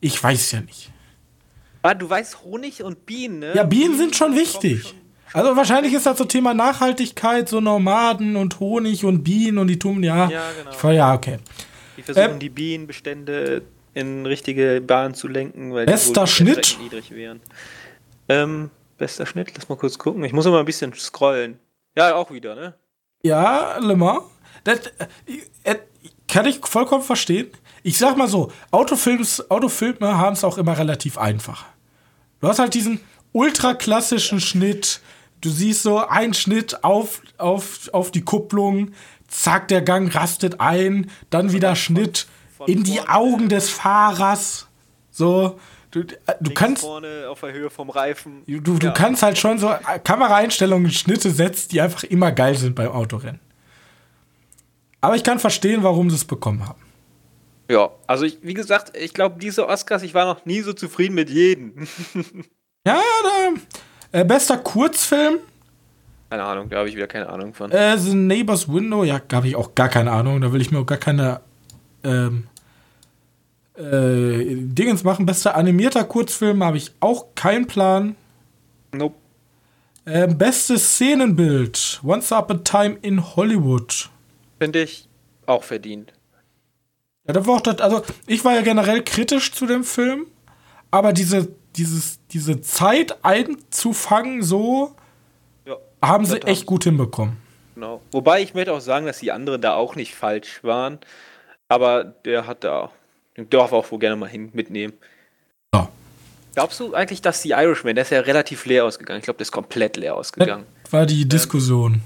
Ich 0.00 0.22
weiß 0.22 0.52
ja 0.52 0.60
nicht. 0.62 0.90
Ah, 1.82 1.94
du 1.94 2.08
weißt 2.08 2.42
Honig 2.44 2.82
und 2.82 3.06
Bienen, 3.06 3.40
ne? 3.40 3.52
Ja, 3.54 3.62
Bienen 3.62 3.96
sind 3.96 4.16
schon 4.16 4.34
wichtig. 4.34 4.94
Also 5.32 5.54
wahrscheinlich 5.54 5.92
ist 5.92 6.06
das 6.06 6.18
so 6.18 6.24
Thema 6.24 6.54
Nachhaltigkeit, 6.54 7.48
so 7.48 7.60
Nomaden 7.60 8.36
und 8.36 8.58
Honig 8.58 9.04
und 9.04 9.22
Bienen 9.22 9.58
und 9.58 9.68
die 9.68 9.78
tun, 9.78 10.02
ja. 10.02 10.28
Ja, 10.30 10.42
genau. 10.56 10.90
Ja, 10.90 11.14
okay. 11.14 11.38
Die 11.96 12.02
versuchen 12.02 12.32
Ähm, 12.32 12.38
die 12.38 12.50
Bienenbestände 12.50 13.62
in 13.94 14.26
richtige 14.26 14.80
Bahn 14.80 15.14
zu 15.14 15.28
lenken, 15.28 15.72
weil 15.72 15.86
Bester 15.86 16.22
wohl 16.22 16.26
Schnitt? 16.26 16.78
niedrig 16.80 17.10
wären. 17.12 17.40
Ähm, 18.28 18.70
bester 18.98 19.26
Schnitt, 19.26 19.52
lass 19.56 19.68
mal 19.68 19.76
kurz 19.76 19.98
gucken. 19.98 20.22
Ich 20.24 20.32
muss 20.32 20.44
mal 20.46 20.58
ein 20.58 20.64
bisschen 20.66 20.92
scrollen. 20.94 21.58
Ja, 21.96 22.14
auch 22.14 22.30
wieder, 22.30 22.54
ne? 22.54 22.74
Ja, 23.22 23.78
Le 23.78 23.96
Mans. 23.96 24.22
Das 24.64 24.80
äh, 25.24 25.40
äh, 25.64 25.76
kann 26.28 26.44
ich 26.46 26.60
vollkommen 26.64 27.02
verstehen. 27.02 27.48
Ich 27.82 27.98
sag 27.98 28.16
mal 28.16 28.28
so, 28.28 28.52
Autofilms, 28.70 29.50
Autofilme 29.50 30.18
haben 30.18 30.32
es 30.34 30.44
auch 30.44 30.58
immer 30.58 30.76
relativ 30.76 31.18
einfach. 31.18 31.64
Du 32.40 32.48
hast 32.48 32.58
halt 32.58 32.74
diesen 32.74 33.00
ultraklassischen 33.32 34.40
Schnitt. 34.40 35.00
Du 35.40 35.50
siehst 35.50 35.82
so 35.82 35.98
einen 35.98 36.34
Schnitt 36.34 36.82
auf, 36.84 37.22
auf, 37.38 37.88
auf 37.92 38.10
die 38.10 38.22
Kupplung, 38.22 38.92
zack, 39.28 39.68
der 39.68 39.82
Gang 39.82 40.14
rastet 40.14 40.60
ein, 40.60 41.10
dann 41.30 41.52
wieder 41.52 41.76
Schnitt 41.76 42.26
von 42.56 42.68
in 42.68 42.82
die. 42.84 43.00
Augen 43.00 43.48
des 43.48 43.68
Fahrers. 43.70 44.66
So, 45.10 45.58
du, 45.90 46.00
äh, 46.00 46.04
du 46.40 46.52
kannst. 46.54 46.82
vorne 46.82 47.26
auf 47.28 47.40
der 47.40 47.52
Höhe 47.52 47.70
vom 47.70 47.90
Reifen. 47.90 48.42
Du, 48.46 48.60
du 48.60 48.86
Ja. 48.86 48.92
kannst 48.92 49.22
halt 49.22 49.38
schon 49.38 49.58
so 49.58 49.70
äh, 49.70 49.98
Kameraeinstellungen, 50.02 50.90
Schnitte 50.90 51.30
setzen, 51.30 51.68
die 51.70 51.80
einfach 51.80 52.02
immer 52.04 52.32
geil 52.32 52.56
sind 52.56 52.74
beim 52.74 52.90
Autorennen. 52.90 53.40
Aber 55.00 55.14
ich 55.16 55.22
kann 55.24 55.38
verstehen, 55.38 55.82
warum 55.82 56.10
sie 56.10 56.16
es 56.16 56.24
bekommen 56.24 56.66
haben. 56.66 56.80
Ja, 57.70 57.90
also 58.06 58.24
ich, 58.24 58.38
wie 58.42 58.54
gesagt, 58.54 58.96
ich 58.96 59.12
glaube, 59.12 59.38
diese 59.40 59.66
Oscars, 59.68 60.02
ich 60.02 60.14
war 60.14 60.24
noch 60.24 60.44
nie 60.46 60.60
so 60.62 60.72
zufrieden 60.72 61.14
mit 61.14 61.30
jedem. 61.30 61.86
Ja, 62.86 63.00
da, 64.12 64.20
äh, 64.20 64.24
bester 64.24 64.58
Kurzfilm, 64.58 65.38
keine 66.30 66.44
Ahnung, 66.44 66.68
da 66.68 66.78
habe 66.78 66.88
ich 66.88 66.96
wieder 66.96 67.06
keine 67.06 67.28
Ahnung 67.28 67.54
von. 67.54 67.70
äh, 67.70 67.96
The 67.98 68.14
Neighbor's 68.14 68.68
Window. 68.68 69.04
Ja, 69.04 69.20
da 69.26 69.36
habe 69.36 69.48
ich 69.48 69.56
auch 69.56 69.74
gar 69.74 69.88
keine 69.88 70.10
Ahnung. 70.12 70.40
Da 70.40 70.52
will 70.52 70.60
ich 70.60 70.70
mir 70.70 70.78
auch 70.80 70.86
gar 70.86 70.98
keine 70.98 71.40
ähm, 72.02 72.48
äh, 73.76 74.54
Dingens 74.56 75.04
machen. 75.04 75.26
Bester 75.26 75.54
animierter 75.54 76.04
Kurzfilm 76.04 76.64
habe 76.64 76.76
ich 76.76 76.92
auch 77.00 77.26
keinen 77.34 77.66
Plan. 77.66 78.16
Nope. 78.92 79.14
Äh, 80.04 80.28
bestes 80.28 80.94
Szenenbild, 80.94 82.00
Once 82.04 82.30
Upon 82.32 82.58
a 82.58 82.60
Time 82.62 82.98
in 83.02 83.34
Hollywood. 83.36 84.08
Finde 84.60 84.82
ich 84.82 85.08
auch 85.46 85.64
verdient. 85.64 86.12
Ja, 87.26 87.34
da 87.34 87.44
war 87.44 87.56
auch 87.56 87.60
das, 87.60 87.80
also 87.80 88.02
ich 88.26 88.44
war 88.44 88.54
ja 88.54 88.62
generell 88.62 89.02
kritisch 89.02 89.52
zu 89.52 89.66
dem 89.66 89.82
Film, 89.82 90.26
aber 90.92 91.12
diese, 91.12 91.48
dieses, 91.74 92.20
diese 92.30 92.60
Zeit 92.60 93.24
einzufangen, 93.24 94.42
so 94.42 94.94
haben 96.08 96.24
sie 96.24 96.42
echt 96.42 96.66
gut 96.66 96.84
hinbekommen. 96.84 97.36
Genau. 97.74 98.00
Wobei 98.10 98.42
ich 98.42 98.54
möchte 98.54 98.72
auch 98.72 98.80
sagen, 98.80 99.06
dass 99.06 99.18
die 99.18 99.32
anderen 99.32 99.60
da 99.60 99.74
auch 99.74 99.96
nicht 99.96 100.14
falsch 100.14 100.64
waren. 100.64 100.98
Aber 101.68 102.04
der 102.04 102.46
hat 102.46 102.64
da, 102.64 102.90
den 103.36 103.50
darf 103.50 103.72
auch 103.72 103.90
wohl 103.90 103.98
gerne 103.98 104.16
mal 104.16 104.28
hin 104.28 104.50
mitnehmen. 104.52 104.94
Ja. 105.74 105.88
Glaubst 106.54 106.80
du 106.80 106.94
eigentlich, 106.94 107.20
dass 107.20 107.42
die 107.42 107.50
Irishman, 107.50 107.94
der 107.94 108.02
ist 108.02 108.10
ja 108.10 108.20
relativ 108.20 108.64
leer 108.64 108.84
ausgegangen. 108.84 109.18
Ich 109.18 109.24
glaube, 109.24 109.38
der 109.38 109.42
ist 109.42 109.52
komplett 109.52 109.96
leer 109.96 110.14
ausgegangen. 110.14 110.64
Das 110.84 110.92
war 110.92 111.06
die 111.06 111.28
Diskussion. 111.28 112.00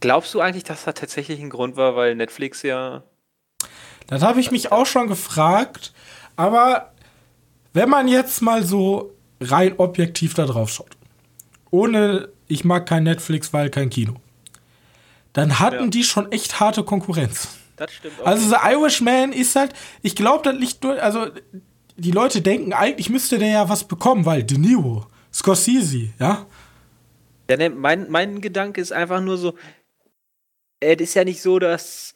Glaubst 0.00 0.32
du 0.34 0.40
eigentlich, 0.40 0.64
dass 0.64 0.84
das 0.84 0.94
tatsächlich 0.94 1.40
ein 1.40 1.50
Grund 1.50 1.76
war, 1.76 1.96
weil 1.96 2.14
Netflix 2.14 2.62
ja. 2.62 3.02
Das 4.06 4.22
habe 4.22 4.40
ich 4.40 4.50
mich 4.50 4.70
auch 4.70 4.86
schon 4.86 5.08
gefragt, 5.08 5.92
aber 6.36 6.92
wenn 7.72 7.88
man 7.88 8.08
jetzt 8.08 8.40
mal 8.40 8.62
so 8.64 9.14
rein 9.40 9.74
objektiv 9.78 10.34
da 10.34 10.46
drauf 10.46 10.70
schaut, 10.70 10.96
ohne, 11.74 12.28
ich 12.46 12.64
mag 12.64 12.86
kein 12.86 13.02
Netflix, 13.02 13.52
weil 13.52 13.68
kein 13.70 13.90
Kino, 13.90 14.14
dann 15.32 15.58
hatten 15.58 15.84
Ja. 15.84 15.90
die 15.90 16.04
schon 16.04 16.30
echt 16.30 16.60
harte 16.60 16.84
Konkurrenz. 16.84 17.48
Das 17.76 17.92
stimmt 17.92 18.20
auch. 18.20 18.26
Also 18.26 18.48
The 18.48 18.56
Irishman 18.72 19.32
ist 19.32 19.56
halt, 19.56 19.72
ich 20.02 20.14
glaube, 20.14 20.44
das 20.44 20.54
liegt 20.60 20.84
nur, 20.84 21.02
also 21.02 21.26
die 21.96 22.12
Leute 22.12 22.40
denken, 22.42 22.72
eigentlich 22.72 23.10
müsste 23.10 23.38
der 23.38 23.48
ja 23.48 23.68
was 23.68 23.84
bekommen, 23.84 24.24
weil 24.24 24.44
De 24.44 24.56
Niro, 24.58 25.06
Scorsese, 25.32 26.10
ja. 26.20 26.46
Ja, 27.50 27.56
ne, 27.56 27.70
mein, 27.70 28.08
mein 28.10 28.40
Gedanke 28.40 28.80
ist 28.80 28.92
einfach 28.92 29.20
nur 29.20 29.36
so, 29.36 29.54
äh, 30.80 30.96
das 30.96 31.08
ist 31.08 31.14
ja 31.14 31.24
nicht 31.24 31.42
so, 31.42 31.58
dass. 31.58 32.14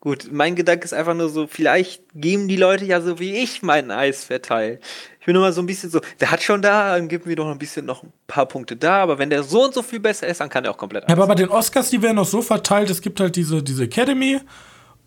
Gut, 0.00 0.28
mein 0.30 0.54
Gedanke 0.54 0.84
ist 0.84 0.92
einfach 0.92 1.14
nur 1.14 1.28
so, 1.28 1.48
vielleicht 1.48 2.02
geben 2.14 2.46
die 2.46 2.54
Leute 2.56 2.84
ja 2.84 3.00
so 3.00 3.18
wie 3.18 3.34
ich 3.36 3.62
meinen 3.62 3.90
Eis 3.90 4.22
verteilen. 4.24 4.78
Ich 5.18 5.26
bin 5.26 5.34
nur 5.34 5.42
mal 5.42 5.52
so 5.52 5.60
ein 5.60 5.66
bisschen 5.66 5.90
so, 5.90 6.00
der 6.20 6.30
hat 6.30 6.40
schon 6.42 6.62
da, 6.62 6.96
dann 6.96 7.08
geben 7.08 7.26
wir 7.26 7.34
doch 7.34 7.48
ein 7.50 7.58
bisschen 7.58 7.84
noch 7.84 8.04
ein 8.04 8.12
paar 8.28 8.46
Punkte 8.46 8.76
da, 8.76 9.02
aber 9.02 9.18
wenn 9.18 9.28
der 9.28 9.42
so 9.42 9.64
und 9.64 9.74
so 9.74 9.82
viel 9.82 9.98
besser 9.98 10.28
ist, 10.28 10.40
dann 10.40 10.48
kann 10.48 10.64
er 10.64 10.70
auch 10.70 10.78
komplett 10.78 11.04
Ja, 11.08 11.14
aber 11.16 11.26
bei 11.26 11.34
den 11.34 11.48
Oscars, 11.48 11.90
die 11.90 12.00
werden 12.00 12.14
noch 12.14 12.26
so 12.26 12.42
verteilt, 12.42 12.90
es 12.90 13.00
gibt 13.00 13.18
halt 13.18 13.34
diese, 13.34 13.60
diese 13.60 13.84
Academy 13.84 14.40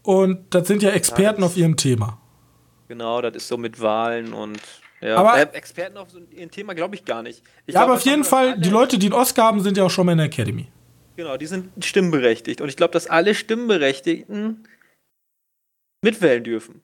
und 0.03 0.53
das 0.53 0.67
sind 0.67 0.83
ja 0.83 0.89
Experten 0.89 1.41
auf 1.43 1.55
ihrem 1.55 1.77
Thema. 1.77 2.19
Genau, 2.89 3.21
das 3.21 3.35
ist 3.37 3.47
so 3.47 3.57
mit 3.57 3.79
Wahlen 3.79 4.33
und. 4.33 4.59
Ja, 4.99 5.15
Aber- 5.15 5.37
äh, 5.39 5.47
Experten 5.53 5.97
auf 5.97 6.09
so 6.11 6.19
ein 6.19 6.51
Thema 6.51 6.75
glaube 6.75 6.95
ich 6.95 7.05
gar 7.05 7.23
nicht. 7.23 7.41
Ich 7.65 7.73
Ja, 7.73 7.79
glaub 7.79 7.83
aber 7.85 7.93
auf 7.93 8.01
jeden 8.05 8.25
Fall, 8.25 8.59
die 8.59 8.69
Leute, 8.69 8.99
die 8.99 9.05
einen 9.07 9.13
Oscar 9.15 9.45
haben, 9.45 9.61
sind 9.61 9.77
ja 9.77 9.85
auch 9.85 9.89
schon 9.89 10.05
mal 10.05 10.11
in 10.11 10.17
der 10.17 10.27
Academy. 10.27 10.67
Genau, 11.15 11.37
die 11.37 11.45
sind 11.47 11.69
stimmberechtigt. 11.83 12.59
Und 12.61 12.67
ich 12.69 12.75
glaube, 12.75 12.91
dass 12.93 13.07
alle 13.07 13.33
Stimmberechtigten 13.33 14.67
mitwählen 16.01 16.43
dürfen. 16.43 16.81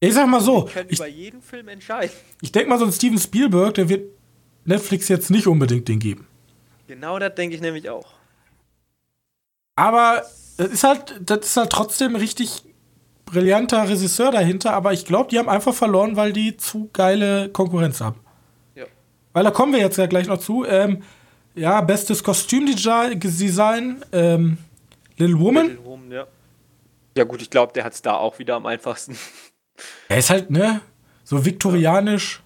Ich 0.00 0.14
sag 0.14 0.26
mal 0.28 0.40
so, 0.40 0.62
Die 0.62 0.72
können 0.72 0.88
ich, 0.90 0.98
über 0.98 1.06
jeden 1.08 1.42
Film 1.42 1.68
entscheiden. 1.68 2.14
ich 2.40 2.50
denke 2.50 2.68
mal, 2.68 2.78
so 2.78 2.84
ein 2.84 2.92
Steven 2.92 3.18
Spielberg, 3.18 3.74
der 3.74 3.88
wird 3.88 4.10
Netflix 4.64 5.08
jetzt 5.08 5.30
nicht 5.30 5.46
unbedingt 5.46 5.88
den 5.88 5.98
geben. 5.98 6.26
Genau 6.88 7.18
das 7.18 7.34
denke 7.34 7.54
ich 7.54 7.62
nämlich 7.62 7.88
auch. 7.88 8.12
Aber 9.76 10.22
das 10.56 10.68
ist 10.68 10.84
halt, 10.84 11.20
das 11.20 11.46
ist 11.46 11.56
halt 11.56 11.70
trotzdem 11.70 12.14
ein 12.14 12.20
richtig 12.20 12.62
brillanter 13.24 13.88
Regisseur 13.88 14.30
dahinter, 14.30 14.74
aber 14.74 14.92
ich 14.92 15.06
glaube, 15.06 15.30
die 15.30 15.38
haben 15.38 15.48
einfach 15.48 15.72
verloren, 15.74 16.16
weil 16.16 16.32
die 16.32 16.56
zu 16.56 16.90
geile 16.92 17.48
Konkurrenz 17.48 18.00
haben. 18.00 18.20
Ja. 18.74 18.84
Weil 19.32 19.44
da 19.44 19.50
kommen 19.50 19.72
wir 19.72 19.80
jetzt 19.80 19.96
ja 19.96 20.06
gleich 20.06 20.26
noch 20.26 20.38
zu. 20.38 20.64
Ähm, 20.66 21.02
ja, 21.54 21.80
bestes 21.80 22.22
Kostümdesign, 22.22 24.04
ähm, 24.12 24.58
Little 25.16 25.38
Woman. 25.38 25.68
Little 25.68 25.84
Woman, 25.84 26.10
ja. 26.10 26.26
Ja 27.16 27.24
gut, 27.24 27.42
ich 27.42 27.50
glaube, 27.50 27.72
der 27.72 27.84
hat 27.84 27.92
es 27.92 28.02
da 28.02 28.14
auch 28.14 28.38
wieder 28.38 28.56
am 28.56 28.66
einfachsten. 28.66 29.16
Er 30.08 30.18
ist 30.18 30.28
halt, 30.30 30.50
ne, 30.50 30.80
so 31.24 31.44
viktorianisch. 31.46 32.42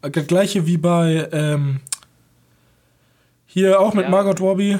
Das 0.00 0.26
gleiche 0.28 0.64
wie 0.66 0.76
bei, 0.78 1.28
ähm, 1.32 1.80
hier 3.46 3.80
auch 3.80 3.92
mit 3.94 4.04
Ja. 4.04 4.10
Margot 4.10 4.40
Robbie. 4.40 4.78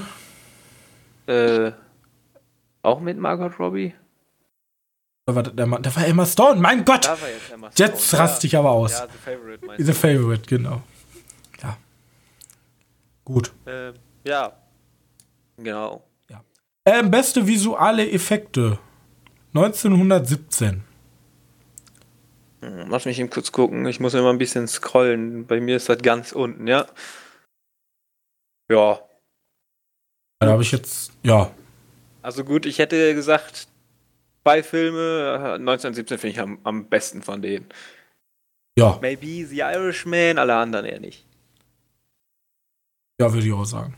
äh, 1.26 1.72
auch 2.82 3.00
mit 3.00 3.18
Margot 3.18 3.58
Robbie? 3.58 3.94
Da 5.26 5.34
war, 5.34 5.42
der, 5.42 5.66
Mann- 5.66 5.82
da 5.82 5.94
war 5.96 6.06
Emma 6.06 6.24
Stone, 6.24 6.60
mein 6.60 6.84
Gott! 6.84 7.04
Da 7.04 7.20
war 7.20 7.28
jetzt 7.28 7.50
Emma 7.52 7.70
Jetzt 7.76 8.06
Stone. 8.06 8.22
raste 8.22 8.46
ich 8.46 8.56
aber 8.56 8.70
aus. 8.70 8.92
Ja, 8.92 9.08
The 9.08 9.18
Favorite 9.18 9.66
meinst 9.66 9.86
The 9.86 9.92
Favorite, 9.92 10.42
genau. 10.46 10.82
Ja. 11.62 11.76
Gut. 13.24 13.52
Ähm, 13.66 13.94
ja. 14.24 14.52
Genau. 15.58 16.04
Ähm, 16.88 17.10
beste 17.10 17.44
visuelle 17.44 18.08
Effekte. 18.08 18.78
1917. 19.56 20.82
Hm, 22.62 22.90
Lass 22.90 23.04
mich 23.04 23.18
eben 23.18 23.30
kurz 23.30 23.52
gucken. 23.52 23.86
Ich 23.86 24.00
muss 24.00 24.14
immer 24.14 24.30
ein 24.30 24.38
bisschen 24.38 24.68
scrollen. 24.68 25.46
Bei 25.46 25.60
mir 25.60 25.76
ist 25.76 25.88
das 25.88 25.98
ganz 25.98 26.32
unten, 26.32 26.66
ja. 26.66 26.86
Ja. 28.70 29.00
Da 30.40 30.48
habe 30.48 30.62
ich 30.62 30.72
jetzt, 30.72 31.12
ja. 31.22 31.50
Also 32.22 32.44
gut, 32.44 32.66
ich 32.66 32.78
hätte 32.78 33.14
gesagt, 33.14 33.68
zwei 34.42 34.62
Filme, 34.62 35.38
äh, 35.38 35.54
1917 35.54 36.18
finde 36.18 36.32
ich 36.34 36.40
am, 36.40 36.58
am 36.64 36.86
besten 36.88 37.22
von 37.22 37.40
denen. 37.40 37.66
Ja, 38.78 38.98
Maybe 39.00 39.46
The 39.46 39.60
Irishman, 39.60 40.36
alle 40.38 40.54
anderen 40.56 40.84
eher 40.84 41.00
nicht. 41.00 41.24
ja, 43.18 43.32
würde 43.32 43.46
ich 43.46 43.52
auch 43.52 43.64
sagen. 43.64 43.94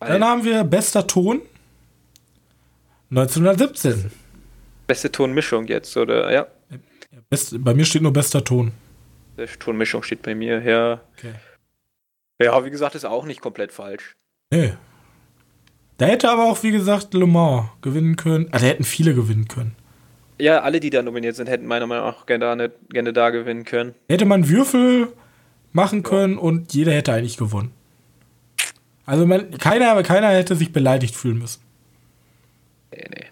Weil 0.00 0.10
Dann 0.12 0.24
haben 0.24 0.44
wir 0.44 0.62
bester 0.64 1.06
Ton. 1.06 1.40
1917. 3.10 4.10
beste 4.86 5.10
Tonmischung 5.10 5.66
jetzt, 5.66 5.96
oder? 5.96 6.32
Ja, 6.32 6.46
Best, 7.30 7.62
bei 7.62 7.74
mir 7.74 7.84
steht 7.84 8.02
nur 8.02 8.12
bester 8.12 8.42
Ton. 8.44 8.72
der 9.36 9.48
Tonmischung 9.48 10.02
steht 10.02 10.22
bei 10.22 10.34
mir, 10.34 10.62
ja. 10.62 11.00
Okay. 11.16 11.34
Ja, 12.40 12.64
wie 12.64 12.70
gesagt, 12.70 12.94
ist 12.94 13.04
auch 13.04 13.24
nicht 13.24 13.40
komplett 13.40 13.72
falsch. 13.72 14.14
Nee. 14.52 14.74
Da 15.98 16.06
hätte 16.06 16.30
aber 16.30 16.44
auch, 16.44 16.62
wie 16.62 16.70
gesagt, 16.70 17.12
Le 17.14 17.26
Mans 17.26 17.68
gewinnen 17.82 18.16
können. 18.16 18.48
Also 18.52 18.66
hätten 18.66 18.84
viele 18.84 19.14
gewinnen 19.14 19.48
können. 19.48 19.74
Ja, 20.40 20.60
alle, 20.60 20.78
die 20.78 20.90
da 20.90 21.02
nominiert 21.02 21.34
sind, 21.34 21.48
hätten 21.48 21.66
meiner 21.66 21.86
Meinung 21.86 22.06
nach 22.06 22.26
gerne 22.26 22.56
da, 22.56 22.68
gerne 22.90 23.12
da 23.12 23.30
gewinnen 23.30 23.64
können. 23.64 23.94
Hätte 24.08 24.24
man 24.24 24.48
Würfel 24.48 25.08
machen 25.72 26.04
können 26.04 26.34
ja. 26.34 26.40
und 26.40 26.72
jeder 26.72 26.92
hätte 26.92 27.12
eigentlich 27.12 27.36
gewonnen. 27.36 27.72
Also 29.04 29.26
man, 29.26 29.50
keiner, 29.58 30.00
keiner 30.04 30.28
hätte 30.28 30.54
sich 30.54 30.72
beleidigt 30.72 31.16
fühlen 31.16 31.38
müssen. 31.38 31.60
Nee, 32.92 33.06
nee. 33.10 33.26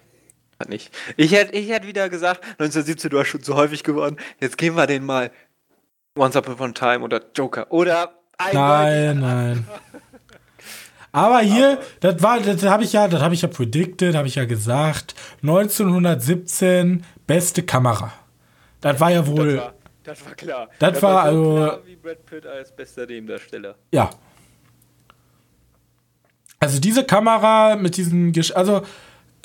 Hat 0.59 0.69
nicht. 0.69 0.91
Ich 1.17 1.33
hätte 1.33 1.55
ich 1.55 1.69
hätt 1.69 1.87
wieder 1.87 2.09
gesagt, 2.09 2.43
1917, 2.45 3.11
du 3.11 3.19
hast 3.19 3.29
schon 3.29 3.43
zu 3.43 3.57
häufig 3.57 3.83
gewonnen. 3.85 4.17
Jetzt 4.41 4.57
geben 4.57 4.77
wir 4.77 4.87
den 4.87 5.05
mal 5.05 5.31
Once 6.17 6.35
Upon 6.35 6.71
a 6.71 6.73
Time 6.73 7.05
oder 7.05 7.21
Joker. 7.35 7.71
Oder 7.71 8.17
Nein, 8.53 9.21
nein. 9.21 9.67
Aber 11.13 11.41
hier, 11.41 11.81
das 12.01 12.23
war, 12.23 12.41
das 12.41 12.63
habe 12.65 12.85
ich 12.85 12.93
ja, 12.93 13.09
das 13.09 13.23
habe 13.23 13.35
ich 13.35 13.43
ja 13.43 13.49
predicted, 13.49 14.15
habe 14.15 14.29
ich 14.29 14.35
ja 14.35 14.45
gesagt. 14.45 15.15
1917 15.43 17.05
beste 17.27 17.63
Kamera. 17.63 18.13
Das 18.83 19.01
war 19.01 19.11
ja 19.11 19.27
wohl. 19.27 19.57
Das 19.57 19.65
war, 19.65 19.75
das 20.05 20.27
war 20.27 20.35
klar. 20.35 20.69
Das, 20.79 20.93
das 20.93 21.03
war, 21.03 21.15
war 21.15 21.33
so 21.33 21.51
also. 21.51 21.55
Klar 21.55 21.87
wie 21.87 21.97
Brad 21.97 22.27
Pitt 22.27 22.47
als 22.47 22.77
bester 22.77 23.07
Nebendarsteller. 23.07 23.77
Ja. 23.93 24.11
Also 26.61 26.81
diese 26.81 27.05
Kamera 27.05 27.77
mit 27.77 27.97
diesen, 27.97 28.33
also 28.55 28.83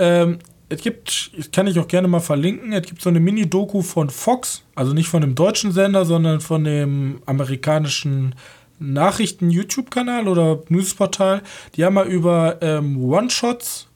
ähm, 0.01 0.39
es 0.69 0.81
gibt, 0.81 1.31
kann 1.51 1.67
ich 1.67 1.77
auch 1.79 1.87
gerne 1.87 2.07
mal 2.07 2.21
verlinken, 2.21 2.73
es 2.73 2.87
gibt 2.87 3.01
so 3.01 3.09
eine 3.09 3.19
Mini-Doku 3.19 3.81
von 3.81 4.09
Fox, 4.09 4.63
also 4.73 4.93
nicht 4.93 5.09
von 5.09 5.21
dem 5.21 5.35
deutschen 5.35 5.71
Sender, 5.71 6.05
sondern 6.05 6.39
von 6.39 6.63
dem 6.63 7.21
amerikanischen 7.25 8.35
Nachrichten-YouTube-Kanal 8.79 10.27
oder 10.27 10.63
Newsportal. 10.69 11.41
Die 11.75 11.85
haben 11.85 11.93
mal 11.93 12.07
über 12.07 12.57
ähm, 12.61 13.03
One-Shots 13.03 13.89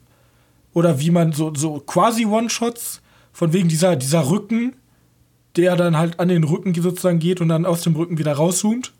oder 0.74 1.00
wie 1.00 1.10
man 1.10 1.32
so, 1.32 1.52
so 1.54 1.80
quasi 1.80 2.26
One-Shots, 2.26 3.02
von 3.32 3.52
wegen 3.52 3.68
dieser, 3.68 3.96
dieser 3.96 4.30
Rücken, 4.30 4.76
der 5.56 5.76
dann 5.76 5.96
halt 5.96 6.20
an 6.20 6.28
den 6.28 6.44
Rücken 6.44 6.74
sozusagen 6.74 7.18
geht 7.18 7.40
und 7.40 7.48
dann 7.48 7.66
aus 7.66 7.82
dem 7.82 7.96
Rücken 7.96 8.18
wieder 8.18 8.32
rauszoomt 8.32 8.92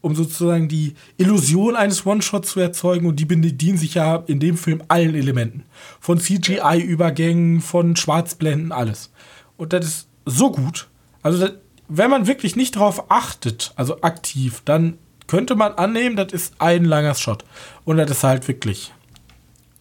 um 0.00 0.14
sozusagen 0.14 0.68
die 0.68 0.94
Illusion 1.18 1.76
eines 1.76 2.06
One-Shots 2.06 2.50
zu 2.50 2.60
erzeugen 2.60 3.06
und 3.06 3.16
die 3.16 3.24
bedienen 3.24 3.78
sich 3.78 3.94
ja 3.94 4.16
in 4.26 4.40
dem 4.40 4.56
Film 4.56 4.82
allen 4.88 5.14
Elementen. 5.14 5.64
Von 6.00 6.18
CGI-Übergängen, 6.18 7.60
von 7.60 7.96
Schwarzblenden, 7.96 8.72
alles. 8.72 9.12
Und 9.56 9.72
das 9.72 9.84
ist 9.84 10.08
so 10.24 10.50
gut. 10.50 10.88
Also, 11.22 11.38
das, 11.38 11.52
wenn 11.88 12.10
man 12.10 12.26
wirklich 12.26 12.56
nicht 12.56 12.76
darauf 12.76 13.10
achtet, 13.10 13.72
also 13.76 14.00
aktiv, 14.00 14.62
dann 14.64 14.98
könnte 15.26 15.54
man 15.54 15.72
annehmen, 15.72 16.16
das 16.16 16.32
ist 16.32 16.54
ein 16.58 16.84
langer 16.84 17.14
Shot. 17.14 17.44
Und 17.84 17.98
das 17.98 18.10
ist 18.10 18.24
halt 18.24 18.48
wirklich 18.48 18.92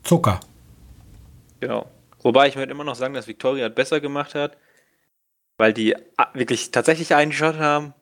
Zucker. 0.03 0.39
Genau. 1.59 1.89
Wobei 2.21 2.47
ich 2.47 2.55
würde 2.55 2.71
immer 2.71 2.83
noch 2.83 2.95
sagen, 2.95 3.13
dass 3.13 3.27
Victoria 3.27 3.69
besser 3.69 4.01
gemacht 4.01 4.35
hat, 4.35 4.57
weil 5.57 5.73
die 5.73 5.95
wirklich 6.33 6.71
tatsächlich 6.71 7.15
einen 7.15 7.31
Shot 7.31 7.57
haben 7.57 7.93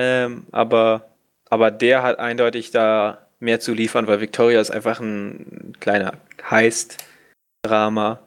ähm, 0.00 0.46
aber, 0.52 1.08
aber 1.50 1.72
der 1.72 2.04
hat 2.04 2.20
eindeutig 2.20 2.70
da 2.70 3.26
mehr 3.40 3.58
zu 3.58 3.74
liefern, 3.74 4.06
weil 4.06 4.20
Victoria 4.20 4.60
ist 4.60 4.70
einfach 4.70 5.00
ein 5.00 5.72
kleiner 5.80 6.12
Heist-Drama 6.48 8.20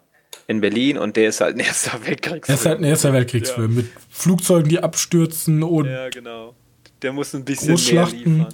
in 0.48 0.60
Berlin 0.60 0.98
und 0.98 1.16
der 1.16 1.30
ist 1.30 1.40
halt 1.40 1.56
ein 1.56 1.62
erster 1.62 1.94
Weltkriegsfilm. 2.06 2.44
Er 2.46 2.60
ist 2.60 2.66
halt 2.66 2.80
ein 2.80 2.84
erster 2.84 3.14
Weltkriegsfilm 3.14 3.72
ja. 3.72 3.78
mit 3.78 3.88
Flugzeugen, 4.10 4.68
die 4.68 4.84
abstürzen 4.84 5.64
und. 5.64 5.86
Ja, 5.86 6.10
genau. 6.10 6.56
Der 7.02 7.14
muss 7.14 7.34
ein 7.34 7.46
bisschen 7.46 7.80
mehr 7.96 8.06
liefern. 8.08 8.48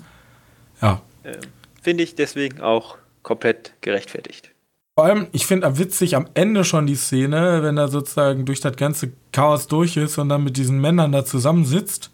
Ja. 0.80 1.02
Ähm, 1.26 1.40
finde 1.82 2.04
ich 2.04 2.14
deswegen 2.14 2.62
auch 2.62 3.00
komplett 3.24 3.74
gerechtfertigt. 3.82 4.52
Vor 4.94 5.06
allem, 5.06 5.28
ich 5.32 5.48
finde 5.48 5.80
witzig 5.80 6.16
am 6.16 6.28
Ende 6.36 6.64
schon 6.64 6.86
die 6.86 6.96
Szene, 6.96 7.64
wenn 7.64 7.78
er 7.78 7.88
sozusagen 7.88 8.46
durch 8.46 8.62
das 8.62 8.76
ganze 8.76 9.12
Chaos 9.32 9.68
durch 9.68 9.98
ist 9.98 10.20
und 10.20 10.30
dann 10.30 10.44
mit 10.44 10.56
diesen 10.56 10.80
Männern 10.80 11.12
da 11.12 11.26
zusammensitzt 11.26 12.12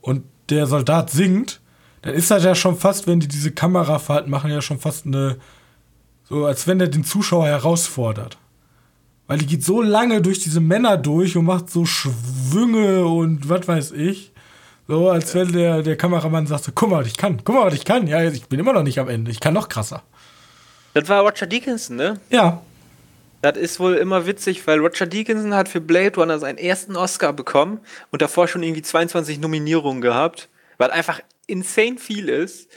und 0.00 0.24
der 0.50 0.66
Soldat 0.66 1.10
singt, 1.10 1.60
dann 2.02 2.14
ist 2.14 2.30
das 2.30 2.44
ja 2.44 2.54
schon 2.54 2.76
fast, 2.76 3.06
wenn 3.06 3.20
die 3.20 3.28
diese 3.28 3.52
Kamerafahrten 3.52 4.30
machen, 4.30 4.50
ja 4.50 4.62
schon 4.62 4.78
fast 4.78 5.06
eine, 5.06 5.36
so 6.24 6.46
als 6.46 6.66
wenn 6.66 6.78
der 6.78 6.88
den 6.88 7.04
Zuschauer 7.04 7.46
herausfordert. 7.46 8.38
Weil 9.26 9.38
die 9.38 9.46
geht 9.46 9.64
so 9.64 9.80
lange 9.80 10.22
durch 10.22 10.40
diese 10.40 10.60
Männer 10.60 10.96
durch 10.96 11.36
und 11.36 11.44
macht 11.44 11.70
so 11.70 11.86
Schwünge 11.86 13.06
und 13.06 13.48
was 13.48 13.68
weiß 13.68 13.92
ich. 13.92 14.32
So, 14.88 15.08
als 15.08 15.36
wenn 15.36 15.52
der, 15.52 15.82
der 15.82 15.96
Kameramann 15.96 16.48
sagte, 16.48 16.72
guck 16.74 16.90
mal, 16.90 17.06
ich 17.06 17.16
kann, 17.16 17.40
guck 17.44 17.54
mal, 17.54 17.66
was 17.66 17.74
ich 17.74 17.84
kann. 17.84 18.08
Ja, 18.08 18.24
ich 18.24 18.48
bin 18.48 18.58
immer 18.58 18.72
noch 18.72 18.82
nicht 18.82 18.98
am 18.98 19.08
Ende, 19.08 19.30
ich 19.30 19.38
kann 19.38 19.54
noch 19.54 19.68
krasser. 19.68 20.02
Das 20.94 21.08
war 21.08 21.20
Roger 21.20 21.46
Dickinson, 21.46 21.94
ne? 21.94 22.18
Ja. 22.28 22.62
Das 23.42 23.56
ist 23.56 23.80
wohl 23.80 23.94
immer 23.94 24.26
witzig, 24.26 24.66
weil 24.66 24.80
Roger 24.80 25.06
Dickinson 25.06 25.54
hat 25.54 25.68
für 25.68 25.80
Blade 25.80 26.16
Runner 26.16 26.38
seinen 26.38 26.58
ersten 26.58 26.96
Oscar 26.96 27.32
bekommen 27.32 27.80
und 28.10 28.20
davor 28.20 28.48
schon 28.48 28.62
irgendwie 28.62 28.82
22 28.82 29.38
Nominierungen 29.38 30.02
gehabt, 30.02 30.48
weil 30.76 30.90
einfach 30.90 31.20
insane 31.46 31.98
viel 31.98 32.28
ist. 32.28 32.70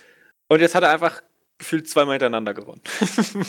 Und 0.47 0.61
jetzt 0.61 0.75
hat 0.75 0.83
er 0.83 0.91
einfach 0.91 1.21
gefühlt 1.57 1.89
zweimal 1.89 2.13
hintereinander 2.13 2.53
gewonnen. 2.53 2.81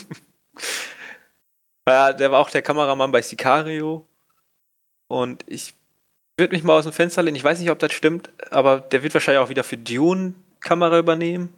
ja, 1.87 2.11
der 2.11 2.31
war 2.31 2.39
auch 2.39 2.49
der 2.49 2.61
Kameramann 2.61 3.11
bei 3.11 3.21
Sicario. 3.21 4.05
Und 5.07 5.43
ich 5.47 5.73
würde 6.37 6.53
mich 6.53 6.63
mal 6.63 6.77
aus 6.77 6.83
dem 6.83 6.93
Fenster 6.93 7.23
lehnen. 7.23 7.37
Ich 7.37 7.43
weiß 7.43 7.59
nicht, 7.59 7.71
ob 7.71 7.79
das 7.79 7.93
stimmt, 7.93 8.29
aber 8.51 8.81
der 8.81 9.03
wird 9.03 9.13
wahrscheinlich 9.13 9.43
auch 9.43 9.49
wieder 9.49 9.63
für 9.63 9.77
Dune 9.77 10.33
Kamera 10.59 10.99
übernehmen. 10.99 11.53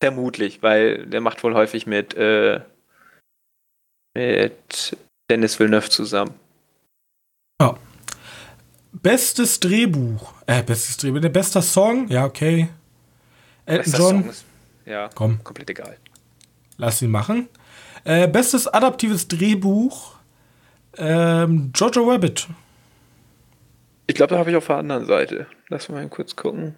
Vermutlich, 0.00 0.62
weil 0.62 1.06
der 1.06 1.20
macht 1.20 1.44
wohl 1.44 1.54
häufig 1.54 1.86
mit 1.86 2.14
äh, 2.14 2.60
mit 4.14 4.96
Dennis 5.30 5.58
Villeneuve 5.58 5.88
zusammen. 5.88 6.34
Ja. 7.60 7.76
Bestes 8.92 9.60
Drehbuch. 9.60 10.34
Äh, 10.46 10.62
bestes 10.62 10.96
Drehbuch. 10.98 11.20
Der 11.20 11.28
beste 11.30 11.62
Song? 11.62 12.08
Ja, 12.08 12.24
okay. 12.24 12.68
Elton 13.64 13.92
John. 13.92 14.28
Ist, 14.28 14.44
ja, 14.84 15.08
komm. 15.14 15.42
Komplett 15.42 15.70
egal. 15.70 15.96
Lass 16.76 17.00
ihn 17.02 17.10
machen. 17.10 17.48
Äh, 18.04 18.28
bestes 18.28 18.66
adaptives 18.66 19.28
Drehbuch. 19.28 20.16
Ähm, 20.98 21.72
Jojo 21.74 22.10
Rabbit. 22.10 22.48
Ich 24.06 24.16
glaube, 24.16 24.34
da 24.34 24.40
habe 24.40 24.50
ich 24.50 24.56
auf 24.56 24.66
der 24.66 24.76
anderen 24.76 25.06
Seite. 25.06 25.46
Lass 25.68 25.88
mal 25.88 26.06
kurz 26.08 26.36
gucken. 26.36 26.74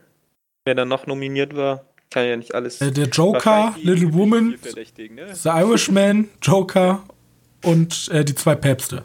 Wer 0.65 0.75
da 0.75 0.85
noch 0.85 1.07
nominiert 1.07 1.57
war. 1.57 1.85
Kann 2.11 2.27
ja 2.27 2.37
nicht 2.37 2.55
alles. 2.55 2.81
Äh, 2.81 2.93
der 2.93 3.09
Joker, 3.09 3.75
Little 3.83 4.13
Woman, 4.15 4.51
ne? 4.51 5.35
The 5.35 5.49
Irishman, 5.49 6.29
Joker 6.41 7.03
und 7.65 8.09
äh, 8.09 8.25
die 8.25 8.35
zwei 8.35 8.55
Päpste. 8.55 9.03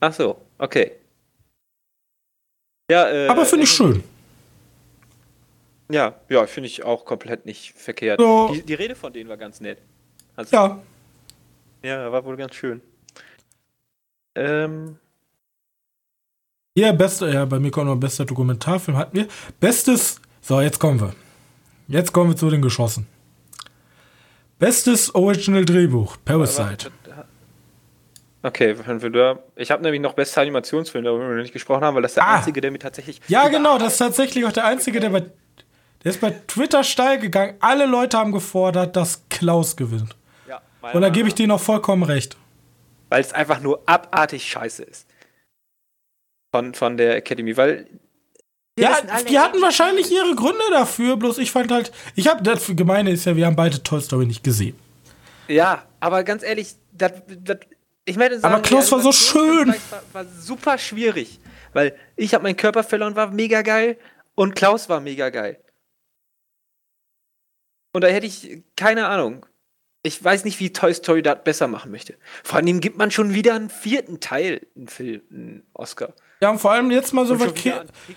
Ach 0.00 0.12
so, 0.12 0.40
okay. 0.58 0.92
Ja, 2.90 3.08
äh, 3.08 3.28
Aber 3.28 3.44
finde 3.44 3.64
ich 3.64 3.70
schön. 3.70 4.02
Ja, 5.90 6.14
ja, 6.28 6.46
finde 6.46 6.68
ich 6.68 6.84
auch 6.84 7.04
komplett 7.04 7.46
nicht 7.46 7.72
verkehrt. 7.74 8.20
So. 8.20 8.50
Die, 8.52 8.62
die, 8.62 8.74
Rede 8.74 8.94
von 8.94 9.12
denen 9.12 9.28
war 9.28 9.36
ganz 9.36 9.60
nett. 9.60 9.78
Also, 10.36 10.54
ja. 10.54 10.82
Ja, 11.82 12.12
war 12.12 12.24
wohl 12.24 12.36
ganz 12.36 12.54
schön. 12.54 12.80
Ähm. 14.34 14.98
Ja, 16.76 16.92
beste, 16.92 17.28
ja, 17.30 17.44
bei 17.44 17.58
mir 17.58 17.70
kommt 17.70 17.86
noch 17.86 17.96
bester 17.96 18.24
Dokumentarfilm 18.24 18.96
hatten 18.96 19.16
wir. 19.16 19.28
Bestes, 19.58 20.20
so, 20.40 20.60
jetzt 20.60 20.78
kommen 20.78 21.00
wir. 21.00 21.14
Jetzt 21.88 22.12
kommen 22.12 22.30
wir 22.30 22.36
zu 22.36 22.50
den 22.50 22.62
Geschossen. 22.62 23.06
Bestes 24.58 25.14
Original 25.14 25.64
Drehbuch, 25.64 26.16
Parasite. 26.24 26.90
Okay, 28.42 28.76
ich 29.56 29.70
habe 29.70 29.82
nämlich 29.82 30.00
noch 30.00 30.14
bester 30.14 30.40
Animationsfilm, 30.42 31.04
darüber 31.04 31.28
wir 31.28 31.36
noch 31.36 31.42
nicht 31.42 31.52
gesprochen 31.52 31.82
haben, 31.82 31.94
weil 31.94 32.02
das 32.02 32.12
ist 32.12 32.16
der 32.16 32.26
ah. 32.26 32.36
einzige, 32.36 32.60
der 32.60 32.70
mir 32.70 32.78
tatsächlich. 32.78 33.20
Ja, 33.28 33.48
genau, 33.48 33.78
das 33.78 33.94
ist 33.94 33.98
tatsächlich 33.98 34.44
auch 34.44 34.52
der 34.52 34.64
einzige, 34.64 35.00
der 35.00 35.10
bei. 35.10 35.26
Der 36.04 36.12
ist 36.12 36.20
bei 36.20 36.30
Twitter 36.30 36.84
steil 36.84 37.18
gegangen. 37.18 37.56
Alle 37.58 37.84
Leute 37.84 38.16
haben 38.16 38.30
gefordert, 38.30 38.94
dass 38.94 39.24
Klaus 39.28 39.76
gewinnt. 39.76 40.14
Ja, 40.48 40.62
Und 40.92 41.02
da 41.02 41.08
gebe 41.08 41.26
ich 41.26 41.34
dir 41.34 41.48
noch 41.48 41.60
vollkommen 41.60 42.04
recht. 42.04 42.36
Weil 43.08 43.20
es 43.20 43.32
einfach 43.32 43.60
nur 43.60 43.82
abartig 43.86 44.44
scheiße 44.48 44.84
ist. 44.84 45.08
Von, 46.52 46.74
von 46.74 46.96
der 46.96 47.16
Academy, 47.16 47.56
weil 47.56 47.88
ja, 48.80 48.98
die 49.28 49.38
hatten 49.38 49.60
wahrscheinlich 49.60 50.10
ihre 50.10 50.34
Gründe 50.34 50.62
dafür, 50.70 51.16
bloß 51.16 51.38
ich 51.38 51.50
fand 51.50 51.70
halt, 51.70 51.92
ich 52.14 52.28
habe, 52.28 52.42
das 52.42 52.64
Gemeine 52.68 53.10
ist 53.10 53.24
ja, 53.24 53.36
wir 53.36 53.46
haben 53.46 53.56
beide 53.56 53.82
Toy 53.82 54.00
Story 54.00 54.26
nicht 54.26 54.44
gesehen. 54.44 54.76
Ja, 55.48 55.84
aber 56.00 56.24
ganz 56.24 56.42
ehrlich, 56.42 56.74
das, 56.92 57.12
das, 57.42 57.58
ich 58.04 58.16
meine, 58.16 58.38
aber 58.42 58.60
Klaus 58.60 58.90
war 58.92 59.00
so 59.00 59.12
schön. 59.12 59.68
War, 59.68 60.02
war, 60.12 60.24
super 60.24 60.78
schwierig, 60.78 61.40
weil 61.72 61.96
ich 62.16 62.34
habe 62.34 62.42
meinen 62.44 62.56
Körper 62.56 62.84
verloren, 62.84 63.16
war 63.16 63.30
mega 63.30 63.62
geil 63.62 63.98
und 64.34 64.54
Klaus 64.54 64.88
war 64.88 65.00
mega 65.00 65.30
geil. 65.30 65.58
Und 67.92 68.02
da 68.04 68.08
hätte 68.08 68.26
ich, 68.26 68.62
keine 68.76 69.08
Ahnung, 69.08 69.46
ich 70.02 70.22
weiß 70.22 70.44
nicht, 70.44 70.60
wie 70.60 70.72
Toy 70.72 70.94
Story 70.94 71.22
das 71.22 71.42
besser 71.42 71.66
machen 71.66 71.90
möchte. 71.90 72.16
Vor 72.44 72.58
allem 72.58 72.80
gibt 72.80 72.98
man 72.98 73.10
schon 73.10 73.34
wieder 73.34 73.54
einen 73.54 73.70
vierten 73.70 74.20
Teil, 74.20 74.66
einen 74.76 74.88
Film, 74.88 75.22
einen 75.30 75.66
Oscar. 75.72 76.14
Ja, 76.40 76.50
und 76.50 76.60
vor 76.60 76.70
allem 76.70 76.90
jetzt 76.92 77.12
mal 77.12 77.26
so 77.26 77.38
was, 77.40 77.52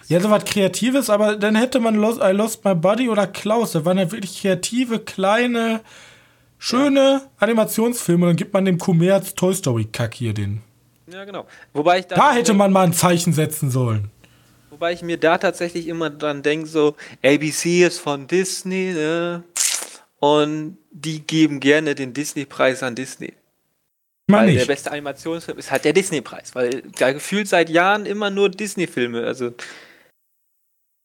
ja, 0.07 0.19
so 0.19 0.29
was 0.29 0.45
Kreatives, 0.45 1.09
aber 1.09 1.37
dann 1.37 1.55
hätte 1.55 1.79
man 1.79 1.95
Lost, 1.95 2.21
I 2.21 2.31
Lost 2.31 2.63
My 2.63 2.75
Buddy 2.75 3.09
oder 3.09 3.25
Klaus, 3.25 3.71
da 3.71 3.83
waren 3.83 3.97
ja 3.97 4.11
wirklich 4.11 4.41
kreative, 4.41 4.99
kleine, 4.99 5.81
schöne. 6.59 7.21
Animationsfilme 7.39 8.25
und 8.25 8.29
dann 8.29 8.37
gibt 8.37 8.53
man 8.53 8.65
dem 8.65 8.77
Kommerz 8.77 9.33
Toy 9.33 9.55
Story 9.55 9.85
Kack 9.91 10.13
hier 10.13 10.35
den. 10.35 10.61
Ja, 11.11 11.25
genau. 11.25 11.47
Wobei 11.73 11.99
ich 11.99 12.05
da 12.05 12.33
hätte 12.33 12.53
man 12.53 12.71
mal 12.71 12.83
ein 12.83 12.93
Zeichen 12.93 13.33
setzen 13.33 13.71
sollen. 13.71 14.11
Wobei 14.69 14.93
ich 14.93 15.01
mir 15.01 15.17
da 15.17 15.37
tatsächlich 15.37 15.87
immer 15.87 16.09
dran 16.09 16.43
denke, 16.43 16.67
so, 16.67 16.95
ABC 17.23 17.85
ist 17.85 17.99
von 17.99 18.27
Disney, 18.27 18.93
ne? 18.93 19.43
Und 20.19 20.77
die 20.91 21.25
geben 21.25 21.59
gerne 21.59 21.95
den 21.95 22.13
Disney-Preis 22.13 22.83
an 22.83 22.95
Disney. 22.95 23.33
Weil 24.31 24.47
nicht. 24.47 24.61
der 24.61 24.65
beste 24.65 24.91
Animationsfilm 24.91 25.57
ist 25.57 25.71
halt 25.71 25.85
der 25.85 25.93
Disney-Preis, 25.93 26.55
weil 26.55 26.81
da 26.97 27.11
gefühlt 27.11 27.47
seit 27.47 27.69
Jahren 27.69 28.05
immer 28.05 28.29
nur 28.29 28.49
Disney-Filme, 28.49 29.25
also 29.25 29.53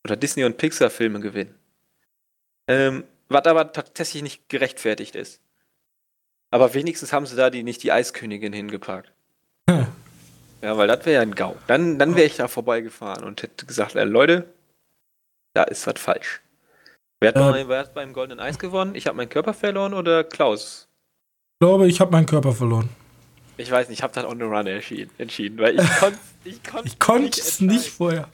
oder 0.04 0.16
Disney- 0.16 0.44
und 0.44 0.56
Pixar-Filme 0.56 1.20
gewinnen. 1.20 1.54
Ähm, 2.68 3.04
was 3.28 3.44
aber 3.46 3.72
tatsächlich 3.72 4.22
nicht 4.22 4.48
gerechtfertigt 4.48 5.16
ist. 5.16 5.40
Aber 6.50 6.74
wenigstens 6.74 7.12
haben 7.12 7.26
sie 7.26 7.36
da 7.36 7.50
die, 7.50 7.62
nicht 7.62 7.82
die 7.82 7.92
Eiskönigin 7.92 8.52
hingepackt. 8.52 9.12
Hm. 9.68 9.86
Ja, 10.62 10.76
weil 10.78 10.88
das 10.88 11.04
wäre 11.04 11.16
ja 11.16 11.20
ein 11.20 11.34
GAU. 11.34 11.54
Dann, 11.66 11.98
dann 11.98 12.16
wäre 12.16 12.26
ich 12.26 12.36
da 12.36 12.48
vorbeigefahren 12.48 13.24
und 13.24 13.42
hätte 13.42 13.66
gesagt, 13.66 13.94
äh, 13.94 14.04
Leute, 14.04 14.48
da 15.52 15.64
ist 15.64 15.86
was 15.86 16.00
falsch. 16.00 16.40
Wer 17.20 17.34
hat, 17.34 17.56
äh, 17.56 17.68
wer 17.68 17.78
hat 17.78 17.94
beim 17.94 18.14
Goldenen 18.14 18.40
Eis 18.40 18.58
gewonnen? 18.58 18.94
Ich 18.94 19.06
habe 19.06 19.16
meinen 19.16 19.28
Körper 19.28 19.54
verloren 19.54 19.92
oder 19.92 20.24
Klaus? 20.24 20.88
Ich 21.54 21.58
glaube, 21.60 21.86
ich 21.86 22.00
habe 22.00 22.10
meinen 22.10 22.26
Körper 22.26 22.52
verloren. 22.52 22.88
Ich 23.56 23.70
weiß 23.70 23.88
nicht, 23.88 23.98
ich 23.98 24.02
habe 24.02 24.12
dann 24.12 24.26
on 24.26 24.38
the 24.38 24.44
run 24.44 24.66
entschieden, 24.66 25.58
weil 25.58 25.80
ich 25.80 25.96
konnte 25.98 26.18
ich 26.44 26.62
konnt 26.62 26.86
ich 26.86 26.98
konnt 26.98 27.38
es 27.38 27.60
nicht 27.60 27.88
vorher. 27.88 28.28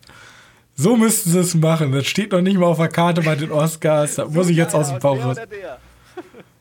So 0.75 0.97
müssten 0.97 1.31
sie 1.31 1.39
es 1.39 1.55
machen. 1.55 1.93
Das 1.93 2.07
steht 2.07 2.33
noch 2.33 2.41
nicht 2.41 2.57
mal 2.57 2.67
auf 2.67 2.79
der 2.79 2.89
Karte 2.89 3.23
bei 3.23 3.37
den 3.37 3.53
Oscars. 3.53 4.17
Da 4.17 4.27
muss 4.27 4.49
ich 4.49 4.57
jetzt 4.57 4.75
aus 4.75 4.89
dem 4.89 4.99
Bauch 4.99 5.23
raus. 5.23 5.37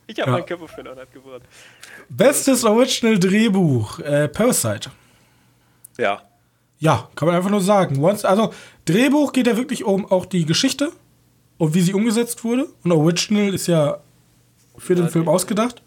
Ich 0.08 0.20
habe 0.20 0.32
ja. 0.32 0.38
meinen 0.38 0.46
Körper 0.46 0.68
verloren, 0.68 1.00
hat 1.00 1.14
gewonnen. 1.14 1.44
Bestes 2.10 2.66
Original 2.66 3.18
Drehbuch: 3.18 4.00
äh, 4.00 4.28
Parasite. 4.28 4.92
Ja. 5.98 6.22
Ja, 6.80 7.10
kann 7.16 7.28
man 7.28 7.36
einfach 7.36 7.50
nur 7.50 7.62
sagen. 7.62 8.04
Once, 8.04 8.26
also, 8.26 8.54
Drehbuch 8.86 9.32
geht 9.32 9.48
ja 9.48 9.56
wirklich 9.56 9.84
um 9.84 10.12
auch 10.12 10.26
die 10.26 10.46
Geschichte 10.46 10.92
und 11.58 11.74
wie 11.74 11.82
sie 11.82 11.94
umgesetzt 11.94 12.44
wurde. 12.44 12.68
Und 12.84 12.92
Original 12.92 13.54
ist 13.54 13.68
ja 13.68 14.00
für 14.78 14.96
den 14.96 15.10
Film 15.10 15.28
ausgedacht. 15.30 15.82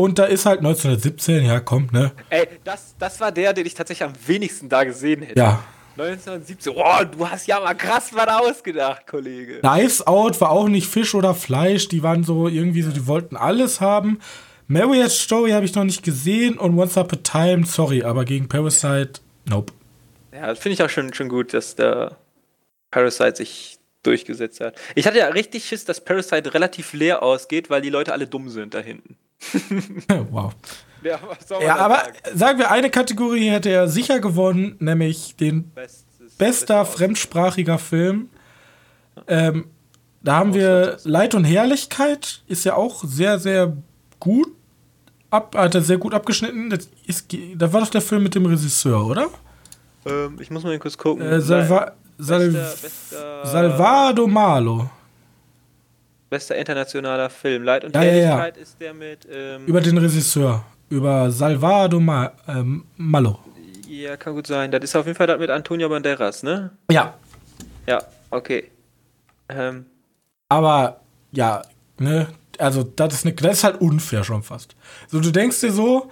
Und 0.00 0.18
da 0.18 0.24
ist 0.24 0.46
halt 0.46 0.60
1917, 0.60 1.44
ja, 1.44 1.60
kommt, 1.60 1.92
ne? 1.92 2.12
Ey, 2.30 2.48
das, 2.64 2.94
das 2.98 3.20
war 3.20 3.30
der, 3.30 3.52
den 3.52 3.66
ich 3.66 3.74
tatsächlich 3.74 4.08
am 4.08 4.14
wenigsten 4.26 4.68
da 4.68 4.84
gesehen 4.84 5.22
hätte. 5.22 5.38
Ja. 5.38 5.62
1917, 5.98 6.72
oh, 6.74 7.04
du 7.04 7.28
hast 7.28 7.46
ja 7.46 7.60
mal 7.60 7.74
krass 7.74 8.10
was 8.14 8.28
ausgedacht, 8.28 9.06
Kollege. 9.06 9.58
Knives 9.60 10.06
Out 10.06 10.40
war 10.40 10.50
auch 10.50 10.68
nicht 10.68 10.86
Fisch 10.86 11.14
oder 11.14 11.34
Fleisch, 11.34 11.88
die 11.88 12.02
waren 12.02 12.24
so 12.24 12.48
irgendwie 12.48 12.80
so, 12.80 12.90
die 12.90 13.06
wollten 13.06 13.36
alles 13.36 13.82
haben. 13.82 14.20
Marriage 14.66 15.10
Story 15.10 15.50
habe 15.50 15.66
ich 15.66 15.74
noch 15.74 15.84
nicht 15.84 16.02
gesehen 16.02 16.56
und 16.56 16.78
Once 16.78 16.96
Upon 16.96 17.18
a 17.18 17.22
Time, 17.22 17.66
sorry, 17.66 18.02
aber 18.02 18.24
gegen 18.24 18.48
Parasite, 18.48 19.20
nope. 19.46 19.72
Ja, 20.32 20.46
das 20.46 20.60
finde 20.60 20.74
ich 20.74 20.82
auch 20.82 20.88
schon, 20.88 21.12
schon 21.12 21.28
gut, 21.28 21.52
dass 21.52 21.74
der 21.74 22.16
Parasite 22.90 23.36
sich 23.36 23.78
durchgesetzt 24.02 24.60
hat. 24.60 24.76
Ich 24.94 25.06
hatte 25.06 25.18
ja 25.18 25.26
richtig 25.28 25.66
Schiss, 25.66 25.84
dass 25.84 26.02
Parasite 26.02 26.54
relativ 26.54 26.94
leer 26.94 27.22
ausgeht, 27.22 27.68
weil 27.68 27.82
die 27.82 27.90
Leute 27.90 28.12
alle 28.12 28.26
dumm 28.26 28.48
sind 28.48 28.72
da 28.72 28.78
hinten. 28.78 29.18
wow. 30.30 30.52
Ja, 31.02 31.18
ja 31.60 31.76
aber 31.76 31.96
sagen? 31.96 32.38
sagen? 32.38 32.58
wir, 32.58 32.70
eine 32.70 32.90
Kategorie 32.90 33.48
hätte 33.48 33.70
er 33.70 33.88
sicher 33.88 34.20
gewonnen, 34.20 34.76
nämlich 34.80 35.34
den 35.36 35.70
Bestes, 35.70 36.34
bester 36.36 36.84
fremdsprachiger 36.84 37.78
Film. 37.78 38.28
Ähm, 39.26 39.66
da 40.22 40.36
haben 40.36 40.52
wir 40.52 40.98
Leid 41.04 41.34
und 41.34 41.44
Herrlichkeit, 41.44 42.42
ist 42.46 42.64
ja 42.64 42.74
auch 42.74 43.02
sehr, 43.04 43.38
sehr 43.38 43.76
gut. 44.18 44.48
Ab, 45.30 45.54
hat 45.56 45.74
er 45.74 45.82
sehr 45.82 45.98
gut 45.98 46.12
abgeschnitten. 46.12 46.70
Das, 46.70 46.90
ist, 47.06 47.34
das 47.54 47.72
war 47.72 47.80
doch 47.80 47.90
der 47.90 48.00
Film 48.02 48.24
mit 48.24 48.34
dem 48.34 48.44
Regisseur, 48.46 49.06
oder? 49.06 49.28
Ähm, 50.04 50.36
ich 50.40 50.50
muss 50.50 50.64
mal 50.64 50.78
kurz 50.78 50.98
gucken. 50.98 51.24
Äh, 51.24 51.40
Salva 51.40 51.92
Sal 52.18 52.50
bester, 52.50 52.82
bester 52.82 53.46
Salvado 53.46 54.26
Malo. 54.26 54.90
Bester 56.30 56.56
internationaler 56.56 57.28
Film. 57.28 57.64
Leid 57.64 57.84
und 57.84 57.94
ja, 57.94 58.02
Herrlichkeit 58.02 58.54
ja, 58.54 58.60
ja. 58.60 58.62
ist 58.62 58.80
der 58.80 58.94
mit. 58.94 59.26
Ähm, 59.30 59.66
über 59.66 59.80
den 59.80 59.98
Regisseur. 59.98 60.64
Über 60.88 61.30
Salvado 61.30 62.00
Ma 62.00 62.32
ähm, 62.48 62.84
Malo. 62.96 63.38
Ja, 63.88 64.16
kann 64.16 64.34
gut 64.34 64.46
sein. 64.46 64.70
Das 64.70 64.82
ist 64.84 64.96
auf 64.96 65.06
jeden 65.06 65.16
Fall 65.16 65.26
das 65.26 65.38
mit 65.38 65.50
Antonio 65.50 65.88
Banderas, 65.88 66.42
ne? 66.42 66.70
Ja. 66.90 67.14
Ja, 67.86 68.00
okay. 68.30 68.70
Ähm. 69.48 69.86
Aber, 70.48 71.00
ja, 71.32 71.62
ne? 71.98 72.28
Also, 72.58 72.84
das 72.84 73.14
ist, 73.14 73.24
ne, 73.24 73.32
das 73.32 73.58
ist 73.58 73.64
halt 73.64 73.80
unfair 73.80 74.22
schon 74.22 74.42
fast. 74.42 74.76
So, 75.08 75.20
du 75.20 75.30
denkst 75.30 75.60
dir 75.60 75.72
so, 75.72 76.10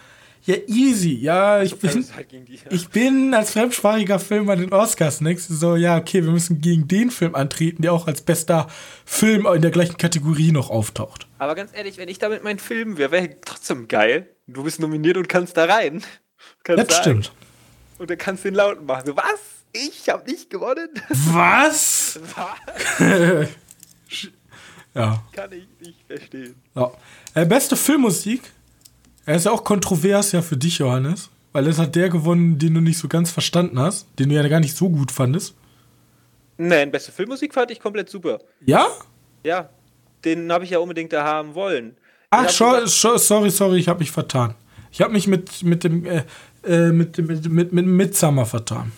ja, 0.49 0.57
easy. 0.67 1.13
Ja, 1.13 1.61
ich 1.61 1.79
bin, 1.79 2.07
halt 2.17 2.33
ich 2.71 2.89
bin 2.89 3.35
als 3.35 3.51
fremdsprachiger 3.51 4.19
Film 4.19 4.47
bei 4.47 4.57
den 4.57 4.73
Oscars. 4.73 5.19
Du 5.19 5.37
so, 5.37 5.77
ja, 5.77 5.99
okay, 5.99 6.25
wir 6.25 6.31
müssen 6.31 6.63
gegen 6.63 6.89
den 6.89 7.11
Film 7.11 7.35
antreten, 7.35 7.83
der 7.83 7.93
auch 7.93 8.07
als 8.07 8.23
bester 8.23 8.67
Film 9.05 9.47
in 9.47 9.61
der 9.61 9.71
gleichen 9.71 9.99
Kategorie 9.99 10.51
noch 10.51 10.71
auftaucht. 10.71 11.27
Aber 11.39 11.55
ganz 11.55 11.73
ehrlich, 11.75 11.99
wenn 11.99 12.09
ich 12.09 12.19
damit 12.19 12.45
meinen 12.45 12.59
Film 12.59 12.97
wäre, 12.97 13.11
wäre 13.11 13.37
trotzdem 13.45 13.89
geil. 13.89 14.31
Du 14.47 14.63
bist 14.63 14.81
nominiert 14.81 15.19
und 15.19 15.29
kannst 15.29 15.55
da 15.59 15.67
rein. 15.67 16.03
Kannst 16.65 16.89
das 16.89 16.97
sagen. 16.97 17.23
stimmt. 17.23 17.33
Und 17.99 18.09
dann 18.09 18.17
kannst 18.17 18.45
du 18.45 18.49
den 18.49 18.55
Lauten 18.55 18.87
machen. 18.87 19.05
So, 19.05 19.17
was? 19.17 19.41
Ich 19.73 20.09
habe 20.09 20.31
nicht 20.31 20.49
gewonnen? 20.49 20.89
Was? 21.11 22.19
was? 22.35 22.99
ja. 24.95 25.23
Kann 25.33 25.53
ich 25.53 25.69
nicht 25.81 25.99
verstehen. 26.07 26.55
Ja. 26.75 26.91
Äh, 27.35 27.45
beste 27.45 27.77
Filmmusik 27.77 28.51
er 29.29 29.37
ist 29.37 29.45
ja 29.45 29.53
auch 29.53 29.63
kontrovers 29.63 30.33
ja 30.33 30.41
für 30.41 30.57
dich, 30.57 30.79
Johannes. 30.79 31.29
Weil 31.53 31.67
es 31.67 31.79
hat 31.79 31.95
der 31.95 32.09
gewonnen, 32.09 32.59
den 32.59 32.73
du 32.73 32.81
nicht 32.81 32.99
so 32.99 33.09
ganz 33.09 33.31
verstanden 33.31 33.79
hast, 33.79 34.07
den 34.19 34.31
du 34.31 34.35
ja 34.35 34.47
gar 34.49 34.61
nicht 34.61 34.75
so 34.75 34.89
gut 34.89 35.13
fandest. 35.13 35.55
Nein, 36.57 36.91
beste 36.91 37.13
Filmmusik 37.13 37.53
fand 37.53 37.71
ich 37.71 37.79
komplett 37.79 38.09
super. 38.09 38.39
Ja? 38.65 38.87
Ja, 39.45 39.69
den 40.25 40.51
habe 40.51 40.65
ich 40.65 40.71
ja 40.71 40.79
unbedingt 40.79 41.13
da 41.13 41.25
haben 41.25 41.55
wollen. 41.55 41.97
Ach, 42.31 42.49
so, 42.49 42.87
so, 42.87 43.19
sorry, 43.19 43.51
sorry, 43.51 43.79
ich 43.79 43.89
habe 43.89 44.01
mich 44.01 44.11
vertan. 44.11 44.55
Ich 44.91 45.03
habe 45.03 45.13
mich 45.13 45.27
mit, 45.27 45.63
mit 45.63 45.85
dem 45.85 46.07
äh, 46.07 46.23
äh, 46.65 46.91
mit, 46.91 47.19
mit, 47.19 47.49
mit, 47.51 47.73
mit 47.73 47.87
Midsummer 47.87 48.47
vertan. 48.47 48.93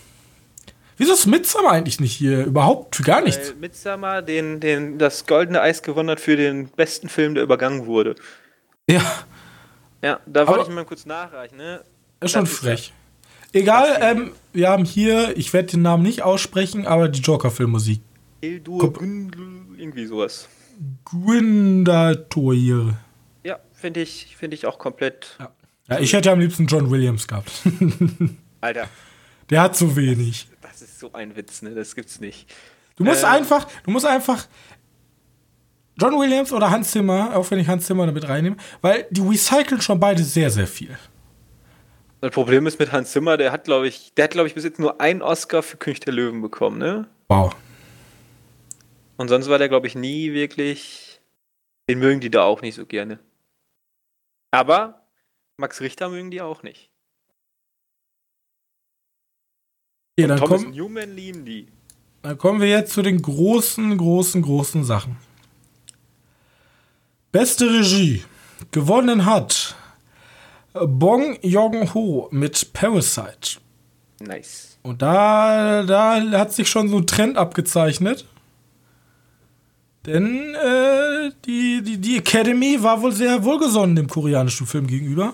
Wieso 0.95 1.13
ist 1.13 1.25
Midsummer 1.25 1.71
eigentlich 1.71 1.99
nicht 1.99 2.13
hier? 2.13 2.45
Überhaupt 2.45 2.95
für 2.95 3.03
gar 3.03 3.21
nichts. 3.21 3.49
Weil 3.49 3.55
Midsummer 3.57 4.21
den, 4.21 4.61
den, 4.61 4.97
das 4.97 5.25
goldene 5.25 5.61
Eis 5.61 5.83
gewonnen 5.83 6.09
hat 6.09 6.21
für 6.21 6.37
den 6.37 6.69
besten 6.69 7.09
Film, 7.09 7.35
der 7.35 7.43
übergangen 7.43 7.85
wurde. 7.85 8.15
Ja, 8.87 9.25
ja, 10.01 10.19
da 10.25 10.47
wollte 10.47 10.69
ich 10.69 10.75
mal 10.75 10.85
kurz 10.85 11.05
nachreichen, 11.05 11.57
ne? 11.57 11.83
Ist 12.19 12.31
schon 12.31 12.47
frech. 12.47 12.93
Egal, 13.53 13.97
ähm, 14.01 14.31
wir 14.53 14.69
haben 14.69 14.85
hier, 14.85 15.35
ich 15.37 15.51
werde 15.51 15.69
den 15.71 15.81
Namen 15.81 16.03
nicht 16.03 16.21
aussprechen, 16.21 16.87
aber 16.87 17.09
die 17.09 17.19
Joker-Filmmusik. 17.19 18.01
Hildur 18.41 18.93
irgendwie 19.01 20.05
sowas. 20.05 20.47
Gwyndator. 21.05 22.53
Ja, 23.43 23.59
finde 23.73 24.01
ich, 24.01 24.35
find 24.37 24.53
ich 24.53 24.65
auch 24.65 24.79
komplett. 24.79 25.35
Ja. 25.39 25.51
ja. 25.89 25.99
ich 25.99 26.13
hätte 26.13 26.31
am 26.31 26.39
liebsten 26.39 26.65
John 26.67 26.89
Williams 26.89 27.27
gehabt. 27.27 27.51
Alter. 28.61 28.87
Der 29.49 29.61
hat 29.61 29.75
zu 29.75 29.95
wenig. 29.95 30.47
Das 30.61 30.81
ist 30.81 30.99
so 30.99 31.11
ein 31.13 31.35
Witz, 31.35 31.61
ne? 31.61 31.75
Das 31.75 31.93
gibt's 31.95 32.19
nicht. 32.21 32.51
Du 32.95 33.03
musst 33.03 33.23
äh, 33.23 33.27
einfach, 33.27 33.67
du 33.83 33.91
musst 33.91 34.05
einfach 34.05 34.47
John 35.97 36.17
Williams 36.19 36.51
oder 36.51 36.71
Hans 36.71 36.91
Zimmer, 36.91 37.35
auch 37.35 37.49
wenn 37.51 37.59
ich 37.59 37.67
Hans 37.67 37.85
Zimmer 37.85 38.05
damit 38.05 38.27
reinnehme, 38.27 38.57
weil 38.81 39.07
die 39.11 39.21
recyceln 39.21 39.81
schon 39.81 39.99
beide 39.99 40.23
sehr, 40.23 40.49
sehr 40.49 40.67
viel. 40.67 40.97
Das 42.21 42.31
Problem 42.31 42.67
ist 42.67 42.79
mit 42.79 42.91
Hans 42.91 43.11
Zimmer, 43.11 43.35
der 43.37 43.51
hat, 43.51 43.63
glaube 43.63 43.87
ich, 43.87 44.13
der 44.13 44.25
hat, 44.25 44.31
glaube 44.31 44.47
ich, 44.47 44.53
bis 44.53 44.63
jetzt 44.63 44.79
nur 44.79 45.01
einen 45.01 45.21
Oscar 45.21 45.63
für 45.63 45.77
König 45.77 45.99
der 46.01 46.13
Löwen 46.13 46.41
bekommen, 46.41 46.77
ne? 46.77 47.07
Wow. 47.29 47.55
Und 49.17 49.27
sonst 49.27 49.49
war 49.49 49.57
der, 49.57 49.69
glaube 49.69 49.87
ich, 49.87 49.95
nie 49.95 50.33
wirklich. 50.33 51.19
Den 51.89 51.99
mögen 51.99 52.21
die 52.21 52.29
da 52.29 52.43
auch 52.43 52.61
nicht 52.61 52.75
so 52.75 52.85
gerne. 52.85 53.19
Aber 54.51 55.01
Max 55.57 55.81
Richter 55.81 56.09
mögen 56.09 56.31
die 56.31 56.41
auch 56.41 56.63
nicht. 56.63 56.91
Okay, 60.17 60.27
dann 60.27 60.37
Thomas 60.39 60.63
komm, 60.63 60.71
Newman 60.71 61.15
lieben 61.15 61.45
die. 61.45 61.67
Dann 62.21 62.37
kommen 62.37 62.61
wir 62.61 62.69
jetzt 62.69 62.93
zu 62.93 63.01
den 63.01 63.21
großen, 63.21 63.97
großen, 63.97 64.41
großen 64.41 64.83
Sachen. 64.83 65.17
Beste 67.31 67.65
Regie. 67.69 68.23
Gewonnen 68.71 69.25
hat 69.25 69.75
Bong 70.73 71.37
Joon-ho 71.41 72.27
mit 72.31 72.73
Parasite. 72.73 73.59
Nice. 74.19 74.77
Und 74.83 75.01
da, 75.01 75.83
da 75.83 76.21
hat 76.37 76.53
sich 76.53 76.69
schon 76.69 76.89
so 76.89 76.97
ein 76.97 77.07
Trend 77.07 77.37
abgezeichnet. 77.37 78.25
Denn 80.05 80.55
äh, 80.55 81.31
die, 81.45 81.81
die, 81.83 81.97
die 81.97 82.17
Academy 82.17 82.81
war 82.81 83.01
wohl 83.01 83.11
sehr 83.11 83.43
wohlgesonnen 83.43 83.95
dem 83.95 84.07
koreanischen 84.07 84.65
Film 84.65 84.87
gegenüber. 84.87 85.33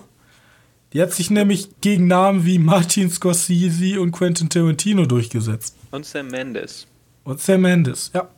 Die 0.92 1.02
hat 1.02 1.12
sich 1.12 1.30
nämlich 1.30 1.80
gegen 1.80 2.06
Namen 2.06 2.44
wie 2.44 2.58
Martin 2.58 3.10
Scorsese 3.10 4.00
und 4.00 4.12
Quentin 4.12 4.48
Tarantino 4.48 5.06
durchgesetzt. 5.06 5.76
Und 5.90 6.06
Sam 6.06 6.28
Mendes. 6.28 6.86
Und 7.24 7.40
Sam 7.40 7.62
Mendes, 7.62 8.10
ja. 8.14 8.28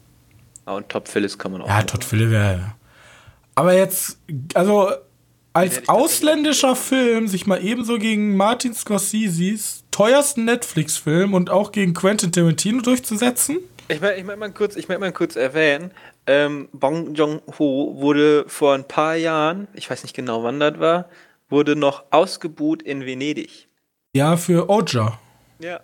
Ah, 0.64 0.74
und 0.74 0.88
Top 0.88 1.08
Phillips 1.08 1.36
kann 1.36 1.52
man 1.52 1.62
auch. 1.62 1.68
Ja, 1.68 1.82
Todd 1.82 2.04
Phillips, 2.04 2.32
ja. 2.32 2.74
Aber 3.60 3.74
jetzt, 3.74 4.16
also 4.54 4.90
als 5.52 5.86
ausländischer 5.86 6.74
Film 6.74 7.28
sich 7.28 7.46
mal 7.46 7.62
ebenso 7.62 7.98
gegen 7.98 8.34
Martin 8.34 8.72
Scorseses 8.72 9.84
teuersten 9.90 10.46
Netflix-Film 10.46 11.34
und 11.34 11.50
auch 11.50 11.70
gegen 11.70 11.92
Quentin 11.92 12.32
Tarantino 12.32 12.80
durchzusetzen? 12.80 13.58
Ich 13.88 14.00
möchte 14.00 14.18
ich 14.18 14.24
mein 14.24 14.38
mal, 14.38 14.50
kurz, 14.50 14.76
ich 14.76 14.88
mein 14.88 14.98
mal 14.98 15.12
kurz 15.12 15.36
erwähnen, 15.36 15.90
ähm, 16.26 16.70
Bong 16.72 17.12
Joon-ho 17.14 17.96
wurde 17.98 18.46
vor 18.46 18.72
ein 18.72 18.88
paar 18.88 19.16
Jahren, 19.16 19.68
ich 19.74 19.90
weiß 19.90 20.04
nicht 20.04 20.16
genau 20.16 20.42
wann 20.42 20.58
das 20.58 20.80
war, 20.80 21.10
wurde 21.50 21.76
noch 21.76 22.04
ausgebuht 22.10 22.80
in 22.82 23.04
Venedig. 23.04 23.68
Ja, 24.14 24.38
für 24.38 24.70
Oja. 24.70 25.18
Ja. 25.58 25.80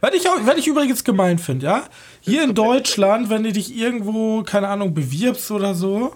Was 0.00 0.14
ich, 0.14 0.26
auch, 0.30 0.38
was 0.46 0.56
ich 0.56 0.66
übrigens 0.66 1.04
gemein 1.04 1.38
finde, 1.38 1.66
ja? 1.66 1.82
Hier 2.22 2.42
in 2.42 2.54
Deutschland, 2.54 3.28
wenn 3.28 3.42
du 3.42 3.52
dich 3.52 3.76
irgendwo, 3.76 4.44
keine 4.44 4.68
Ahnung, 4.68 4.94
bewirbst 4.94 5.50
oder 5.50 5.74
so, 5.74 6.14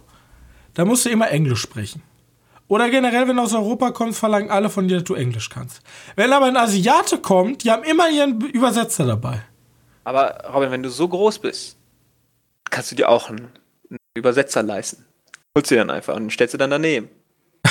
da 0.74 0.84
musst 0.84 1.04
du 1.06 1.10
immer 1.10 1.30
Englisch 1.30 1.60
sprechen. 1.60 2.02
Oder 2.68 2.88
generell, 2.90 3.28
wenn 3.28 3.36
du 3.36 3.42
aus 3.42 3.54
Europa 3.54 3.90
kommst, 3.90 4.18
verlangen 4.18 4.50
alle 4.50 4.70
von 4.70 4.88
dir, 4.88 4.96
dass 4.96 5.04
du 5.04 5.14
Englisch 5.14 5.50
kannst. 5.50 5.82
Wenn 6.16 6.32
aber 6.32 6.46
ein 6.46 6.56
Asiate 6.56 7.18
kommt, 7.18 7.62
die 7.62 7.70
haben 7.70 7.84
immer 7.84 8.08
ihren 8.08 8.40
Übersetzer 8.40 9.06
dabei. 9.06 9.42
Aber 10.04 10.44
Robin, 10.52 10.70
wenn 10.70 10.82
du 10.82 10.90
so 10.90 11.06
groß 11.08 11.38
bist, 11.38 11.76
kannst 12.70 12.90
du 12.90 12.96
dir 12.96 13.08
auch 13.08 13.28
einen, 13.28 13.50
einen 13.90 13.98
Übersetzer 14.14 14.62
leisten. 14.62 15.04
Holst 15.56 15.70
du 15.70 15.76
dann 15.76 15.90
einfach 15.90 16.16
und 16.16 16.32
stellst 16.32 16.54
du 16.54 16.58
dann 16.58 16.70
daneben. 16.70 17.08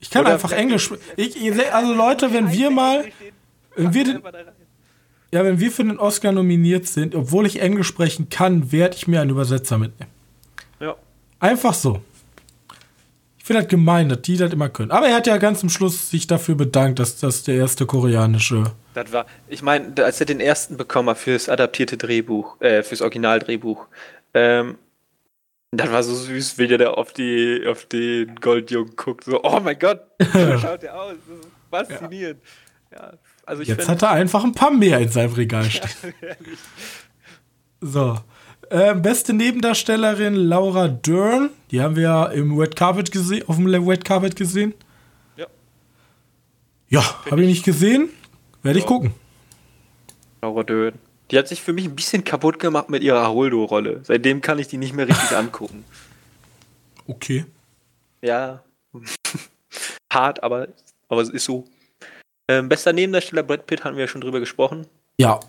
ich 0.00 0.10
kann 0.10 0.22
Oder 0.22 0.34
einfach 0.34 0.52
Englisch. 0.52 0.90
Ich, 1.16 1.72
also 1.72 1.94
Leute, 1.94 2.32
wenn 2.32 2.50
wir 2.52 2.70
mal, 2.70 3.06
wenn 3.76 3.94
wir 3.94 4.04
den, 4.04 4.22
ja, 5.32 5.44
wenn 5.44 5.60
wir 5.60 5.70
für 5.70 5.84
den 5.84 5.98
Oscar 5.98 6.32
nominiert 6.32 6.86
sind, 6.88 7.14
obwohl 7.14 7.46
ich 7.46 7.60
Englisch 7.60 7.86
sprechen 7.86 8.28
kann, 8.28 8.72
werde 8.72 8.96
ich 8.96 9.06
mir 9.06 9.20
einen 9.20 9.30
Übersetzer 9.30 9.78
mitnehmen. 9.78 10.12
Einfach 11.40 11.74
so. 11.74 12.00
Ich 13.38 13.44
finde 13.44 13.62
das 13.62 13.70
gemein, 13.70 14.08
dass 14.08 14.22
die 14.22 14.36
das 14.36 14.52
immer 14.52 14.68
können. 14.68 14.92
Aber 14.92 15.08
er 15.08 15.16
hat 15.16 15.26
ja 15.26 15.38
ganz 15.38 15.60
zum 15.60 15.70
Schluss 15.70 16.10
sich 16.10 16.26
dafür 16.26 16.54
bedankt, 16.54 16.98
dass 16.98 17.18
das 17.18 17.42
der 17.42 17.56
erste 17.56 17.86
koreanische. 17.86 18.72
Das 18.94 19.12
war, 19.12 19.26
ich 19.48 19.62
meine, 19.62 19.92
als 20.04 20.20
er 20.20 20.26
den 20.26 20.40
ersten 20.40 20.76
bekommen 20.76 21.08
hat 21.08 21.18
fürs 21.18 21.48
adaptierte 21.48 21.96
Drehbuch, 21.96 22.60
äh, 22.60 22.82
fürs 22.82 23.00
Originaldrehbuch, 23.00 23.86
ähm, 24.34 24.78
das 25.72 25.90
war 25.90 26.02
so 26.02 26.14
süß, 26.14 26.58
wie 26.58 26.66
der 26.66 26.78
da 26.78 26.90
auf 26.90 27.12
die, 27.12 27.64
auf 27.68 27.86
den 27.86 28.34
Goldjungen 28.36 28.94
guckt. 28.96 29.24
So, 29.24 29.42
oh 29.42 29.60
mein 29.60 29.78
Gott, 29.78 30.00
so 30.32 30.58
schaut 30.58 30.82
der 30.82 31.00
aus. 31.00 31.14
Faszinierend. 31.70 32.40
Ja. 32.92 32.98
ja 32.98 33.12
also 33.46 33.62
Jetzt 33.62 33.88
hat 33.88 34.02
er 34.02 34.10
einfach 34.10 34.44
ein 34.44 34.52
paar 34.52 34.72
mehr 34.72 34.98
in 34.98 35.08
seinem 35.08 35.32
Regal 35.32 35.64
stehen. 35.64 36.14
Ja, 36.22 36.34
so. 37.80 38.18
Äh, 38.70 38.94
beste 38.94 39.32
Nebendarstellerin 39.32 40.34
Laura 40.36 40.86
Dern. 40.86 41.50
Die 41.72 41.80
haben 41.80 41.96
wir 41.96 42.04
ja 42.04 42.26
im 42.26 42.56
Red 42.56 42.76
Carpet 42.76 43.10
gesehen, 43.10 43.42
auf 43.48 43.56
dem 43.56 43.66
Red 43.66 44.04
Carpet 44.04 44.36
gesehen. 44.36 44.74
Ja. 45.36 45.46
Ja, 46.88 47.24
habe 47.28 47.42
ich 47.42 47.48
nicht 47.48 47.64
gesehen. 47.64 48.10
Werde 48.62 48.78
ja. 48.78 48.84
ich 48.84 48.88
gucken. 48.88 49.12
Laura 50.40 50.62
Dern. 50.62 50.94
Die 51.32 51.38
hat 51.38 51.48
sich 51.48 51.60
für 51.60 51.72
mich 51.72 51.86
ein 51.86 51.96
bisschen 51.96 52.22
kaputt 52.22 52.60
gemacht 52.60 52.90
mit 52.90 53.02
ihrer 53.02 53.28
Holdo-Rolle. 53.28 54.02
Seitdem 54.04 54.40
kann 54.40 54.60
ich 54.60 54.68
die 54.68 54.78
nicht 54.78 54.94
mehr 54.94 55.08
richtig 55.08 55.32
angucken. 55.36 55.84
Okay. 57.08 57.46
Ja. 58.22 58.62
Hart, 60.12 60.44
aber, 60.44 60.68
aber 61.08 61.22
es 61.22 61.28
ist 61.28 61.44
so. 61.44 61.64
Ähm, 62.46 62.68
bester 62.68 62.92
Nebendarsteller 62.92 63.42
Brad 63.42 63.66
Pitt 63.66 63.82
haben 63.82 63.96
wir 63.96 64.04
ja 64.04 64.08
schon 64.08 64.20
drüber 64.20 64.38
gesprochen. 64.38 64.86
Ja. 65.18 65.40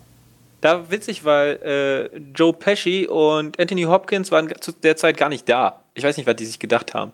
Da 0.62 0.90
witzig, 0.92 1.24
weil 1.24 2.10
äh, 2.14 2.18
Joe 2.34 2.52
Pesci 2.52 3.08
und 3.08 3.58
Anthony 3.58 3.82
Hopkins 3.82 4.30
waren 4.30 4.48
zu 4.60 4.70
der 4.70 4.96
Zeit 4.96 5.16
gar 5.16 5.28
nicht 5.28 5.48
da. 5.48 5.82
Ich 5.94 6.04
weiß 6.04 6.16
nicht, 6.16 6.26
was 6.26 6.36
die 6.36 6.46
sich 6.46 6.60
gedacht 6.60 6.94
haben. 6.94 7.12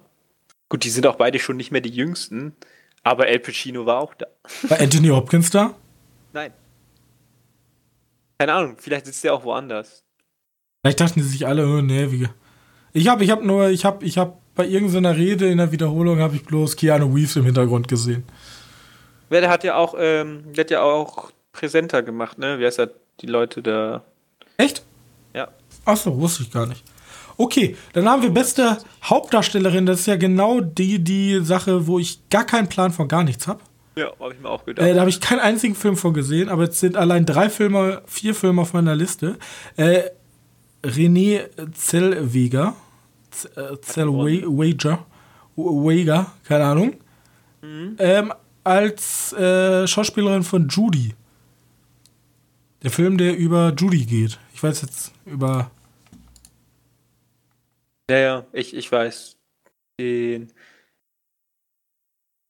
Gut, 0.69 0.85
die 0.85 0.91
sind 0.91 1.07
auch 1.07 1.17
beide 1.17 1.39
schon 1.39 1.57
nicht 1.57 1.73
mehr 1.73 1.81
die 1.81 1.89
Jüngsten, 1.89 2.55
aber 3.03 3.27
El 3.27 3.39
Pacino 3.39 3.87
war 3.87 4.01
auch 4.01 4.13
da. 4.13 4.27
War 4.69 4.79
Anthony 4.79 5.09
Hopkins 5.09 5.49
da? 5.49 5.75
Nein. 6.35 6.53
Keine 8.39 8.53
Ahnung, 8.53 8.77
vielleicht 8.79 9.07
sitzt 9.07 9.25
der 9.25 9.33
auch 9.33 9.45
woanders. 9.45 10.05
Vielleicht 10.83 11.01
dachten 11.01 11.23
sie 11.23 11.29
sich 11.29 11.47
alle, 11.47 11.67
oh, 11.67 11.81
nee, 11.81 12.13
wie. 12.13 12.29
Ich 12.93 13.09
habe 13.09 13.25
ich 13.25 13.31
hab 13.31 13.43
nur, 13.43 13.71
ich 13.71 13.87
habe 13.87 14.05
ich 14.05 14.19
hab 14.19 14.43
bei 14.55 14.67
irgendeiner 14.67 15.17
Rede 15.17 15.51
in 15.51 15.57
der 15.57 15.73
Wiederholung 15.73 16.19
habe 16.19 16.37
ich 16.37 16.45
bloß 16.45 16.77
Keanu 16.77 17.15
Reeves 17.15 17.37
im 17.37 17.47
Hintergrund 17.47 17.89
gesehen. 17.89 18.25
Wer, 19.31 19.41
der 19.41 19.49
hat 19.49 19.65
ja 19.65 19.77
auch, 19.77 19.95
ähm, 19.99 20.53
der 20.53 20.65
hat 20.65 20.71
ja 20.71 20.83
auch 20.83 21.31
Präsenter 21.53 22.03
gemacht, 22.03 22.37
ne? 22.37 22.59
Wie 22.59 22.67
heißt 22.67 22.81
er? 22.81 22.91
Die 23.21 23.27
Leute 23.27 23.63
da. 23.63 24.03
Echt? 24.57 24.83
Ja. 25.35 25.49
Achso, 25.85 26.17
wusste 26.19 26.43
ich 26.43 26.51
gar 26.51 26.67
nicht. 26.67 26.85
Okay, 27.37 27.77
dann 27.93 28.09
haben 28.09 28.23
wir 28.23 28.31
beste 28.31 28.79
Hauptdarstellerin. 29.05 29.87
Das 29.87 30.01
ist 30.01 30.07
ja 30.07 30.17
genau 30.17 30.61
die, 30.61 30.99
die 30.99 31.41
Sache, 31.45 31.87
wo 31.87 31.99
ich 31.99 32.29
gar 32.31 32.45
keinen 32.45 32.69
Plan 32.69 32.91
von 32.91 33.07
gar 33.07 33.23
nichts 33.23 33.47
habe. 33.47 33.61
Ja, 33.97 34.13
habe 34.21 34.35
ich 34.35 34.41
mir 34.41 34.49
auch 34.49 34.65
gedacht. 34.65 34.87
Äh, 34.87 34.95
da 34.95 35.01
habe 35.01 35.11
ich 35.11 35.21
keinen 35.21 35.41
einzigen 35.41 35.75
Film 35.75 35.97
von 35.97 36.15
gesehen, 36.15 36.49
aber 36.49 36.65
jetzt 36.65 36.81
sind 36.81 36.97
allein 36.97 37.27
drei 37.27 37.49
Filme, 37.49 38.03
vier 38.07 38.35
Filme 38.35 38.63
auf 38.63 38.73
meiner 38.73 38.95
Liste. 38.95 39.39
Äh, 39.77 40.03
René 40.85 41.49
Zellweger. 41.73 42.75
Äh, 43.57 43.77
Zellweger. 43.83 45.07
Wager, 45.57 46.27
keine 46.45 46.65
Ahnung. 46.65 46.95
Mhm. 47.63 47.97
Ähm, 47.99 48.33
als 48.65 49.33
äh, 49.33 49.87
Schauspielerin 49.87 50.43
von 50.43 50.69
Judy. 50.69 51.15
Der 52.83 52.91
Film, 52.91 53.19
der 53.19 53.37
über 53.37 53.75
Judy 53.77 54.05
geht. 54.05 54.39
Ich 54.55 54.63
weiß 54.63 54.83
jetzt 54.83 55.13
über. 55.27 55.71
Ja, 58.11 58.19
ja, 58.19 58.47
ich, 58.53 58.75
ich 58.75 58.91
weiß. 58.91 59.37
Den. 60.01 60.53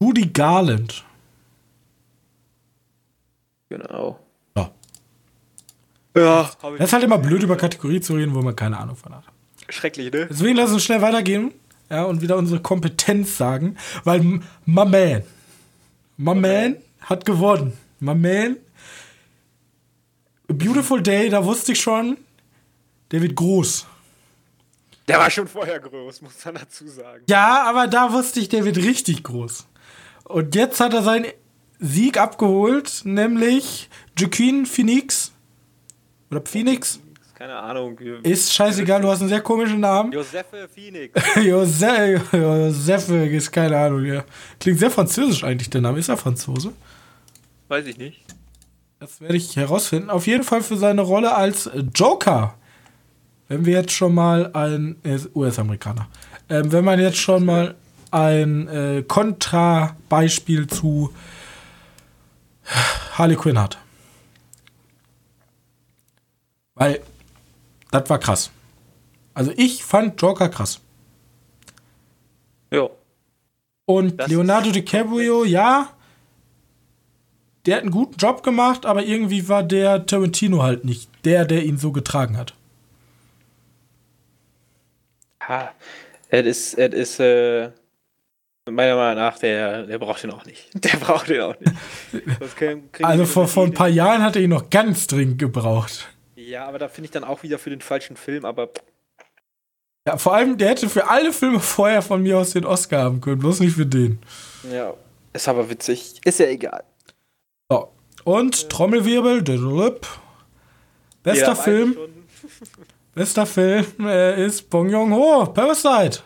Judy 0.00 0.26
Garland. 0.28 1.04
Genau. 3.68 4.20
Ja. 4.56 4.70
Ja. 6.16 6.50
Das 6.62 6.80
ist 6.80 6.92
halt 6.92 7.04
immer 7.04 7.18
blöd, 7.18 7.42
über 7.42 7.56
Kategorie 7.56 8.00
zu 8.00 8.14
reden, 8.14 8.34
wo 8.34 8.42
man 8.42 8.54
keine 8.54 8.78
Ahnung 8.78 8.96
von 8.96 9.14
hat. 9.14 9.24
Schrecklich, 9.68 10.12
ne? 10.12 10.26
Deswegen 10.26 10.56
lass 10.56 10.72
uns 10.72 10.84
schnell 10.84 11.02
weitergehen. 11.02 11.52
Ja, 11.90 12.04
und 12.04 12.20
wieder 12.20 12.36
unsere 12.36 12.60
Kompetenz 12.60 13.36
sagen. 13.36 13.76
Weil, 14.04 14.20
my 14.20 14.42
man, 14.64 15.22
My 16.20 16.34
man 16.34 16.76
hat 17.00 17.24
gewonnen. 17.24 17.74
My 18.00 18.14
man. 18.14 18.56
A 20.50 20.54
Beautiful 20.54 21.02
Day, 21.02 21.28
da 21.28 21.44
wusste 21.44 21.72
ich 21.72 21.80
schon, 21.80 22.16
der 23.10 23.20
wird 23.20 23.34
groß. 23.34 23.86
Der 25.06 25.18
war 25.18 25.30
schon 25.30 25.46
vorher 25.46 25.78
groß, 25.78 26.22
muss 26.22 26.44
man 26.44 26.54
dazu 26.54 26.88
sagen. 26.88 27.22
Ja, 27.28 27.64
aber 27.64 27.86
da 27.86 28.12
wusste 28.12 28.40
ich, 28.40 28.48
der 28.48 28.64
wird 28.64 28.78
richtig 28.78 29.22
groß. 29.24 29.66
Und 30.24 30.54
jetzt 30.54 30.80
hat 30.80 30.94
er 30.94 31.02
seinen 31.02 31.26
Sieg 31.80 32.18
abgeholt, 32.18 33.02
nämlich 33.04 33.88
Joaquin 34.16 34.66
Phoenix. 34.66 35.32
Oder 36.30 36.42
Phoenix? 36.44 37.00
Keine 37.34 37.56
Ahnung. 37.56 37.98
Ist 38.22 38.52
scheißegal, 38.52 39.00
du 39.00 39.08
hast 39.08 39.20
einen 39.20 39.28
sehr 39.28 39.40
komischen 39.40 39.80
Namen. 39.80 40.12
Josefe 40.12 40.68
Phoenix. 40.68 41.14
Jose 41.36 42.20
Josefe 42.32 43.26
ist 43.26 43.52
keine 43.52 43.78
Ahnung, 43.78 44.04
ja. 44.04 44.24
Klingt 44.58 44.78
sehr 44.78 44.90
französisch 44.90 45.44
eigentlich, 45.44 45.70
der 45.70 45.80
Name. 45.80 45.98
Ist 45.98 46.08
er 46.08 46.16
Franzose? 46.16 46.72
Weiß 47.68 47.86
ich 47.86 47.96
nicht. 47.96 48.24
Das 49.00 49.20
werde 49.20 49.36
ich 49.36 49.56
herausfinden. 49.56 50.10
Auf 50.10 50.26
jeden 50.26 50.42
Fall 50.42 50.62
für 50.62 50.76
seine 50.76 51.02
Rolle 51.02 51.34
als 51.34 51.70
Joker. 51.94 52.54
Wenn 53.46 53.64
wir 53.64 53.74
jetzt 53.74 53.92
schon 53.92 54.14
mal 54.14 54.50
ein. 54.54 54.96
US-Amerikaner. 55.34 56.08
Ähm, 56.48 56.72
wenn 56.72 56.84
man 56.84 56.98
jetzt 56.98 57.18
schon 57.18 57.44
mal 57.44 57.76
ein 58.10 58.68
äh, 58.68 59.04
Kontrabeispiel 59.06 60.66
zu 60.66 61.12
Harley 63.12 63.36
Quinn 63.36 63.58
hat. 63.58 63.78
Weil 66.74 67.00
das 67.90 68.08
war 68.10 68.18
krass. 68.18 68.50
Also 69.34 69.52
ich 69.56 69.84
fand 69.84 70.20
Joker 70.20 70.48
krass. 70.48 70.80
Ja. 72.72 72.88
Und 73.84 74.18
das 74.18 74.28
Leonardo 74.28 74.70
DiCaprio, 74.70 75.44
ja, 75.44 75.88
der 77.68 77.76
hat 77.76 77.82
einen 77.82 77.92
guten 77.92 78.16
Job 78.16 78.42
gemacht, 78.42 78.86
aber 78.86 79.02
irgendwie 79.02 79.46
war 79.46 79.62
der 79.62 80.06
Tarantino 80.06 80.62
halt 80.62 80.86
nicht 80.86 81.10
der, 81.26 81.44
der 81.44 81.64
ihn 81.64 81.76
so 81.76 81.92
getragen 81.92 82.38
hat. 82.38 82.54
Ha, 85.46 85.70
es 86.30 86.46
ist, 86.46 86.78
es 86.78 86.94
ist, 86.94 87.20
äh, 87.20 87.70
meiner 88.70 88.96
Meinung 88.96 89.16
nach, 89.16 89.38
der, 89.38 89.82
der 89.82 89.98
braucht 89.98 90.24
ihn 90.24 90.30
auch 90.30 90.46
nicht. 90.46 90.70
Der 90.82 90.96
braucht 90.98 91.28
ihn 91.28 91.40
auch 91.40 91.54
nicht. 91.60 93.04
also 93.04 93.26
vor, 93.26 93.46
vor 93.48 93.64
ein 93.64 93.74
paar 93.74 93.88
Jahren 93.88 94.22
hat 94.22 94.36
er 94.36 94.42
ihn 94.42 94.50
noch 94.50 94.70
ganz 94.70 95.06
dringend 95.06 95.38
gebraucht. 95.38 96.08
Ja, 96.36 96.66
aber 96.66 96.78
da 96.78 96.88
finde 96.88 97.06
ich 97.06 97.10
dann 97.10 97.24
auch 97.24 97.42
wieder 97.42 97.58
für 97.58 97.70
den 97.70 97.82
falschen 97.82 98.16
Film, 98.16 98.46
aber. 98.46 98.70
Ja, 100.06 100.16
vor 100.16 100.34
allem, 100.34 100.56
der 100.56 100.70
hätte 100.70 100.88
für 100.88 101.08
alle 101.08 101.34
Filme 101.34 101.60
vorher 101.60 102.00
von 102.00 102.22
mir 102.22 102.38
aus 102.38 102.52
den 102.52 102.64
Oscar 102.64 103.04
haben 103.04 103.20
können, 103.20 103.40
bloß 103.40 103.60
nicht 103.60 103.74
für 103.74 103.84
den. 103.84 104.20
Ja, 104.72 104.94
ist 105.34 105.48
aber 105.48 105.68
witzig. 105.68 106.20
Ist 106.24 106.40
ja 106.40 106.46
egal. 106.46 106.82
So. 107.70 107.92
Und 108.24 108.62
ja. 108.62 108.68
Trommelwirbel, 108.68 109.42
bester 111.22 111.56
Film. 111.56 111.96
bester 113.14 113.46
Film 113.46 113.86
äh, 114.00 114.44
ist 114.44 114.70
Bong 114.70 114.88
Joon-ho, 114.88 115.46
Parasite. 115.46 116.20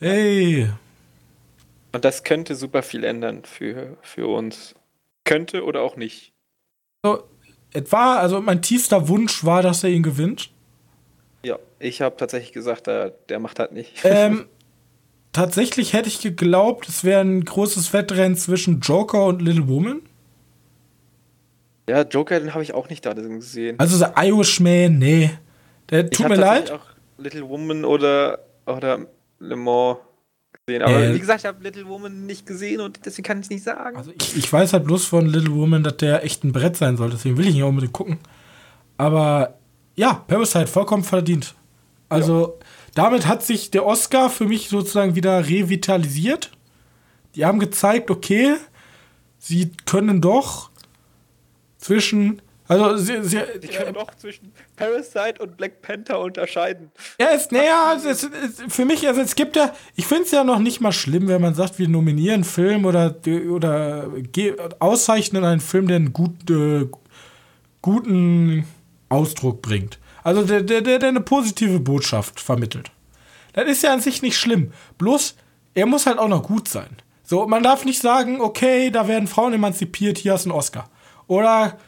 Hey. 0.00 0.68
Und 1.92 2.04
das 2.04 2.22
könnte 2.22 2.54
super 2.54 2.82
viel 2.82 3.04
ändern 3.04 3.44
für, 3.44 3.96
für 4.02 4.26
uns. 4.26 4.74
Könnte 5.24 5.64
oder 5.64 5.82
auch 5.82 5.96
nicht. 5.96 6.32
So, 7.02 7.24
etwa, 7.72 8.16
also 8.16 8.40
mein 8.40 8.62
tiefster 8.62 9.08
Wunsch 9.08 9.44
war, 9.44 9.62
dass 9.62 9.84
er 9.84 9.90
ihn 9.90 10.02
gewinnt. 10.02 10.50
Ja, 11.42 11.58
ich 11.78 12.02
habe 12.02 12.16
tatsächlich 12.16 12.52
gesagt, 12.52 12.86
der, 12.86 13.10
der 13.10 13.38
macht 13.38 13.58
halt 13.58 13.72
nicht. 13.72 13.92
Ähm, 14.04 14.48
tatsächlich 15.32 15.92
hätte 15.92 16.08
ich 16.08 16.20
geglaubt, 16.20 16.88
es 16.88 17.04
wäre 17.04 17.20
ein 17.20 17.44
großes 17.44 17.92
Wettrennen 17.92 18.36
zwischen 18.36 18.80
Joker 18.80 19.24
und 19.26 19.42
Little 19.42 19.68
Woman. 19.68 20.02
Ja, 21.88 22.02
Joker, 22.02 22.38
den 22.38 22.52
habe 22.52 22.62
ich 22.62 22.74
auch 22.74 22.88
nicht 22.90 23.06
da 23.06 23.14
gesehen. 23.14 23.78
Also 23.78 23.98
der 23.98 24.14
Irishman, 24.16 24.98
nee. 24.98 25.30
Der 25.90 26.10
tut 26.10 26.28
mir 26.28 26.36
leid. 26.36 26.70
auch 26.70 26.84
Little 27.16 27.48
Woman 27.48 27.84
oder, 27.84 28.40
oder 28.66 29.06
Le 29.38 29.56
Mans 29.56 29.98
gesehen. 30.66 30.82
Aber 30.82 31.02
äh, 31.02 31.14
wie 31.14 31.18
gesagt, 31.18 31.40
ich 31.40 31.46
habe 31.46 31.62
Little 31.62 31.88
Woman 31.88 32.26
nicht 32.26 32.46
gesehen 32.46 32.80
und 32.80 33.06
deswegen 33.06 33.26
kann 33.26 33.40
ich 33.40 33.48
nicht 33.48 33.64
sagen. 33.64 33.96
Also 33.96 34.12
ich, 34.20 34.36
ich, 34.36 34.52
weiß 34.52 34.74
halt 34.74 34.84
bloß 34.84 35.06
von 35.06 35.26
Little 35.26 35.54
Woman, 35.54 35.82
dass 35.82 35.96
der 35.96 36.24
echt 36.24 36.44
ein 36.44 36.52
Brett 36.52 36.76
sein 36.76 36.96
soll. 36.98 37.10
Deswegen 37.10 37.38
will 37.38 37.48
ich 37.48 37.56
ihn 37.56 37.62
auch 37.62 37.68
unbedingt 37.68 37.94
gucken. 37.94 38.18
Aber 38.98 39.58
ja, 39.94 40.24
Parasite 40.26 40.66
vollkommen 40.66 41.04
verdient. 41.04 41.54
Also 42.08 42.58
ja. 42.58 42.66
Damit 42.98 43.26
hat 43.26 43.42
sich 43.42 43.70
der 43.70 43.86
Oscar 43.86 44.30
für 44.30 44.44
mich 44.44 44.68
sozusagen 44.68 45.14
wieder 45.14 45.46
revitalisiert. 45.46 46.50
Die 47.34 47.44
haben 47.44 47.60
gezeigt, 47.60 48.10
okay, 48.10 48.56
sie 49.38 49.70
können 49.86 50.20
doch 50.20 50.70
zwischen 51.78 52.42
also 52.68 52.98
sie, 52.98 53.22
sie, 53.22 53.40
die 53.62 53.68
können 53.68 53.94
doch 53.94 54.14
zwischen 54.16 54.52
Parasite 54.76 55.40
und 55.40 55.56
Black 55.56 55.80
Panther 55.80 56.20
unterscheiden. 56.20 56.92
Ja, 57.18 57.28
ist, 57.28 57.50
naja, 57.50 57.94
es, 57.96 58.04
es, 58.04 58.24
es, 58.24 58.62
für 58.68 58.84
mich, 58.84 59.08
also 59.08 59.22
es 59.22 59.34
gibt 59.34 59.56
ja, 59.56 59.72
ich 59.96 60.06
finde 60.06 60.24
es 60.24 60.32
ja 60.32 60.44
noch 60.44 60.58
nicht 60.58 60.82
mal 60.82 60.92
schlimm, 60.92 61.28
wenn 61.28 61.40
man 61.40 61.54
sagt, 61.54 61.78
wir 61.78 61.88
nominieren 61.88 62.34
einen 62.34 62.44
Film 62.44 62.84
oder, 62.84 63.16
oder 63.50 64.10
auszeichnen 64.80 65.44
einen 65.44 65.62
Film, 65.62 65.88
der 65.88 65.96
einen 65.96 66.12
gut, 66.12 66.50
äh, 66.50 66.86
guten 67.80 68.66
Ausdruck 69.08 69.62
bringt. 69.62 69.98
Also 70.28 70.44
der, 70.44 70.60
der, 70.60 70.82
der, 70.82 70.98
der 70.98 71.08
eine 71.08 71.22
positive 71.22 71.80
Botschaft 71.80 72.38
vermittelt. 72.38 72.90
Das 73.54 73.66
ist 73.66 73.82
ja 73.82 73.94
an 73.94 74.02
sich 74.02 74.20
nicht 74.20 74.36
schlimm. 74.36 74.72
Bloß, 74.98 75.36
er 75.72 75.86
muss 75.86 76.04
halt 76.04 76.18
auch 76.18 76.28
noch 76.28 76.42
gut 76.42 76.68
sein. 76.68 76.98
So, 77.22 77.46
man 77.46 77.62
darf 77.62 77.86
nicht 77.86 78.02
sagen, 78.02 78.42
okay, 78.42 78.90
da 78.90 79.08
werden 79.08 79.26
Frauen 79.26 79.54
emanzipiert, 79.54 80.18
hier 80.18 80.34
hast 80.34 80.44
du 80.44 80.50
einen 80.50 80.58
Oscar. 80.58 80.90
Oder 81.28 81.78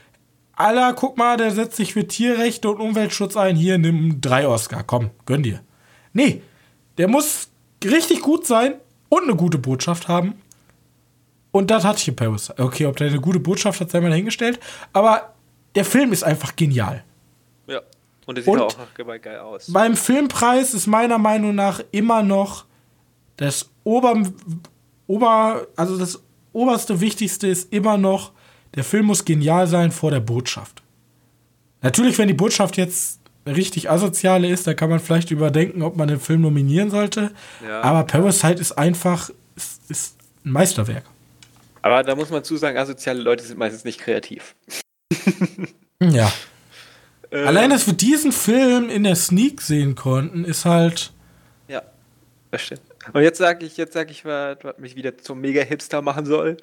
Aller, 0.54 0.94
guck 0.94 1.18
mal, 1.18 1.36
der 1.36 1.50
setzt 1.50 1.76
sich 1.76 1.92
für 1.92 2.08
Tierrechte 2.08 2.70
und 2.70 2.80
Umweltschutz 2.80 3.36
ein. 3.36 3.56
Hier, 3.56 3.76
nimm 3.76 4.22
drei 4.22 4.48
Oscar. 4.48 4.84
Komm, 4.84 5.10
gönn 5.26 5.42
dir. 5.42 5.60
Nee, 6.14 6.40
der 6.96 7.08
muss 7.08 7.50
richtig 7.84 8.22
gut 8.22 8.46
sein 8.46 8.76
und 9.10 9.24
eine 9.24 9.36
gute 9.36 9.58
Botschaft 9.58 10.08
haben. 10.08 10.40
Und 11.50 11.70
das 11.70 11.84
hat 11.84 11.98
hier 11.98 12.16
Paris. 12.16 12.50
Okay, 12.56 12.86
ob 12.86 12.96
der 12.96 13.08
eine 13.08 13.20
gute 13.20 13.38
Botschaft 13.38 13.82
hat, 13.82 13.90
sei 13.90 14.00
mal 14.00 14.08
dahingestellt. 14.08 14.58
Aber 14.94 15.34
der 15.74 15.84
Film 15.84 16.14
ist 16.14 16.22
einfach 16.22 16.56
genial. 16.56 17.04
Ja, 17.66 17.82
und 18.26 18.36
der 18.36 18.44
sieht 18.44 18.52
und 18.52 18.60
auch 18.60 19.22
geil 19.22 19.38
aus. 19.38 19.72
Beim 19.72 19.96
Filmpreis 19.96 20.74
ist 20.74 20.86
meiner 20.86 21.18
Meinung 21.18 21.54
nach 21.54 21.80
immer 21.90 22.22
noch 22.22 22.66
das 23.36 23.70
Ober, 23.84 24.22
Ober, 25.06 25.66
also 25.76 25.98
das 25.98 26.22
oberste 26.52 27.00
Wichtigste 27.00 27.46
ist 27.46 27.72
immer 27.72 27.96
noch 27.96 28.32
der 28.74 28.84
Film 28.84 29.06
muss 29.06 29.24
genial 29.24 29.66
sein 29.66 29.90
vor 29.90 30.10
der 30.10 30.20
Botschaft. 30.20 30.82
Natürlich, 31.82 32.18
wenn 32.18 32.28
die 32.28 32.34
Botschaft 32.34 32.76
jetzt 32.76 33.20
richtig 33.46 33.90
asoziale 33.90 34.48
ist, 34.48 34.66
dann 34.66 34.76
kann 34.76 34.90
man 34.90 35.00
vielleicht 35.00 35.30
überdenken, 35.30 35.82
ob 35.82 35.96
man 35.96 36.08
den 36.08 36.20
Film 36.20 36.42
nominieren 36.42 36.90
sollte. 36.90 37.32
Ja. 37.66 37.80
Aber 37.80 38.04
Parasite 38.04 38.60
ist 38.60 38.72
einfach 38.72 39.30
ist, 39.56 39.90
ist 39.90 40.16
ein 40.44 40.52
Meisterwerk. 40.52 41.04
Aber 41.82 42.02
da 42.02 42.14
muss 42.14 42.30
man 42.30 42.44
zu 42.44 42.56
sagen, 42.56 42.76
asoziale 42.76 43.20
Leute 43.20 43.42
sind 43.42 43.58
meistens 43.58 43.84
nicht 43.84 43.98
kreativ. 43.98 44.54
ja. 46.00 46.30
Äh, 47.30 47.44
Allein, 47.44 47.70
dass 47.70 47.86
wir 47.86 47.94
diesen 47.94 48.32
Film 48.32 48.88
in 48.90 49.04
der 49.04 49.16
Sneak 49.16 49.60
sehen 49.60 49.94
konnten, 49.94 50.44
ist 50.44 50.64
halt. 50.64 51.12
Ja, 51.68 51.82
das 52.50 52.62
stimmt. 52.62 52.82
Und 53.12 53.22
jetzt 53.22 53.38
sage 53.38 53.64
ich, 53.64 53.76
jetzt 53.76 53.92
sage 53.92 54.10
ich, 54.10 54.24
was, 54.24 54.58
was 54.62 54.78
mich 54.78 54.96
wieder 54.96 55.16
zum 55.16 55.40
Mega-Hipster 55.40 56.02
machen 56.02 56.26
soll. 56.26 56.56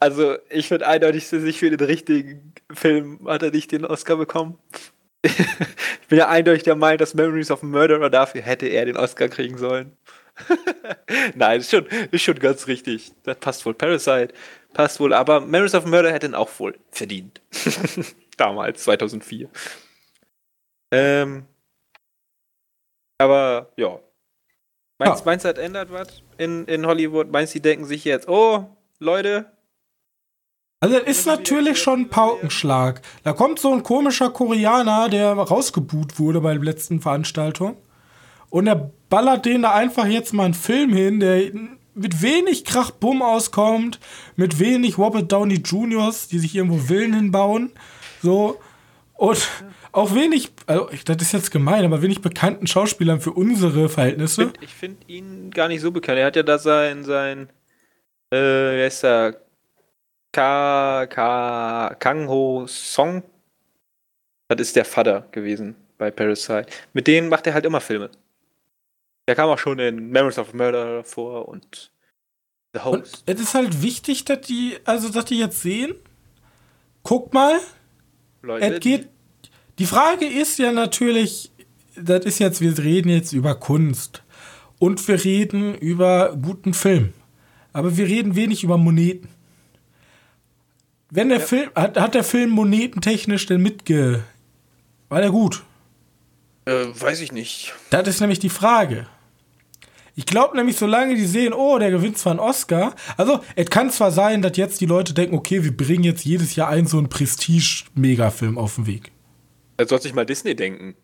Also, 0.00 0.36
ich 0.48 0.68
finde 0.68 0.86
eindeutig, 0.86 1.26
sich 1.26 1.58
für 1.58 1.70
den 1.70 1.84
richtigen 1.84 2.52
Film 2.72 3.26
hat 3.26 3.42
er 3.42 3.50
nicht 3.50 3.72
den 3.72 3.84
Oscar 3.84 4.16
bekommen. 4.16 4.58
ich 5.22 6.08
bin 6.08 6.18
ja 6.18 6.28
eindeutig 6.28 6.62
der 6.62 6.76
Meinung, 6.76 6.98
dass 6.98 7.14
Memories 7.14 7.50
of 7.50 7.62
Murderer 7.62 8.08
dafür 8.08 8.42
hätte 8.42 8.66
er 8.66 8.86
den 8.86 8.96
Oscar 8.96 9.28
kriegen 9.28 9.58
sollen. 9.58 9.92
Nein, 11.34 11.60
ist 11.60 11.70
schon, 11.70 11.86
ist 12.12 12.22
schon 12.22 12.38
ganz 12.38 12.68
richtig. 12.68 13.10
Das 13.24 13.38
passt 13.38 13.66
wohl. 13.66 13.74
Parasite 13.74 14.32
passt 14.72 15.00
wohl, 15.00 15.12
aber 15.12 15.40
Memories 15.40 15.74
of 15.74 15.86
Murder 15.86 16.12
hätte 16.12 16.26
ihn 16.26 16.34
auch 16.34 16.50
wohl 16.58 16.78
verdient. 16.92 17.40
Damals, 18.36 18.84
2004. 18.84 19.48
Ähm, 20.90 21.46
aber 23.18 23.72
ja. 23.76 23.98
Meinst, 24.98 25.20
ja. 25.20 25.26
meinst 25.26 25.44
du, 25.44 25.52
das 25.52 25.64
ändert 25.64 25.92
was 25.92 26.22
in, 26.38 26.64
in 26.66 26.86
Hollywood? 26.86 27.30
Meinst 27.30 27.54
du, 27.54 27.58
die 27.58 27.62
denken 27.62 27.84
sich 27.84 28.04
jetzt, 28.04 28.28
oh, 28.28 28.66
Leute, 28.98 29.46
also 30.80 30.96
das 30.96 31.08
ist 31.08 31.26
natürlich 31.26 31.82
schon 31.82 32.02
ein 32.02 32.08
Paukenschlag. 32.08 33.02
Da 33.24 33.32
kommt 33.32 33.58
so 33.58 33.72
ein 33.72 33.82
komischer 33.82 34.30
Koreaner, 34.30 35.08
der 35.08 35.32
rausgebuht 35.32 36.20
wurde 36.20 36.40
bei 36.40 36.54
der 36.54 36.62
letzten 36.62 37.00
Veranstaltung. 37.00 37.76
Und 38.48 38.68
er 38.68 38.92
ballert 39.10 39.44
denen 39.44 39.62
da 39.62 39.74
einfach 39.74 40.06
jetzt 40.06 40.32
mal 40.32 40.44
einen 40.44 40.54
Film 40.54 40.92
hin, 40.92 41.18
der 41.18 41.50
mit 41.94 42.22
wenig 42.22 42.64
Krach-Bumm 42.64 43.22
auskommt, 43.22 43.98
mit 44.36 44.60
wenig 44.60 44.98
Robert 44.98 45.32
Downey 45.32 45.60
Juniors, 45.64 46.28
die 46.28 46.38
sich 46.38 46.54
irgendwo 46.54 46.78
Villen 46.78 47.12
hinbauen. 47.12 47.72
So. 48.22 48.58
Und 49.18 49.48
auch 49.90 50.14
wenig, 50.14 50.52
also 50.66 50.88
das 51.04 51.16
ist 51.22 51.32
jetzt 51.32 51.50
gemein, 51.50 51.84
aber 51.84 52.02
wenig 52.02 52.22
bekannten 52.22 52.68
Schauspielern 52.68 53.20
für 53.20 53.32
unsere 53.32 53.88
Verhältnisse. 53.88 54.52
Ich 54.60 54.72
finde 54.72 55.04
find 55.04 55.08
ihn 55.08 55.50
gar 55.50 55.66
nicht 55.66 55.80
so 55.80 55.90
bekannt. 55.90 56.20
Er 56.20 56.26
hat 56.26 56.36
ja 56.36 56.44
da 56.44 56.56
sein, 56.56 57.02
sein, 57.02 57.48
äh, 58.30 58.36
wer 58.36 58.86
ist 58.86 59.02
da? 59.02 59.32
Ka, 60.30 61.06
Ka, 61.06 61.96
Kang 61.98 62.28
Ho 62.28 62.68
Song. 62.68 63.24
Das 64.46 64.60
ist 64.60 64.76
der 64.76 64.84
Vater 64.84 65.26
gewesen 65.32 65.74
bei 65.98 66.12
Parasite. 66.12 66.66
Mit 66.92 67.08
denen 67.08 67.28
macht 67.28 67.48
er 67.48 67.54
halt 67.54 67.66
immer 67.66 67.80
Filme. 67.80 68.10
Der 69.26 69.34
kam 69.34 69.50
auch 69.50 69.58
schon 69.58 69.80
in 69.80 70.10
Memories 70.10 70.38
of 70.38 70.54
Murder 70.54 71.02
vor 71.02 71.48
und 71.48 71.90
The 72.72 72.80
Host. 72.84 73.24
Und 73.26 73.34
es 73.34 73.40
ist 73.40 73.54
halt 73.54 73.82
wichtig, 73.82 74.24
dass 74.26 74.42
die, 74.42 74.78
also 74.84 75.08
dass 75.08 75.24
die 75.24 75.40
jetzt 75.40 75.60
sehen, 75.60 75.96
guck 77.02 77.34
mal, 77.34 77.58
Leute, 78.48 78.74
es 78.74 78.80
geht. 78.80 79.08
Die 79.78 79.86
Frage 79.86 80.26
ist 80.26 80.58
ja 80.58 80.72
natürlich, 80.72 81.52
das 81.94 82.24
ist 82.24 82.40
jetzt, 82.40 82.60
wir 82.60 82.76
reden 82.78 83.10
jetzt 83.10 83.32
über 83.32 83.54
Kunst 83.54 84.24
und 84.78 85.06
wir 85.06 85.22
reden 85.22 85.74
über 85.76 86.36
guten 86.36 86.74
Film. 86.74 87.12
Aber 87.72 87.96
wir 87.96 88.06
reden 88.06 88.34
wenig 88.34 88.64
über 88.64 88.76
Moneten. 88.76 89.28
Wenn 91.10 91.28
der 91.28 91.38
ja. 91.38 91.44
Film, 91.44 91.70
hat, 91.74 91.98
hat 91.98 92.14
der 92.14 92.24
Film 92.24 92.50
monetentechnisch 92.50 93.46
denn 93.46 93.62
mitge. 93.62 94.24
War 95.08 95.20
der 95.20 95.30
gut? 95.30 95.62
Äh, 96.64 96.86
weiß 96.92 97.20
ich 97.20 97.32
nicht. 97.32 97.74
Das 97.90 98.08
ist 98.08 98.20
nämlich 98.20 98.40
die 98.40 98.50
Frage. 98.50 99.06
Ich 100.18 100.26
glaube 100.26 100.56
nämlich, 100.56 100.76
solange 100.76 101.14
die 101.14 101.26
sehen, 101.26 101.52
oh, 101.52 101.78
der 101.78 101.92
gewinnt 101.92 102.18
zwar 102.18 102.32
einen 102.32 102.40
Oscar. 102.40 102.92
Also, 103.16 103.38
es 103.54 103.70
kann 103.70 103.88
zwar 103.92 104.10
sein, 104.10 104.42
dass 104.42 104.56
jetzt 104.56 104.80
die 104.80 104.86
Leute 104.86 105.14
denken, 105.14 105.36
okay, 105.36 105.62
wir 105.62 105.76
bringen 105.76 106.02
jetzt 106.02 106.24
jedes 106.24 106.56
Jahr 106.56 106.68
einen 106.68 106.88
so 106.88 106.98
einen 106.98 107.08
Prestige-Megafilm 107.08 108.58
auf 108.58 108.74
den 108.74 108.88
Weg. 108.88 109.12
Das 109.76 109.90
soll 109.90 110.02
sich 110.02 110.14
mal 110.14 110.26
Disney 110.26 110.56
denken. 110.56 110.96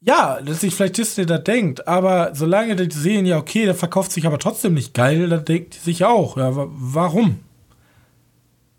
Ja, 0.00 0.40
dass 0.40 0.62
sich 0.62 0.74
vielleicht 0.74 0.96
Disney 0.96 1.26
da 1.26 1.36
denkt, 1.36 1.86
aber 1.86 2.34
solange 2.34 2.76
die 2.76 2.96
sehen, 2.96 3.26
ja, 3.26 3.36
okay, 3.36 3.66
der 3.66 3.74
verkauft 3.74 4.10
sich 4.10 4.24
aber 4.26 4.38
trotzdem 4.38 4.72
nicht 4.72 4.94
geil, 4.94 5.28
dann 5.28 5.44
denkt 5.44 5.74
die 5.74 5.80
sich 5.80 6.06
auch, 6.06 6.38
ja, 6.38 6.48
warum? 6.54 7.40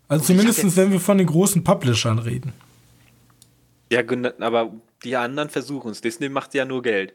Also 0.08 0.24
zumindest, 0.24 0.76
wenn 0.76 0.90
wir 0.90 0.98
von 0.98 1.18
den 1.18 1.28
großen 1.28 1.62
Publishern 1.62 2.18
reden. 2.18 2.52
Ja, 3.92 4.00
aber 4.40 4.72
die 5.04 5.14
anderen 5.14 5.50
versuchen 5.50 5.92
es. 5.92 6.00
Disney 6.00 6.28
macht 6.30 6.52
ja 6.54 6.64
nur 6.64 6.82
Geld. 6.82 7.14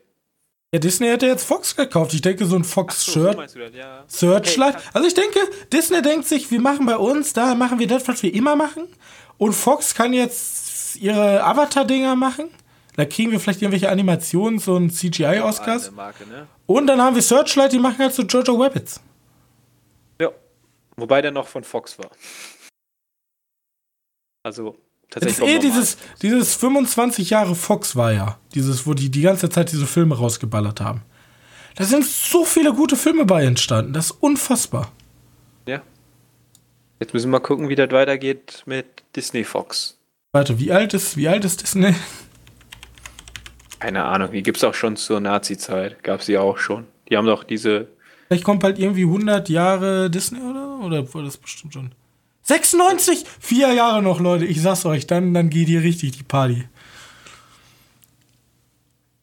Ja, 0.74 0.80
Disney 0.80 1.08
hätte 1.08 1.26
jetzt 1.26 1.44
Fox 1.44 1.76
gekauft. 1.76 2.14
Ich 2.14 2.22
denke, 2.22 2.46
so 2.46 2.56
ein 2.56 2.64
Fox-Shirt. 2.64 3.50
So, 3.50 3.60
so 3.60 3.78
ja. 3.78 4.06
Searchlight. 4.08 4.76
Okay, 4.76 4.90
also 4.94 5.08
ich 5.08 5.14
denke, 5.14 5.40
Disney 5.72 6.02
denkt 6.02 6.28
sich, 6.28 6.50
wir 6.50 6.62
machen 6.62 6.86
bei 6.86 6.96
uns, 6.96 7.34
da 7.34 7.56
machen 7.56 7.78
wir 7.80 7.88
das, 7.88 8.08
was 8.08 8.24
wir 8.24 8.34
immer 8.34 8.56
machen. 8.56 8.88
Und 9.38 9.52
Fox 9.52 9.94
kann 9.94 10.14
jetzt 10.14 10.96
ihre 10.96 11.44
Avatar-Dinger 11.44 12.16
machen. 12.16 12.50
Da 12.96 13.06
kriegen 13.06 13.32
wir 13.32 13.40
vielleicht 13.42 13.62
irgendwelche 13.62 13.90
Animations- 13.90 14.70
und 14.70 14.92
CGI-Oscars. 14.92 15.92
Ne? 15.92 16.48
Und 16.68 16.88
dann 16.88 17.02
haben 17.02 17.16
wir 17.16 17.22
Searchlight, 17.22 17.74
die 17.74 17.80
machen 17.80 17.98
halt 17.98 18.14
so 18.14 18.24
Jojo 18.24 18.56
Rabbits. 18.56 19.02
Ja. 20.22 20.30
Wobei 20.96 21.22
der 21.22 21.32
noch 21.32 21.48
von 21.48 21.66
Fox 21.66 21.98
war. 22.00 22.12
Also 24.44 24.78
tatsächlich. 25.12 25.40
Das 25.40 25.48
ist 25.48 25.56
eh 25.56 25.60
dieses, 25.60 25.98
dieses 26.22 26.56
25 26.56 27.30
Jahre 27.30 27.56
Fox 27.56 27.96
war 27.96 28.12
ja. 28.12 28.40
Dieses, 28.56 28.88
wo 28.88 28.96
die 28.96 29.12
die 29.12 29.22
ganze 29.22 29.50
Zeit 29.50 29.72
diese 29.72 29.86
Filme 29.86 30.18
rausgeballert 30.18 30.82
haben. 30.82 31.04
Da 31.76 31.84
sind 31.84 32.06
so 32.06 32.44
viele 32.44 32.74
gute 32.74 32.96
Filme 32.96 33.26
bei 33.26 33.46
entstanden. 33.46 33.94
Das 33.94 34.08
ist 34.08 34.18
unfassbar. 34.20 34.92
Ja. 35.68 35.82
Jetzt 37.00 37.14
müssen 37.14 37.28
wir 37.28 37.40
mal 37.40 37.46
gucken, 37.46 37.70
wie 37.70 37.76
das 37.76 37.92
weitergeht 37.92 38.64
mit 38.66 38.86
Disney 39.16 39.44
Fox. 39.44 40.00
Warte, 40.34 40.60
wie 40.60 40.72
alt 40.72 40.94
ist, 40.94 41.18
wie 41.18 41.28
alt 41.28 41.46
ist 41.46 41.62
Disney? 41.62 41.94
Keine 43.80 44.04
Ahnung, 44.04 44.32
die 44.32 44.44
gibt 44.44 44.58
es 44.58 44.64
auch 44.64 44.76
schon 44.76 44.96
zur 44.96 45.20
Nazi-Zeit. 45.20 46.04
Gab 46.04 46.20
es 46.20 46.28
die 46.28 46.38
auch 46.38 46.58
schon. 46.58 46.86
Die 47.10 47.18
haben 47.18 47.26
doch 47.26 47.44
diese. 47.44 47.88
Vielleicht 48.28 48.44
kommt 48.44 48.62
bald 48.62 48.80
irgendwie 48.80 49.04
100 49.04 49.50
Jahre 49.50 50.10
Disney 50.10 50.40
oder? 50.40 50.80
Oder 50.86 51.14
war 51.14 51.24
das 51.24 51.38
bestimmt 51.38 51.74
schon? 51.74 51.92
96? 52.44 53.26
Vier 53.40 53.74
Jahre 53.74 54.02
noch, 54.02 54.20
Leute. 54.20 54.46
Ich 54.46 54.62
sag's 54.62 54.86
euch, 54.86 55.08
dann, 55.08 55.34
dann 55.34 55.50
geht 55.50 55.68
hier 55.68 55.84
richtig 55.84 56.12
die 56.12 56.24
Party. 56.24 56.68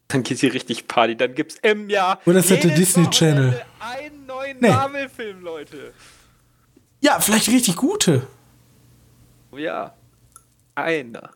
Dann 0.08 0.22
geht 0.22 0.38
hier 0.38 0.54
richtig 0.54 0.88
Party. 0.88 1.16
Dann 1.16 1.34
gibt's 1.34 1.56
im 1.62 1.90
Jahr. 1.90 2.20
Oder 2.24 2.38
ist 2.38 2.50
das 2.50 2.60
der 2.60 2.74
Disney 2.74 3.04
Wochenende 3.04 3.16
Channel? 3.16 3.62
Einen 3.80 4.26
neuen 4.26 4.56
nee. 4.60 4.70
Marvel-Film, 4.70 5.42
Leute. 5.42 5.92
Ja, 7.00 7.20
vielleicht 7.20 7.48
richtig 7.48 7.76
gute. 7.76 8.26
Oh 9.52 9.58
ja. 9.58 9.94
Einer. 10.74 11.30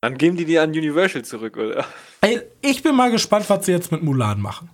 Dann 0.00 0.16
geben 0.16 0.36
die 0.36 0.44
die 0.44 0.58
an 0.58 0.70
Universal 0.70 1.24
zurück, 1.24 1.56
oder? 1.56 1.84
Ey, 2.20 2.42
ich 2.60 2.82
bin 2.82 2.94
mal 2.94 3.10
gespannt, 3.10 3.50
was 3.50 3.66
sie 3.66 3.72
jetzt 3.72 3.90
mit 3.90 4.02
Mulan 4.02 4.40
machen. 4.40 4.70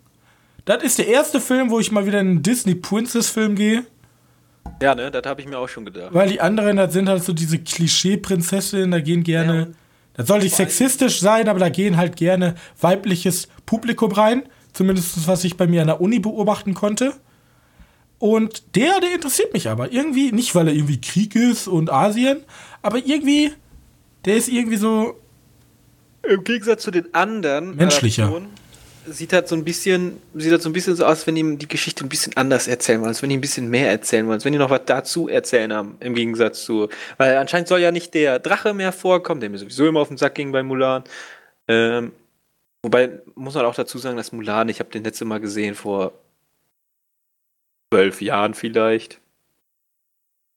Das 0.67 0.83
ist 0.83 0.99
der 0.99 1.07
erste 1.09 1.41
Film, 1.41 1.71
wo 1.71 1.81
ich 1.81 1.93
mal 1.93 2.07
wieder 2.07 2.21
in 2.21 2.29
einen 2.29 2.43
Disney 2.43 2.75
Princess 2.75 3.31
Film 3.31 3.55
gehe. 3.55 3.87
Ja, 4.83 4.95
ne, 4.95 5.11
das 5.11 5.25
habe 5.25 5.41
ich 5.41 5.47
mir 5.47 5.59
auch 5.59 5.69
schon 5.69 5.85
gedacht. 5.85 6.13
Weil 6.13 6.29
die 6.29 6.41
anderen, 6.41 6.77
das 6.77 6.93
sind 6.93 7.09
halt 7.09 7.25
so 7.25 7.33
diese 7.33 7.59
Klischee-Prinzessinnen, 7.59 8.91
da 8.91 9.01
gehen 9.01 9.23
gerne. 9.23 9.59
Ja, 9.59 9.67
das 10.15 10.29
soll 10.29 10.41
nicht 10.41 10.55
sexistisch 10.55 11.21
sein, 11.21 11.49
aber 11.49 11.59
da 11.59 11.69
gehen 11.69 11.97
halt 11.97 12.17
gerne 12.17 12.55
weibliches 12.81 13.49
Publikum 13.67 14.13
rein. 14.13 14.45
Zumindest 14.73 15.27
was 15.27 15.45
ich 15.45 15.57
bei 15.57 15.67
mir 15.67 15.81
an 15.81 15.87
der 15.89 16.01
Uni 16.01 16.19
beobachten 16.19 16.75
konnte. 16.75 17.15
Und 18.19 18.77
der, 18.77 19.01
der 19.01 19.15
interessiert 19.15 19.53
mich 19.53 19.69
aber 19.69 19.93
irgendwie, 19.93 20.33
nicht 20.33 20.55
weil 20.55 20.69
er 20.69 20.75
irgendwie 20.75 21.01
Krieg 21.01 21.35
ist 21.35 21.69
und 21.69 21.93
Asien, 21.93 22.39
aber 22.81 22.99
irgendwie, 22.99 23.53
der 24.25 24.37
ist 24.37 24.49
irgendwie 24.49 24.77
so. 24.77 25.21
Im 26.23 26.43
Gegensatz 26.43 26.83
zu 26.83 26.91
den 26.91 27.13
anderen. 27.13 27.77
Menschlicher. 27.77 28.25
Adaptionen, 28.25 28.51
sieht 29.07 29.33
halt 29.33 29.49
so 29.49 29.55
ein 29.55 29.65
bisschen, 29.65 30.21
sieht 30.35 30.53
halt 30.53 30.63
so 30.63 30.69
ein 30.69 30.73
bisschen 30.73 30.97
so 30.97 31.05
aus, 31.05 31.27
wenn 31.27 31.35
die 31.35 31.57
die 31.57 31.69
Geschichte 31.69 32.05
ein 32.05 32.09
bisschen 32.09 32.37
anders 32.37 32.69
erzählen 32.69 33.01
wollen, 33.01 33.09
als 33.09 33.23
wenn 33.23 33.31
die 33.31 33.37
ein 33.37 33.41
bisschen 33.41 33.69
mehr 33.69 33.91
erzählen 33.91 34.27
wollen, 34.27 34.35
als 34.35 34.45
wenn 34.45 34.53
die 34.53 34.59
noch 34.59 34.71
was 34.71 34.83
dazu 34.87 35.29
erzählen 35.29 35.73
haben, 35.73 35.97
im 36.01 36.15
Gegensatz 36.15 36.65
zu, 36.65 36.89
weil 37.19 37.37
anscheinend 37.37 37.69
soll 37.69 37.81
ja 37.81 37.93
nicht 37.93 38.15
der 38.15 38.39
Drache 38.39 38.75
mehr 38.75 38.93
vorkommen, 38.93 39.41
der 39.41 39.51
mir 39.51 39.59
sowieso 39.59 39.87
immer 39.87 40.01
auf 40.01 40.09
den 40.09 40.17
Sack 40.17 40.35
ging 40.35 40.53
bei 40.53 40.63
Mulan. 40.63 41.05
Ähm, 41.69 42.13
wobei, 42.83 43.21
muss 43.35 43.55
man 43.55 43.65
auch 43.65 43.75
dazu 43.75 43.99
sagen, 43.99 44.17
dass 44.17 44.33
Mulan, 44.33 44.69
ich 44.69 44.81
habe 44.81 44.91
den 44.91 45.05
letzte 45.05 45.25
Mal 45.25 45.41
gesehen 45.41 45.75
vor 45.75 46.13
zwölf 47.93 48.21
Jahren 48.23 48.55
vielleicht. 48.55 49.21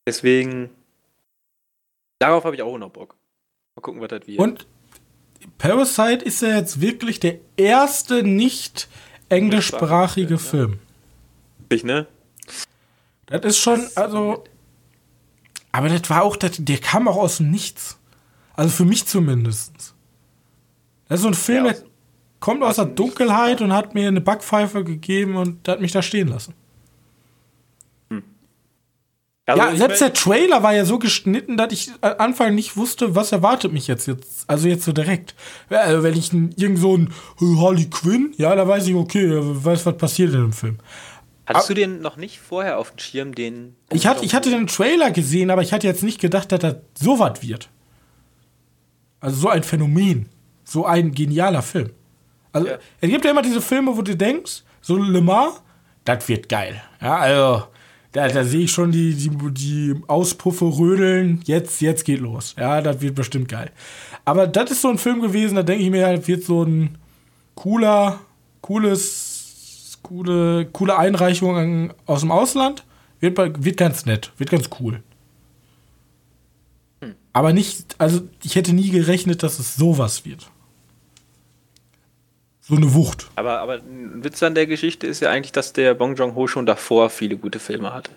Deswegen, 0.08 0.70
darauf 2.20 2.46
habe 2.46 2.56
ich 2.56 2.62
auch 2.62 2.78
noch 2.78 2.90
Bock. 2.90 3.16
Mal 3.76 3.82
gucken, 3.82 4.02
was 4.02 4.10
das 4.10 4.26
wird. 4.26 4.40
Und 4.40 4.68
Parasite 5.58 6.24
ist 6.24 6.42
ja 6.42 6.56
jetzt 6.56 6.82
wirklich 6.82 7.20
der 7.20 7.36
erste 7.56 8.24
nicht 8.24 8.88
englischsprachige 9.30 10.38
Film. 10.38 10.80
Ich, 11.70 11.84
ne? 11.84 12.08
Das 13.28 13.42
ist 13.44 13.58
schon, 13.58 13.86
also. 13.96 14.44
Aber 15.72 15.90
das 15.90 16.10
war 16.10 16.24
auch, 16.24 16.38
das, 16.38 16.54
der 16.58 16.78
kam 16.78 17.08
auch 17.08 17.18
aus 17.18 17.38
dem 17.38 17.52
Nichts. 17.52 17.98
Also 18.54 18.72
für 18.72 18.86
mich 18.86 19.06
zumindest. 19.06 19.94
Das 21.08 21.20
ist 21.20 21.24
so 21.24 21.28
ein 21.28 21.34
Film, 21.34 21.66
ja, 21.66 21.72
aus, 21.72 21.80
der 21.80 21.90
kommt 22.40 22.64
aus, 22.64 22.70
aus 22.70 22.76
der 22.78 22.86
Dunkelheit 22.86 23.62
und 23.62 23.74
hat 23.74 23.94
mir 23.94 24.08
eine 24.08 24.22
Backpfeife 24.22 24.84
gegeben 24.84 25.36
und 25.36 25.68
hat 25.68 25.82
mich 25.82 25.92
da 25.92 26.02
stehen 26.02 26.30
lassen. 26.30 26.54
Also 29.48 29.64
ja, 29.64 29.76
selbst 29.78 30.02
der 30.02 30.12
Trailer 30.12 30.62
war 30.62 30.76
ja 30.76 30.84
so 30.84 31.00
geschnitten, 31.00 31.56
dass 31.56 31.72
ich 31.72 31.90
am 32.02 32.16
Anfang 32.18 32.54
nicht 32.54 32.76
wusste, 32.76 33.16
was 33.16 33.32
erwartet 33.32 33.72
mich 33.72 33.88
jetzt. 33.88 34.06
jetzt 34.06 34.44
also 34.46 34.68
jetzt 34.68 34.84
so 34.84 34.92
direkt. 34.92 35.36
Also 35.70 36.04
wenn 36.04 36.18
ich 36.18 36.34
irgend 36.34 36.80
so 36.80 36.98
ein 36.98 37.14
Harley 37.40 37.90
Quinn, 37.90 38.34
ja, 38.36 38.54
da 38.56 38.68
weiß 38.68 38.88
ich, 38.88 38.96
okay, 38.96 39.30
weiß, 39.32 39.86
was 39.86 39.98
passiert 39.98 40.34
in 40.34 40.42
dem 40.42 40.54
Film. 40.54 40.80
Hattest 41.46 41.68
aber, 41.68 41.76
du 41.76 41.80
den 41.80 42.02
noch 42.02 42.18
nicht 42.18 42.40
vorher 42.40 42.78
auf 42.78 42.92
dem 42.92 43.00
Schirm, 43.00 43.36
den. 43.36 43.78
Ich 43.90 44.06
hatte, 44.06 44.26
ich 44.26 44.36
hatte 44.36 44.50
den 44.50 44.68
Trailer 44.68 45.12
gesehen, 45.12 45.50
aber 45.50 45.62
ich 45.62 45.72
hatte 45.72 45.88
jetzt 45.88 46.04
nicht 46.04 46.20
gedacht, 46.20 46.52
dass 46.52 46.60
das 46.60 46.76
so 47.00 47.18
was 47.18 47.42
wird. 47.42 47.70
Also 49.22 49.38
so 49.38 49.48
ein 49.48 49.64
Phänomen. 49.64 50.28
So 50.66 50.86
ein 50.86 51.14
genialer 51.14 51.62
Film. 51.62 51.92
Also, 52.52 52.68
ja. 52.68 52.78
es 53.00 53.10
gibt 53.10 53.24
ja 53.24 53.32
immer 53.32 53.42
diese 53.42 53.62
Filme, 53.62 53.96
wo 53.96 54.02
du 54.02 54.14
denkst, 54.14 54.64
so 54.82 54.98
Le 54.98 55.22
Mans, 55.22 55.62
das 56.04 56.28
wird 56.28 56.50
geil. 56.50 56.82
Ja, 57.00 57.16
also 57.16 57.64
da, 58.12 58.28
da 58.28 58.44
sehe 58.44 58.64
ich 58.64 58.72
schon 58.72 58.92
die, 58.92 59.14
die, 59.14 59.30
die 59.52 59.96
Auspuffe 60.08 60.66
rödeln. 60.66 61.42
Jetzt, 61.46 61.82
jetzt 61.82 62.06
geht 62.06 62.20
los. 62.20 62.56
Ja, 62.58 62.82
das 62.82 63.02
wird 63.02 63.16
bestimmt 63.16 63.50
geil. 63.50 63.72
Aber 64.26 64.48
das 64.48 64.72
ist 64.72 64.82
so 64.82 64.90
ein 64.90 64.98
Film 64.98 65.22
gewesen, 65.22 65.56
da 65.56 65.64
denke 65.64 65.84
ich 65.84 65.92
mir, 65.92 66.06
halt, 66.06 66.28
wird 66.28 66.44
so 66.44 66.64
ein 66.64 66.98
cooler, 67.56 68.20
cooles, 68.62 70.00
coole, 70.02 70.66
coole 70.68 70.98
Einreichung 70.98 71.94
aus 72.06 72.22
dem 72.22 72.32
Ausland. 72.32 72.84
Wird, 73.20 73.38
wird 73.38 73.78
ganz 73.78 74.06
nett, 74.06 74.32
wird 74.38 74.52
ganz 74.52 74.70
cool. 74.80 75.02
Hm. 77.02 77.16
Aber 77.34 77.52
nicht, 77.52 77.96
also 77.98 78.22
ich 78.44 78.56
hätte 78.56 78.74
nie 78.74 78.90
gerechnet, 78.90 79.44
dass 79.44 79.60
es 79.60 79.76
sowas 79.76 80.24
wird. 80.24 80.50
So 82.68 82.76
eine 82.76 82.94
Wucht. 82.94 83.30
Aber, 83.36 83.60
aber 83.60 83.76
ein 83.76 84.24
Witz 84.24 84.44
an 84.44 84.54
der 84.54 84.68
Geschichte 84.68 85.08
ist 85.08 85.22
ja 85.22 85.30
eigentlich, 85.30 85.54
dass 85.54 85.72
der 85.72 85.94
Bong 85.94 86.16
Joon-ho 86.16 86.48
schon 86.48 86.66
davor 86.66 87.10
viele 87.10 87.38
gute 87.38 87.60
Filme 87.60 87.94
hatte. 87.94 88.12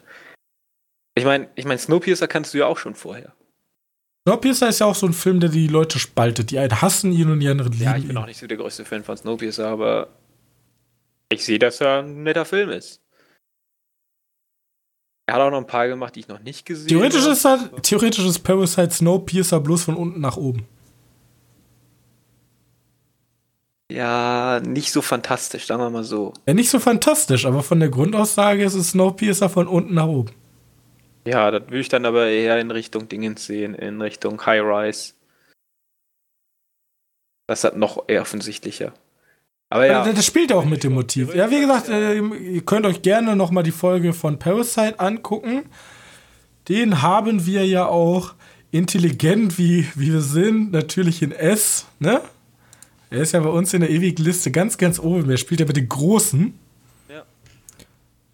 Ich 1.14 1.24
meine, 1.24 1.48
ich 1.54 1.64
mein, 1.64 1.78
Snowpiercer 1.78 2.26
kannst 2.26 2.52
du 2.52 2.58
ja 2.58 2.66
auch 2.66 2.78
schon 2.78 2.94
vorher. 2.94 3.32
Snowpiercer 4.26 4.68
ist 4.68 4.80
ja 4.80 4.86
auch 4.86 4.94
so 4.94 5.06
ein 5.06 5.12
Film, 5.12 5.38
der 5.38 5.50
die 5.50 5.68
Leute 5.68 5.98
spaltet. 5.98 6.50
Die 6.50 6.58
einen 6.58 6.82
hassen 6.82 7.12
ihn 7.12 7.30
und 7.30 7.40
die 7.40 7.48
anderen 7.48 7.72
lieben 7.72 7.84
ihn. 7.84 7.90
Ja, 7.90 7.96
ich 7.96 8.06
bin 8.06 8.16
ihn. 8.16 8.22
auch 8.22 8.26
nicht 8.26 8.40
so 8.40 8.46
der 8.46 8.56
größte 8.56 8.84
Fan 8.84 9.04
von 9.04 9.16
Snowpiercer, 9.16 9.68
aber 9.68 10.08
ich 11.28 11.44
sehe, 11.44 11.58
dass 11.58 11.80
er 11.80 12.02
ein 12.02 12.24
netter 12.24 12.44
Film 12.44 12.70
ist. 12.70 13.00
Er 15.26 15.34
hat 15.34 15.42
auch 15.42 15.50
noch 15.50 15.58
ein 15.58 15.66
paar 15.66 15.86
gemacht, 15.86 16.16
die 16.16 16.20
ich 16.20 16.28
noch 16.28 16.40
nicht 16.40 16.66
gesehen 16.66 16.88
theoretisch 16.88 17.22
habe. 17.22 17.32
Ist 17.32 17.44
halt, 17.44 17.82
theoretisch 17.84 18.24
ist 18.26 18.40
Parasite 18.40 18.90
Snowpiercer 18.90 19.60
bloß 19.60 19.84
von 19.84 19.96
unten 19.96 20.20
nach 20.20 20.36
oben. 20.36 20.66
Ja, 23.90 24.60
nicht 24.60 24.92
so 24.92 25.02
fantastisch, 25.02 25.66
sagen 25.66 25.82
wir 25.82 25.90
mal 25.90 26.04
so. 26.04 26.32
Ja, 26.46 26.54
nicht 26.54 26.70
so 26.70 26.78
fantastisch, 26.78 27.44
aber 27.46 27.62
von 27.62 27.80
der 27.80 27.88
Grundaussage 27.88 28.64
ist 28.64 28.74
es 28.74 28.90
Snowpiercer 28.90 29.48
von 29.48 29.66
unten 29.66 29.94
nach 29.94 30.06
oben. 30.06 30.30
Ja, 31.26 31.50
das 31.50 31.64
würde 31.64 31.80
ich 31.80 31.88
dann 31.88 32.06
aber 32.06 32.26
eher 32.28 32.58
in 32.60 32.70
Richtung 32.70 33.08
Dingens 33.08 33.44
sehen, 33.44 33.74
in 33.74 34.00
Richtung 34.00 34.44
High 34.46 34.62
Rise. 34.62 35.14
Das 37.46 37.64
hat 37.64 37.76
noch 37.76 38.04
eher 38.08 38.22
offensichtlicher. 38.22 38.94
Aber 39.70 39.86
ja. 39.86 40.12
Das 40.12 40.26
spielt 40.26 40.52
auch 40.52 40.64
mit 40.64 40.82
dem 40.82 40.94
Motiv. 40.94 41.34
Ja, 41.34 41.50
wie 41.50 41.60
gesagt, 41.60 41.88
äh, 41.88 42.18
ihr 42.18 42.62
könnt 42.62 42.86
euch 42.86 43.02
gerne 43.02 43.36
noch 43.36 43.50
mal 43.50 43.62
die 43.62 43.70
Folge 43.70 44.12
von 44.12 44.38
Parasite 44.38 44.98
angucken. 44.98 45.64
Den 46.68 47.02
haben 47.02 47.46
wir 47.46 47.66
ja 47.66 47.86
auch 47.86 48.34
intelligent, 48.72 49.58
wie, 49.58 49.86
wie 49.94 50.12
wir 50.12 50.20
sind, 50.20 50.72
natürlich 50.72 51.22
in 51.22 51.32
S, 51.32 51.86
ne? 51.98 52.20
Er 53.10 53.18
ist 53.22 53.32
ja 53.32 53.40
bei 53.40 53.48
uns 53.48 53.74
in 53.74 53.80
der 53.80 53.90
ewigen 53.90 54.22
Liste 54.22 54.52
ganz, 54.52 54.78
ganz 54.78 55.00
oben. 55.00 55.28
Er 55.28 55.36
spielt 55.36 55.60
ja 55.60 55.66
mit 55.66 55.76
den 55.76 55.88
Großen. 55.88 56.54
Ja. 57.08 57.24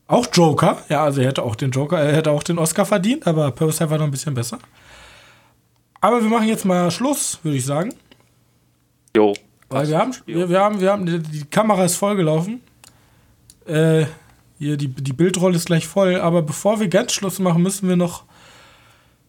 Auch 0.06 0.26
Joker. 0.30 0.82
Ja, 0.90 1.02
also 1.02 1.22
er 1.22 1.28
hätte 1.28 1.42
auch 1.42 1.56
den 1.56 1.70
Joker, 1.70 1.98
er 1.98 2.14
hätte 2.14 2.30
auch 2.30 2.42
den 2.42 2.58
Oscar 2.58 2.84
verdient, 2.84 3.26
aber 3.26 3.50
Parasite 3.52 3.88
war 3.88 3.96
noch 3.96 4.04
ein 4.04 4.10
bisschen 4.10 4.34
besser. 4.34 4.58
Aber 6.02 6.22
wir 6.22 6.28
machen 6.28 6.46
jetzt 6.46 6.66
mal 6.66 6.90
Schluss, 6.90 7.38
würde 7.42 7.56
ich 7.56 7.64
sagen. 7.64 7.94
Jo. 9.16 9.32
Weil 9.70 9.88
wir 9.88 9.98
haben, 9.98 10.14
wir, 10.26 10.48
wir, 10.50 10.60
haben, 10.60 10.80
wir 10.80 10.92
haben, 10.92 11.06
die, 11.06 11.18
die 11.20 11.44
Kamera 11.46 11.86
ist 11.86 11.96
vollgelaufen. 11.96 12.60
Äh, 13.66 14.04
hier, 14.58 14.76
die, 14.76 14.88
die 14.88 15.12
Bildrolle 15.14 15.56
ist 15.56 15.66
gleich 15.66 15.86
voll. 15.86 16.20
Aber 16.20 16.42
bevor 16.42 16.80
wir 16.80 16.88
ganz 16.88 17.12
Schluss 17.14 17.38
machen, 17.38 17.62
müssen 17.62 17.88
wir 17.88 17.96
noch 17.96 18.24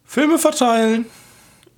Filme 0.04 0.38
verteilen 0.38 1.06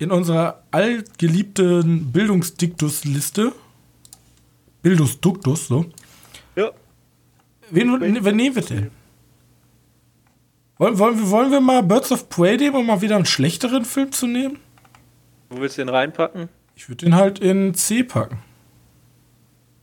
in 0.00 0.10
unserer 0.10 0.62
allgeliebten 0.70 2.10
Bildungsdiktus-Liste. 2.10 3.52
Bildungsduktus, 4.82 5.68
so. 5.68 5.84
Ja. 6.56 6.70
Wen, 7.70 8.00
wen 8.00 8.36
nehmen 8.36 8.56
wir 8.56 8.62
denn? 8.62 8.90
Wollen, 10.78 10.98
wollen, 10.98 11.18
wir, 11.18 11.30
wollen 11.30 11.52
wir 11.52 11.60
mal 11.60 11.82
Birds 11.82 12.10
of 12.10 12.30
Prey 12.30 12.56
nehmen, 12.56 12.76
um 12.76 12.86
mal 12.86 13.02
wieder 13.02 13.16
einen 13.16 13.26
schlechteren 13.26 13.84
Film 13.84 14.10
zu 14.10 14.26
nehmen? 14.26 14.58
Wo 15.50 15.60
willst 15.60 15.76
du 15.76 15.82
den 15.82 15.90
reinpacken? 15.90 16.48
Ich 16.74 16.88
würde 16.88 17.04
den 17.04 17.14
halt 17.14 17.38
in 17.38 17.74
C 17.74 18.02
packen. 18.02 18.38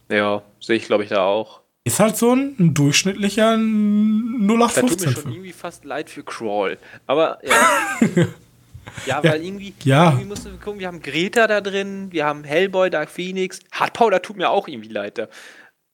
Ja, 0.10 0.42
sehe 0.60 0.78
ich 0.78 0.88
glaube 0.88 1.04
ich 1.04 1.10
da 1.10 1.24
auch. 1.24 1.62
Ist 1.84 2.00
halt 2.00 2.18
so 2.18 2.34
ein, 2.34 2.56
ein 2.60 2.74
durchschnittlicher 2.74 3.54
0815 3.54 4.48
Da 4.48 4.82
tut 4.82 5.06
mir 5.06 5.22
schon 5.22 5.32
irgendwie 5.32 5.54
fast 5.54 5.86
leid 5.86 6.10
für 6.10 6.24
Crawl. 6.24 6.80
Aber 7.06 7.38
ja. 7.46 8.26
ja, 9.06 9.24
weil 9.24 9.44
irgendwie, 9.44 9.74
ja. 9.84 10.06
irgendwie 10.06 10.26
mussten 10.26 10.52
wir 10.52 10.60
gucken, 10.60 10.80
wir 10.80 10.88
haben 10.88 11.02
Greta 11.02 11.48
da 11.48 11.62
drin, 11.62 12.12
wir 12.12 12.26
haben 12.26 12.44
Hellboy, 12.44 12.90
Dark 12.90 13.10
Phoenix, 13.10 13.60
Hard 13.72 13.94
Powder 13.94 14.22
tut 14.22 14.38
mir 14.38 14.50
auch 14.50 14.68
irgendwie 14.68 14.90
leid. 14.90 15.18
Da. 15.18 15.28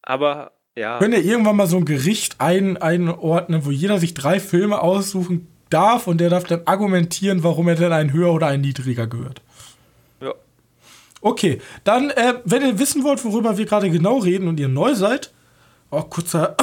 Aber 0.01 0.51
ja. 0.75 0.97
Können 0.97 1.13
ja 1.13 1.19
irgendwann 1.19 1.55
mal 1.55 1.67
so 1.67 1.77
ein 1.77 1.85
Gericht 1.85 2.35
ein, 2.39 2.77
einordnen, 2.77 3.65
wo 3.65 3.71
jeder 3.71 3.99
sich 3.99 4.13
drei 4.13 4.39
Filme 4.39 4.81
aussuchen 4.81 5.47
darf 5.69 6.07
und 6.07 6.19
der 6.19 6.29
darf 6.29 6.45
dann 6.45 6.61
argumentieren, 6.65 7.43
warum 7.43 7.67
er 7.67 7.75
denn 7.75 7.91
ein 7.91 8.13
höher 8.13 8.33
oder 8.33 8.47
ein 8.47 8.61
niedriger 8.61 9.07
gehört. 9.07 9.41
Ja. 10.21 10.33
Okay, 11.21 11.61
dann, 11.83 12.09
äh, 12.11 12.35
wenn 12.45 12.63
ihr 12.63 12.79
wissen 12.79 13.03
wollt, 13.03 13.23
worüber 13.23 13.57
wir 13.57 13.65
gerade 13.65 13.89
genau 13.89 14.17
reden 14.17 14.47
und 14.47 14.59
ihr 14.59 14.67
neu 14.67 14.95
seid, 14.95 15.31
oh, 15.91 16.01
kurzer, 16.01 16.55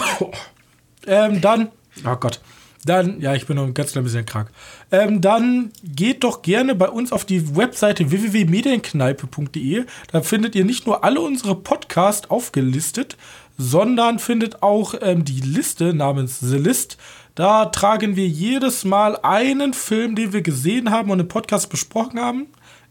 ähm, 1.06 1.40
dann, 1.40 1.70
oh 2.04 2.16
Gott, 2.16 2.40
dann, 2.84 3.20
ja, 3.20 3.34
ich 3.34 3.46
bin 3.46 3.56
noch 3.56 3.66
ein 3.66 3.74
ganz 3.74 3.92
klein 3.92 4.04
bisschen 4.04 4.24
krank. 4.24 4.50
Ähm, 4.90 5.20
dann 5.20 5.70
geht 5.84 6.24
doch 6.24 6.42
gerne 6.42 6.74
bei 6.74 6.88
uns 6.88 7.12
auf 7.12 7.24
die 7.24 7.56
Webseite 7.56 8.10
www.medienkneipe.de. 8.10 9.84
Da 10.10 10.22
findet 10.22 10.54
ihr 10.54 10.64
nicht 10.64 10.86
nur 10.86 11.04
alle 11.04 11.20
unsere 11.20 11.54
Podcasts 11.54 12.30
aufgelistet, 12.30 13.16
sondern 13.58 14.18
findet 14.18 14.62
auch 14.62 14.94
ähm, 15.02 15.24
die 15.24 15.40
Liste 15.40 15.92
namens 15.92 16.40
The 16.40 16.56
List. 16.56 16.96
Da 17.34 17.66
tragen 17.66 18.16
wir 18.16 18.26
jedes 18.26 18.84
Mal 18.84 19.18
einen 19.22 19.74
Film, 19.74 20.14
den 20.14 20.32
wir 20.32 20.42
gesehen 20.42 20.90
haben 20.90 21.10
und 21.10 21.20
im 21.20 21.28
Podcast 21.28 21.68
besprochen 21.68 22.18
haben, 22.18 22.46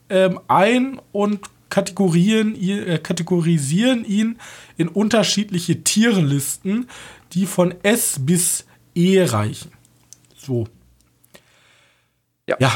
ähm, 0.10 0.40
ein 0.48 1.02
und 1.12 1.42
kategorisieren, 1.70 2.56
äh, 2.56 3.00
kategorisieren 3.00 4.06
ihn 4.06 4.38
in 4.78 4.88
unterschiedliche 4.88 5.84
Tierlisten, 5.84 6.88
die 7.34 7.46
von 7.46 7.74
S 7.84 8.18
bis 8.20 8.66
E 8.96 9.24
reichen. 9.24 9.72
So. 10.40 10.66
Ja. 12.48 12.56
ja. 12.60 12.72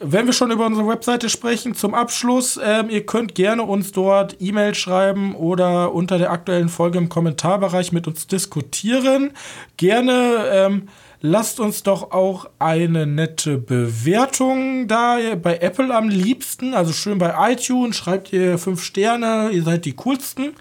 Wenn 0.00 0.26
wir 0.26 0.32
schon 0.32 0.52
über 0.52 0.64
unsere 0.64 0.86
Webseite 0.86 1.28
sprechen, 1.28 1.74
zum 1.74 1.92
Abschluss, 1.92 2.58
ähm, 2.62 2.88
ihr 2.88 3.04
könnt 3.04 3.34
gerne 3.34 3.64
uns 3.64 3.90
dort 3.90 4.36
E-Mail 4.38 4.76
schreiben 4.76 5.34
oder 5.34 5.92
unter 5.92 6.18
der 6.18 6.30
aktuellen 6.30 6.68
Folge 6.68 6.98
im 6.98 7.08
Kommentarbereich 7.08 7.90
mit 7.90 8.06
uns 8.06 8.28
diskutieren. 8.28 9.32
Gerne 9.76 10.44
ähm, 10.52 10.88
lasst 11.20 11.58
uns 11.58 11.82
doch 11.82 12.12
auch 12.12 12.48
eine 12.60 13.08
nette 13.08 13.58
Bewertung 13.58 14.86
da 14.86 15.18
bei 15.34 15.58
Apple 15.58 15.92
am 15.92 16.08
liebsten. 16.08 16.74
Also 16.74 16.92
schön 16.92 17.18
bei 17.18 17.34
iTunes, 17.52 17.96
schreibt 17.96 18.32
ihr 18.32 18.58
fünf 18.58 18.84
Sterne, 18.84 19.50
ihr 19.50 19.64
seid 19.64 19.84
die 19.84 19.96
coolsten. 19.96 20.54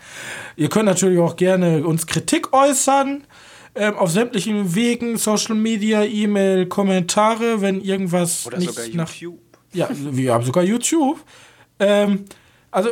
Ihr 0.55 0.69
könnt 0.69 0.85
natürlich 0.85 1.19
auch 1.19 1.35
gerne 1.35 1.85
uns 1.85 2.07
Kritik 2.07 2.53
äußern 2.53 3.23
ähm, 3.77 3.95
auf 3.95 4.11
sämtlichen 4.11 4.75
Wegen, 4.75 5.17
Social 5.17 5.55
Media, 5.55 6.03
E-Mail, 6.03 6.65
Kommentare, 6.65 7.61
wenn 7.61 7.81
irgendwas 7.81 8.45
Oder 8.47 8.57
nicht 8.57 8.73
sogar 8.73 8.89
nach. 8.95 9.13
YouTube. 9.13 9.39
Ja, 9.73 9.89
wir 9.91 10.33
haben 10.33 10.43
sogar 10.43 10.63
YouTube. 10.63 11.23
Ähm, 11.79 12.25
also 12.71 12.91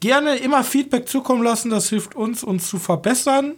gerne 0.00 0.36
immer 0.36 0.64
Feedback 0.64 1.08
zukommen 1.08 1.42
lassen, 1.42 1.70
das 1.70 1.88
hilft 1.88 2.14
uns, 2.14 2.42
uns 2.42 2.68
zu 2.68 2.78
verbessern. 2.78 3.54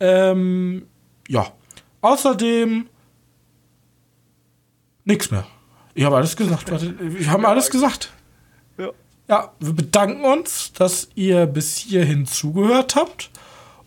Ähm, 0.00 0.86
ja. 1.28 1.52
Außerdem 2.00 2.86
nichts 5.04 5.30
mehr. 5.30 5.46
Ich 5.94 6.04
habe 6.04 6.16
alles 6.16 6.36
gesagt. 6.36 6.70
Warte, 6.70 6.94
wir 6.98 7.30
haben 7.30 7.44
alles 7.44 7.70
gesagt. 7.70 8.12
Ja. 8.78 8.90
Ja, 9.28 9.52
wir 9.60 9.72
bedanken 9.72 10.24
uns, 10.24 10.72
dass 10.72 11.08
ihr 11.14 11.46
bis 11.46 11.76
hierhin 11.76 12.26
zugehört 12.26 12.96
habt. 12.96 13.30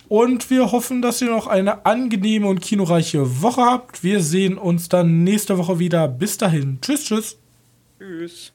Und 0.08 0.50
wir 0.50 0.70
hoffen, 0.70 1.02
dass 1.02 1.22
ihr 1.22 1.30
noch 1.30 1.46
eine 1.46 1.86
angenehme 1.86 2.46
und 2.46 2.60
kinoreiche 2.60 3.42
Woche 3.42 3.62
habt. 3.62 4.04
Wir 4.04 4.20
sehen 4.20 4.58
uns 4.58 4.88
dann 4.88 5.24
nächste 5.24 5.56
Woche 5.58 5.78
wieder. 5.78 6.08
Bis 6.08 6.36
dahin. 6.36 6.78
Tschüss, 6.80 7.04
tschüss. 7.04 7.38
Tschüss. 7.98 8.52